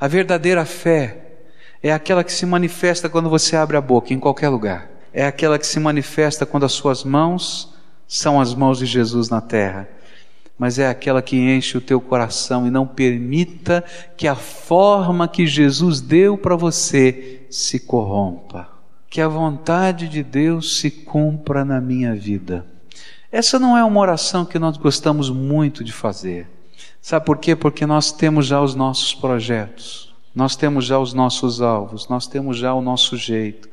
a 0.00 0.08
verdadeira 0.08 0.64
fé 0.64 1.26
é 1.80 1.92
aquela 1.92 2.24
que 2.24 2.32
se 2.32 2.44
manifesta 2.44 3.08
quando 3.08 3.30
você 3.30 3.54
abre 3.54 3.76
a 3.76 3.80
boca, 3.80 4.12
em 4.12 4.18
qualquer 4.18 4.48
lugar 4.48 4.98
é 5.12 5.26
aquela 5.26 5.58
que 5.58 5.66
se 5.66 5.80
manifesta 5.80 6.46
quando 6.46 6.64
as 6.64 6.72
suas 6.72 7.04
mãos 7.04 7.74
são 8.06 8.40
as 8.40 8.54
mãos 8.54 8.78
de 8.78 8.86
Jesus 8.86 9.28
na 9.28 9.40
terra, 9.40 9.88
mas 10.58 10.78
é 10.78 10.88
aquela 10.88 11.20
que 11.20 11.36
enche 11.36 11.76
o 11.76 11.80
teu 11.80 12.00
coração 12.00 12.66
e 12.66 12.70
não 12.70 12.86
permita 12.86 13.84
que 14.16 14.26
a 14.26 14.34
forma 14.34 15.28
que 15.28 15.46
Jesus 15.46 16.00
deu 16.00 16.38
para 16.38 16.56
você 16.56 17.42
se 17.50 17.80
corrompa. 17.80 18.68
Que 19.10 19.20
a 19.20 19.28
vontade 19.28 20.08
de 20.08 20.22
Deus 20.22 20.78
se 20.78 20.90
cumpra 20.90 21.64
na 21.64 21.80
minha 21.80 22.14
vida. 22.14 22.64
Essa 23.30 23.58
não 23.58 23.76
é 23.76 23.84
uma 23.84 24.00
oração 24.00 24.44
que 24.44 24.58
nós 24.58 24.76
gostamos 24.76 25.28
muito 25.30 25.84
de 25.84 25.92
fazer. 25.92 26.48
Sabe 27.00 27.26
por 27.26 27.38
quê? 27.38 27.54
Porque 27.54 27.84
nós 27.86 28.10
temos 28.10 28.46
já 28.46 28.60
os 28.60 28.74
nossos 28.74 29.14
projetos, 29.14 30.14
nós 30.34 30.56
temos 30.56 30.84
já 30.84 30.98
os 30.98 31.12
nossos 31.12 31.60
alvos, 31.60 32.08
nós 32.08 32.26
temos 32.26 32.56
já 32.56 32.74
o 32.74 32.80
nosso 32.80 33.16
jeito. 33.16 33.68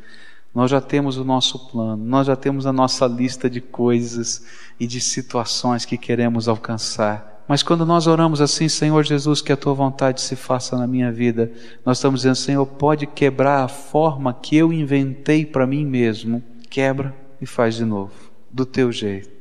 Nós 0.53 0.71
já 0.71 0.79
temos 0.79 1.17
o 1.17 1.25
nosso 1.25 1.67
plano, 1.67 2.01
nós 2.05 2.27
já 2.27 2.35
temos 2.37 2.65
a 2.65 2.71
nossa 2.71 3.05
lista 3.05 3.49
de 3.49 3.59
coisas 3.59 4.45
e 4.79 4.87
de 4.87 5.01
situações 5.01 5.83
que 5.83 5.97
queremos 5.97 6.47
alcançar. 6.47 7.43
Mas 7.45 7.61
quando 7.61 7.85
nós 7.85 8.07
oramos 8.07 8.39
assim, 8.39 8.69
Senhor 8.69 9.03
Jesus, 9.03 9.41
que 9.41 9.51
a 9.51 9.57
tua 9.57 9.73
vontade 9.73 10.21
se 10.21 10.33
faça 10.33 10.77
na 10.77 10.87
minha 10.87 11.11
vida, 11.11 11.51
nós 11.85 11.97
estamos 11.97 12.21
dizendo, 12.21 12.37
Senhor, 12.37 12.65
pode 12.65 13.05
quebrar 13.05 13.65
a 13.65 13.67
forma 13.67 14.33
que 14.33 14.55
eu 14.55 14.71
inventei 14.71 15.45
para 15.45 15.67
mim 15.67 15.85
mesmo. 15.85 16.41
Quebra 16.69 17.13
e 17.41 17.45
faz 17.45 17.75
de 17.75 17.83
novo, 17.83 18.13
do 18.49 18.65
teu 18.65 18.93
jeito. 18.93 19.34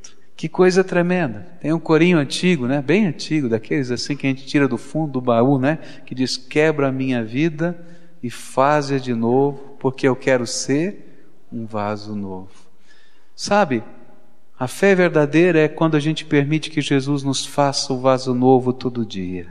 Que 0.45 0.49
coisa 0.51 0.85
tremenda. 0.85 1.49
Tem 1.59 1.73
um 1.73 1.81
corinho 1.81 2.19
antigo, 2.19 2.67
né? 2.67 2.83
Bem 2.83 3.07
antigo, 3.07 3.49
daqueles 3.49 3.91
assim 3.91 4.15
que 4.15 4.27
a 4.27 4.29
gente 4.29 4.45
tira 4.45 4.69
do 4.69 4.77
fundo 4.77 5.13
do 5.13 5.21
baú, 5.23 5.59
né? 5.59 5.79
Que 6.05 6.15
diz: 6.15 6.37
"Quebra 6.37 6.89
a 6.89 6.93
minha 6.93 7.25
vida 7.25 7.83
e 8.23 8.29
faz 8.29 8.89
de 9.03 9.15
novo, 9.15 9.75
porque 9.81 10.07
eu 10.07 10.15
quero 10.15 10.47
ser 10.47 11.41
um 11.51 11.65
vaso 11.65 12.15
novo. 12.15 12.51
Sabe, 13.35 13.83
a 14.59 14.69
fé 14.69 14.95
verdadeira 14.95 15.61
é 15.61 15.67
quando 15.67 15.97
a 15.97 15.99
gente 15.99 16.27
permite 16.27 16.69
que 16.69 16.83
Jesus 16.83 17.23
nos 17.23 17.47
faça 17.47 17.95
o 17.95 17.99
vaso 17.99 18.35
novo 18.35 18.71
todo 18.75 19.07
dia, 19.07 19.47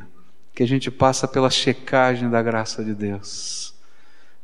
que 0.54 0.62
a 0.62 0.68
gente 0.68 0.92
passa 0.92 1.28
pela 1.28 1.50
checagem 1.50 2.30
da 2.30 2.40
graça 2.44 2.84
de 2.84 2.94
Deus. 2.94 3.74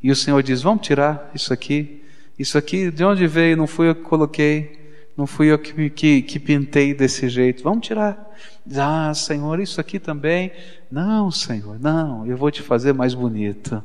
E 0.02 0.10
o 0.10 0.16
Senhor 0.16 0.42
diz: 0.42 0.62
Vamos 0.62 0.84
tirar 0.84 1.30
isso 1.32 1.52
aqui. 1.52 2.02
Isso 2.36 2.58
aqui, 2.58 2.90
de 2.90 3.04
onde 3.04 3.24
veio? 3.28 3.56
Não 3.56 3.68
fui 3.68 3.88
eu 3.88 3.94
que 3.94 4.02
coloquei. 4.02 4.79
Não 5.20 5.26
fui 5.26 5.52
eu 5.52 5.58
que, 5.58 5.90
que, 5.90 6.22
que 6.22 6.40
pintei 6.40 6.94
desse 6.94 7.28
jeito. 7.28 7.62
Vamos 7.62 7.86
tirar. 7.86 8.28
Ah, 8.76 9.12
Senhor, 9.14 9.60
isso 9.60 9.80
aqui 9.80 9.98
também. 9.98 10.50
Não, 10.90 11.30
Senhor, 11.30 11.78
não. 11.78 12.26
Eu 12.26 12.36
vou 12.36 12.50
te 12.50 12.62
fazer 12.62 12.92
mais 12.92 13.14
bonito 13.14 13.82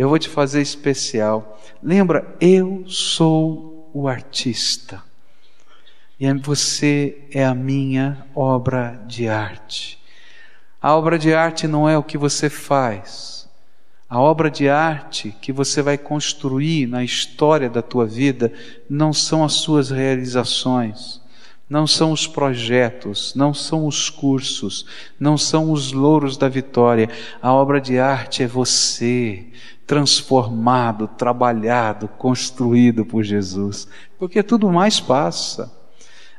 eu 0.00 0.08
vou 0.08 0.18
te 0.18 0.30
fazer 0.30 0.62
especial. 0.62 1.60
Lembra, 1.82 2.34
eu 2.40 2.84
sou 2.86 3.90
o 3.92 4.08
artista. 4.08 5.02
E 6.18 6.32
você 6.32 7.28
é 7.30 7.44
a 7.44 7.54
minha 7.54 8.26
obra 8.34 8.98
de 9.06 9.28
arte. 9.28 10.02
A 10.80 10.96
obra 10.96 11.18
de 11.18 11.34
arte 11.34 11.68
não 11.68 11.86
é 11.86 11.98
o 11.98 12.02
que 12.02 12.16
você 12.16 12.48
faz. 12.48 13.39
A 14.10 14.18
obra 14.18 14.50
de 14.50 14.68
arte 14.68 15.32
que 15.40 15.52
você 15.52 15.80
vai 15.80 15.96
construir 15.96 16.88
na 16.88 17.04
história 17.04 17.70
da 17.70 17.80
tua 17.80 18.04
vida 18.04 18.52
não 18.88 19.12
são 19.12 19.44
as 19.44 19.52
suas 19.52 19.88
realizações, 19.88 21.20
não 21.68 21.86
são 21.86 22.10
os 22.10 22.26
projetos, 22.26 23.32
não 23.36 23.54
são 23.54 23.86
os 23.86 24.10
cursos, 24.10 24.84
não 25.18 25.38
são 25.38 25.70
os 25.70 25.92
louros 25.92 26.36
da 26.36 26.48
vitória. 26.48 27.08
A 27.40 27.52
obra 27.52 27.80
de 27.80 28.00
arte 28.00 28.42
é 28.42 28.48
você, 28.48 29.46
transformado, 29.86 31.06
trabalhado, 31.06 32.08
construído 32.08 33.06
por 33.06 33.22
Jesus. 33.22 33.86
Porque 34.18 34.42
tudo 34.42 34.72
mais 34.72 34.98
passa. 34.98 35.72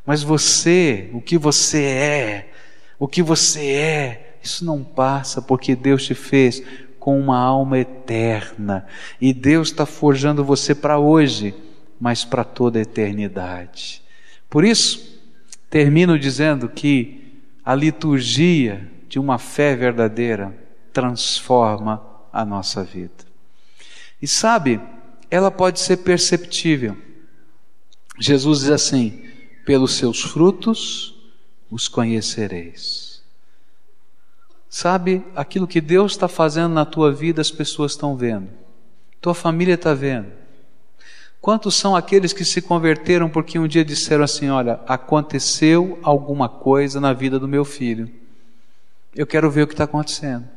Mas 0.06 0.24
você, 0.24 1.10
o 1.14 1.22
que 1.22 1.38
você 1.38 1.84
é, 1.86 2.52
o 3.00 3.08
que 3.08 3.24
você 3.24 3.66
é, 3.72 4.38
isso 4.44 4.66
não 4.66 4.84
passa 4.84 5.42
porque 5.42 5.74
Deus 5.74 6.04
te 6.04 6.14
fez 6.14 6.62
com 7.02 7.20
uma 7.20 7.40
alma 7.40 7.80
eterna. 7.80 8.86
E 9.20 9.34
Deus 9.34 9.70
está 9.70 9.88
forjando 9.88 10.46
você 10.46 10.76
para 10.76 11.00
hoje, 11.00 11.52
mas 12.00 12.24
para 12.24 12.44
toda 12.44 12.78
a 12.78 12.84
eternidade. 12.84 14.04
Por 14.48 14.64
isso, 14.64 15.20
termino 15.68 16.20
dizendo 16.20 16.70
que 16.70 17.42
a 17.66 17.74
liturgia 17.74 18.88
de 19.10 19.18
uma 19.18 19.40
fé 19.40 19.76
verdadeira 19.76 20.56
transforma 20.94 22.06
a 22.32 22.46
nossa 22.46 22.84
vida. 22.84 23.26
E 24.22 24.28
sabe, 24.28 24.80
ela 25.32 25.50
pode 25.50 25.80
ser 25.80 25.98
perceptível. 25.98 26.96
Jesus 28.20 28.60
diz 28.60 28.70
assim: 28.70 29.26
pelos 29.66 29.96
seus 29.96 30.22
frutos 30.22 31.16
os 31.72 31.88
conhecereis. 31.88 33.11
Sabe, 34.74 35.22
aquilo 35.36 35.68
que 35.68 35.82
Deus 35.82 36.14
está 36.14 36.30
fazendo 36.30 36.74
na 36.74 36.86
tua 36.86 37.12
vida, 37.12 37.42
as 37.42 37.52
pessoas 37.52 37.92
estão 37.92 38.16
vendo, 38.16 38.48
tua 39.20 39.34
família 39.34 39.74
está 39.74 39.94
vendo. 39.94 40.28
Quantos 41.42 41.76
são 41.76 41.94
aqueles 41.94 42.32
que 42.32 42.46
se 42.46 42.62
converteram 42.62 43.30
porque 43.30 43.60
um 43.60 43.68
dia 43.68 43.84
disseram 43.84 44.24
assim: 44.24 44.50
Olha, 44.50 44.80
aconteceu 44.88 46.00
alguma 46.02 46.48
coisa 46.48 47.02
na 47.02 47.12
vida 47.12 47.38
do 47.38 47.50
meu 47.50 47.66
filho, 47.66 48.10
eu 49.14 49.28
quero 49.28 49.52
ver 49.52 49.64
o 49.64 49.68
que 49.68 49.74
está 49.74 49.84
acontecendo. 49.84 50.48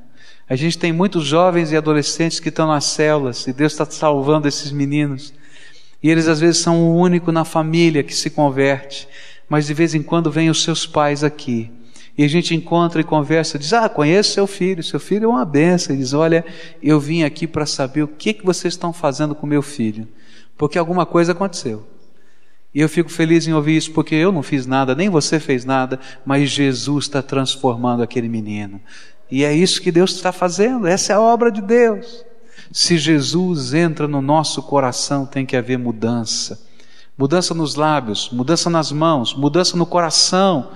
A 0.49 0.55
gente 0.55 0.79
tem 0.79 0.93
muitos 0.93 1.25
jovens 1.25 1.73
e 1.73 1.77
adolescentes 1.77 2.39
que 2.39 2.51
estão 2.51 2.69
nas 2.69 2.85
células 2.85 3.45
e 3.49 3.53
Deus 3.53 3.73
está 3.73 3.85
salvando 3.85 4.47
esses 4.47 4.71
meninos. 4.71 5.35
E 6.01 6.09
eles 6.09 6.29
às 6.29 6.39
vezes 6.39 6.59
são 6.63 6.81
o 6.85 6.97
único 6.97 7.33
na 7.33 7.45
família 7.45 8.05
que 8.05 8.15
se 8.15 8.31
converte, 8.31 9.09
mas 9.49 9.67
de 9.67 9.75
vez 9.75 9.93
em 9.93 10.05
quando 10.05 10.31
vêm 10.31 10.51
os 10.51 10.63
seus 10.63 10.87
pais 10.87 11.25
aqui. 11.25 11.73
E 12.17 12.23
a 12.25 12.29
gente 12.29 12.55
encontra 12.55 13.01
e 13.01 13.05
conversa, 13.05 13.59
diz: 13.59 13.73
Ah, 13.73 13.89
conheço 13.89 14.33
seu 14.33 14.47
filho, 14.47 14.83
seu 14.83 15.01
filho 15.01 15.25
é 15.25 15.29
uma 15.29 15.45
benção. 15.45 15.95
E 15.95 15.99
diz: 15.99 16.13
Olha, 16.13 16.45
eu 16.83 17.01
vim 17.01 17.25
aqui 17.25 17.47
para 17.47 17.67
saber 17.67 18.03
o 18.03 18.09
que, 18.09 18.33
que 18.33 18.45
vocês 18.45 18.75
estão 18.75 18.93
fazendo 18.93 19.35
com 19.35 19.47
meu 19.47 19.63
filho, 19.63 20.07
porque 20.57 20.79
alguma 20.79 21.05
coisa 21.05 21.33
aconteceu. 21.33 21.87
E 22.75 22.81
eu 22.81 22.89
fico 22.89 23.09
feliz 23.09 23.47
em 23.47 23.53
ouvir 23.53 23.77
isso, 23.77 23.93
porque 23.93 24.15
eu 24.15 24.33
não 24.33 24.43
fiz 24.43 24.67
nada, 24.67 24.95
nem 24.95 25.09
você 25.09 25.39
fez 25.39 25.65
nada, 25.65 25.99
mas 26.27 26.51
Jesus 26.51 27.05
está 27.05 27.23
transformando 27.23 28.03
aquele 28.03 28.29
menino. 28.29 28.81
E 29.31 29.45
é 29.45 29.55
isso 29.55 29.81
que 29.81 29.93
Deus 29.93 30.13
está 30.13 30.33
fazendo, 30.33 30.87
essa 30.87 31.13
é 31.13 31.17
a 31.17 31.21
obra 31.21 31.51
de 31.51 31.63
Deus. 31.63 32.25
Se 32.73 32.99
Jesus 32.99 33.75
entra 33.75 34.09
no 34.09 34.21
nosso 34.21 34.63
coração, 34.63 35.25
tem 35.25 35.47
que 35.47 35.57
haver 35.57 35.79
mudança. 35.79 36.61
Mudança 37.17 37.55
nos 37.55 37.77
lábios, 37.77 38.31
mudança 38.33 38.69
nas 38.69 38.91
mãos, 38.91 39.35
mudança 39.35 39.77
no 39.77 39.87
coração, 39.87 40.73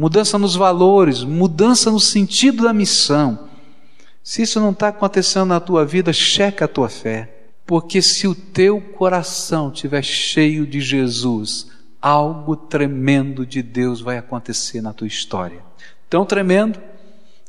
mudança 0.00 0.38
nos 0.38 0.56
valores, 0.56 1.22
mudança 1.22 1.90
no 1.90 2.00
sentido 2.00 2.62
da 2.62 2.72
missão. 2.72 3.50
Se 4.24 4.40
isso 4.40 4.58
não 4.58 4.70
está 4.70 4.88
acontecendo 4.88 5.44
na 5.44 5.60
tua 5.60 5.84
vida, 5.84 6.10
checa 6.10 6.64
a 6.64 6.68
tua 6.68 6.88
fé. 6.88 7.30
Porque 7.66 8.00
se 8.00 8.26
o 8.26 8.34
teu 8.34 8.80
coração 8.80 9.70
estiver 9.70 10.02
cheio 10.02 10.66
de 10.66 10.80
Jesus, 10.80 11.66
algo 12.00 12.56
tremendo 12.56 13.44
de 13.44 13.60
Deus 13.60 14.00
vai 14.00 14.16
acontecer 14.16 14.80
na 14.80 14.94
tua 14.94 15.06
história. 15.06 15.60
Tão 16.08 16.24
tremendo 16.24 16.80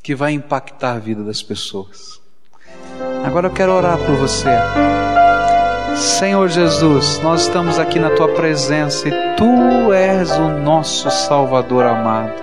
que 0.04 0.14
vai 0.14 0.34
impactar 0.34 0.96
a 0.96 1.00
vida 1.00 1.24
das 1.24 1.42
pessoas. 1.42 2.20
Agora 3.24 3.48
eu 3.48 3.54
quero 3.54 3.72
orar 3.72 3.98
por 3.98 4.18
você. 4.18 4.50
Senhor 6.02 6.50
Jesus, 6.50 7.22
nós 7.22 7.44
estamos 7.44 7.78
aqui 7.78 8.00
na 8.00 8.10
tua 8.10 8.28
presença 8.30 9.08
e 9.08 9.12
tu 9.38 9.94
és 9.94 10.32
o 10.32 10.50
nosso 10.50 11.12
Salvador 11.12 11.86
amado. 11.86 12.34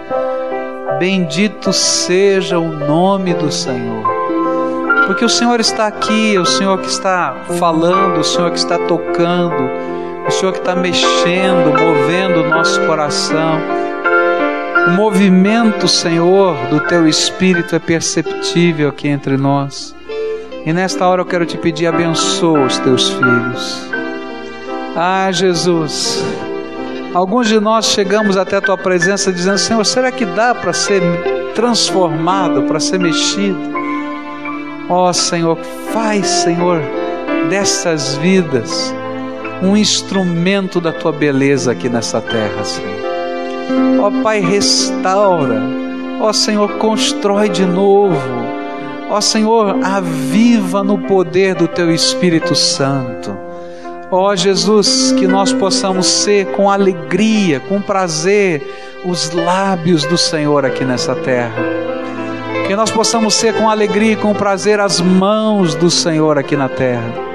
Bendito 1.01 1.73
seja 1.73 2.57
o 2.57 2.69
nome 2.69 3.35
do 3.35 3.51
Senhor. 3.51 4.05
Porque 5.09 5.25
o 5.25 5.29
Senhor 5.29 5.59
está 5.59 5.89
aqui, 5.89 6.37
é 6.37 6.39
o 6.39 6.47
Senhor 6.47 6.79
que 6.79 6.87
está 6.87 7.35
falando, 7.59 8.21
o 8.21 8.25
Senhor 8.25 8.53
que 8.53 8.59
está 8.59 8.79
tocando, 8.79 9.69
o 10.25 10.31
Senhor 10.31 10.53
que 10.53 10.61
está 10.61 10.77
mexendo, 10.77 11.77
movendo 11.77 12.43
o 12.45 12.49
nosso 12.49 12.81
coração. 12.87 13.59
O 14.87 14.91
movimento, 14.93 15.89
Senhor, 15.89 16.55
do 16.71 16.79
teu 16.87 17.09
espírito 17.09 17.75
é 17.75 17.81
perceptível 17.81 18.91
aqui 18.91 19.09
entre 19.09 19.37
nós. 19.37 19.98
E 20.69 20.73
nesta 20.75 21.09
hora 21.09 21.23
eu 21.23 21.25
quero 21.25 21.47
te 21.47 21.57
pedir, 21.57 21.87
abençoa 21.87 22.67
os 22.67 22.77
teus 22.77 23.09
filhos. 23.09 23.89
Ah, 24.95 25.33
Jesus, 25.33 26.23
alguns 27.15 27.49
de 27.49 27.59
nós 27.59 27.87
chegamos 27.87 28.37
até 28.37 28.57
a 28.57 28.61
tua 28.61 28.77
presença 28.77 29.33
dizendo: 29.33 29.57
Senhor, 29.57 29.83
será 29.87 30.13
que 30.13 30.27
dá 30.27 30.55
para 30.55 30.75
ser 30.75 31.01
transformado, 31.55 32.65
para 32.65 32.79
ser 32.79 32.99
mexido? 32.99 33.59
Ó 34.91 35.09
oh, 35.09 35.13
Senhor, 35.15 35.57
faz, 35.91 36.27
Senhor, 36.27 36.83
dessas 37.49 38.17
vidas 38.17 38.95
um 39.63 39.75
instrumento 39.75 40.83
da 40.83 40.93
tua 40.93 41.13
beleza 41.13 41.73
aqui 41.73 41.89
nessa 41.89 42.21
terra, 42.21 42.63
Senhor. 42.63 44.03
Ó 44.03 44.09
oh, 44.09 44.23
Pai, 44.23 44.41
restaura. 44.41 45.63
Ó 46.21 46.29
oh, 46.29 46.33
Senhor, 46.35 46.73
constrói 46.73 47.49
de 47.49 47.65
novo. 47.65 48.48
Ó 49.11 49.21
Senhor, 49.21 49.83
aviva 49.83 50.85
no 50.85 50.99
poder 50.99 51.55
do 51.55 51.67
teu 51.67 51.91
Espírito 51.91 52.55
Santo. 52.55 53.35
Ó 54.11 54.35
Jesus, 54.37 55.13
que 55.13 55.27
nós 55.27 55.53
possamos 55.53 56.07
ser 56.07 56.47
com 56.53 56.71
alegria, 56.71 57.59
com 57.61 57.81
prazer, 57.81 58.63
os 59.05 59.31
lábios 59.31 60.05
do 60.05 60.19
Senhor 60.19 60.65
aqui 60.65 60.85
nessa 60.85 61.15
terra. 61.15 61.63
Que 62.67 62.77
nós 62.77 62.91
possamos 62.91 63.35
ser 63.35 63.55
com 63.55 63.71
alegria 63.71 64.13
e 64.13 64.17
com 64.17 64.35
prazer 64.35 64.79
as 64.79 65.01
mãos 65.01 65.75
do 65.75 65.91
Senhor 65.91 66.39
aqui 66.39 66.57
na 66.57 66.69
terra 66.69 67.29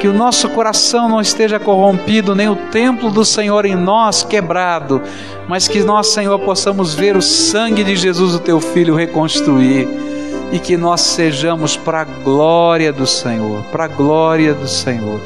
que 0.00 0.06
o 0.06 0.14
nosso 0.14 0.48
coração 0.50 1.08
não 1.08 1.20
esteja 1.20 1.58
corrompido, 1.58 2.32
nem 2.32 2.48
o 2.48 2.54
templo 2.54 3.10
do 3.10 3.24
Senhor 3.24 3.66
em 3.66 3.74
nós 3.74 4.22
quebrado, 4.22 5.02
mas 5.48 5.66
que 5.66 5.82
nós, 5.82 6.06
Senhor, 6.08 6.38
possamos 6.38 6.94
ver 6.94 7.16
o 7.16 7.22
sangue 7.22 7.82
de 7.82 7.96
Jesus, 7.96 8.32
o 8.32 8.38
teu 8.38 8.60
filho, 8.60 8.94
reconstruir 8.94 10.07
e 10.52 10.58
que 10.58 10.76
nós 10.76 11.00
sejamos 11.00 11.76
para 11.76 12.00
a 12.00 12.04
glória 12.04 12.92
do 12.92 13.06
Senhor, 13.06 13.62
para 13.70 13.84
a 13.84 13.88
glória 13.88 14.54
do 14.54 14.66
Senhor. 14.66 15.20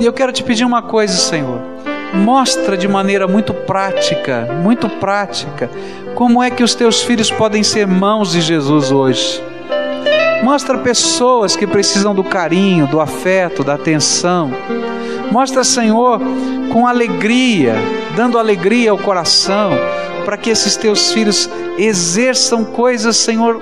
E 0.00 0.04
eu 0.04 0.12
quero 0.12 0.32
te 0.32 0.42
pedir 0.42 0.64
uma 0.64 0.82
coisa, 0.82 1.14
Senhor. 1.14 1.60
Mostra 2.14 2.76
de 2.76 2.88
maneira 2.88 3.26
muito 3.26 3.52
prática, 3.52 4.48
muito 4.62 4.88
prática, 4.88 5.70
como 6.14 6.42
é 6.42 6.50
que 6.50 6.62
os 6.62 6.74
teus 6.74 7.02
filhos 7.02 7.30
podem 7.30 7.62
ser 7.62 7.86
mãos 7.86 8.32
de 8.32 8.40
Jesus 8.40 8.90
hoje. 8.90 9.42
Mostra 10.42 10.78
pessoas 10.78 11.56
que 11.56 11.66
precisam 11.66 12.14
do 12.14 12.22
carinho, 12.22 12.86
do 12.86 13.00
afeto, 13.00 13.64
da 13.64 13.74
atenção. 13.74 14.50
Mostra, 15.30 15.64
Senhor, 15.64 16.20
com 16.72 16.86
alegria, 16.86 17.74
dando 18.16 18.38
alegria 18.38 18.90
ao 18.90 18.98
coração, 18.98 19.72
para 20.24 20.36
que 20.36 20.50
esses 20.50 20.76
teus 20.76 21.12
filhos 21.12 21.50
exerçam 21.76 22.64
coisas, 22.64 23.16
Senhor, 23.16 23.60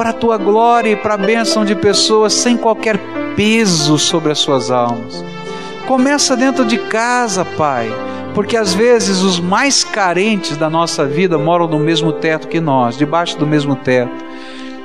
para 0.00 0.10
a 0.10 0.14
tua 0.14 0.38
glória 0.38 0.92
e 0.92 0.96
para 0.96 1.12
a 1.12 1.18
bênção 1.18 1.62
de 1.62 1.74
pessoas 1.74 2.32
sem 2.32 2.56
qualquer 2.56 2.98
peso 3.36 3.98
sobre 3.98 4.32
as 4.32 4.38
suas 4.38 4.70
almas. 4.70 5.22
Começa 5.86 6.34
dentro 6.34 6.64
de 6.64 6.78
casa, 6.78 7.44
Pai, 7.44 7.92
porque 8.34 8.56
às 8.56 8.72
vezes 8.72 9.20
os 9.20 9.38
mais 9.38 9.84
carentes 9.84 10.56
da 10.56 10.70
nossa 10.70 11.04
vida 11.04 11.36
moram 11.36 11.68
no 11.68 11.78
mesmo 11.78 12.14
teto 12.14 12.48
que 12.48 12.60
nós, 12.60 12.96
debaixo 12.96 13.38
do 13.38 13.46
mesmo 13.46 13.76
teto. 13.76 14.24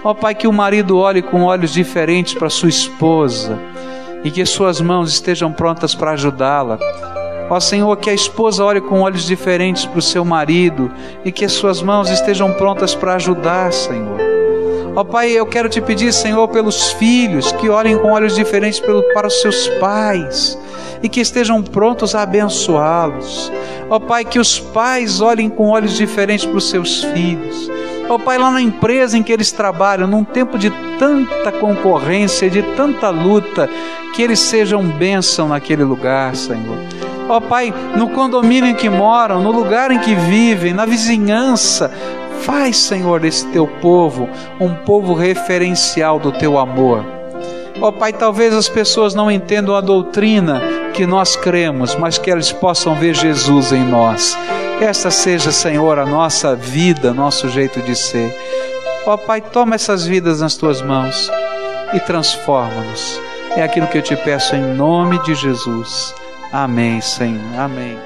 Ó 0.04 0.14
Pai, 0.14 0.36
que 0.36 0.50
o 0.50 0.52
marido 0.52 0.98
olhe 0.98 1.22
com 1.22 1.44
olhos 1.44 1.72
diferentes 1.72 2.34
para 2.34 2.50
sua 2.50 2.68
esposa 2.68 3.58
e 4.22 4.30
que 4.30 4.46
suas 4.46 4.82
mãos 4.82 5.14
estejam 5.14 5.50
prontas 5.50 5.96
para 5.96 6.12
ajudá-la. 6.12 6.78
Ó 7.50 7.58
Senhor, 7.62 7.96
que 7.96 8.10
a 8.10 8.14
esposa 8.14 8.66
olhe 8.66 8.82
com 8.82 9.00
olhos 9.00 9.26
diferentes 9.26 9.86
para 9.86 10.00
o 10.00 10.02
seu 10.02 10.26
marido 10.26 10.92
e 11.24 11.32
que 11.32 11.48
suas 11.48 11.82
mãos 11.82 12.10
estejam 12.10 12.52
prontas 12.52 12.94
para 12.94 13.16
ajudar, 13.16 13.72
Senhor. 13.72 14.35
Ó 14.96 15.04
Pai, 15.04 15.32
eu 15.32 15.46
quero 15.46 15.68
te 15.68 15.82
pedir, 15.82 16.14
Senhor, 16.14 16.48
pelos 16.48 16.94
filhos 16.94 17.52
que 17.52 17.68
olhem 17.68 17.98
com 17.98 18.12
olhos 18.12 18.34
diferentes 18.34 18.82
para 19.14 19.28
os 19.28 19.42
seus 19.42 19.68
pais 19.80 20.58
e 21.04 21.10
que 21.10 21.20
estejam 21.20 21.62
prontos 21.62 22.16
a 22.16 22.22
abençoá-los. 22.22 23.52
Ó 23.90 24.00
Pai, 24.00 24.24
que 24.24 24.40
os 24.40 24.58
pais 24.58 25.20
olhem 25.20 25.50
com 25.50 25.68
olhos 25.68 25.98
diferentes 25.98 26.46
para 26.46 26.58
os 26.58 26.70
seus 26.70 27.04
filhos. 27.04 27.70
Ó 28.08 28.18
Pai, 28.18 28.38
lá 28.38 28.50
na 28.50 28.62
empresa 28.62 29.18
em 29.18 29.24
que 29.24 29.34
eles 29.34 29.52
trabalham, 29.52 30.08
num 30.08 30.24
tempo 30.24 30.58
de 30.58 30.70
tanta 30.98 31.52
concorrência, 31.52 32.50
de 32.50 32.62
tanta 32.62 33.10
luta, 33.10 33.70
que 34.14 34.22
eles 34.22 34.40
sejam 34.40 34.82
bênção 34.82 35.50
naquele 35.50 35.84
lugar, 35.84 36.38
Senhor. 36.38 36.78
Ó 37.28 37.42
Pai, 37.42 37.74
no 37.98 38.10
condomínio 38.10 38.70
em 38.70 38.76
que 38.76 38.88
moram, 38.88 39.42
no 39.42 39.52
lugar 39.52 39.92
em 39.92 40.00
que 40.00 40.16
vivem, 40.16 40.74
na 40.74 40.86
vizinhança, 40.86 41.92
Faz, 42.46 42.78
Senhor, 42.78 43.20
desse 43.20 43.48
teu 43.48 43.66
povo 43.66 44.30
um 44.60 44.74
povo 44.74 45.16
referencial 45.16 46.20
do 46.20 46.32
teu 46.32 46.60
amor. 46.60 47.04
Ó 47.82 47.90
oh, 47.90 47.92
Pai, 47.92 48.14
talvez 48.14 48.54
as 48.54 48.70
pessoas 48.70 49.16
não 49.16 49.30
entendam 49.30 49.76
a 49.76 49.82
doutrina 49.82 50.62
que 50.94 51.08
nós 51.08 51.36
cremos, 51.36 51.96
mas 51.96 52.20
que 52.20 52.30
eles 52.30 52.52
possam 52.52 52.96
ver 52.96 53.16
Jesus 53.16 53.72
em 53.72 53.84
nós. 53.84 54.38
Essa 54.80 55.10
seja, 55.10 55.52
Senhor, 55.52 55.98
a 55.98 56.06
nossa 56.06 56.56
vida, 56.56 57.14
nosso 57.14 57.50
jeito 57.50 57.82
de 57.82 57.96
ser. 57.96 58.34
Ó 59.08 59.16
oh, 59.16 59.18
Pai, 59.18 59.42
toma 59.42 59.74
essas 59.74 60.06
vidas 60.06 60.40
nas 60.40 60.56
tuas 60.56 60.82
mãos 60.82 61.30
e 61.94 62.00
transforma-nos. 62.00 63.20
É 63.58 63.64
aquilo 63.64 63.88
que 63.88 63.98
eu 63.98 64.04
te 64.04 64.16
peço 64.16 64.56
em 64.56 64.62
nome 64.76 65.18
de 65.24 65.34
Jesus. 65.34 66.14
Amém, 66.52 67.02
Senhor. 67.02 67.42
Amém. 67.58 67.98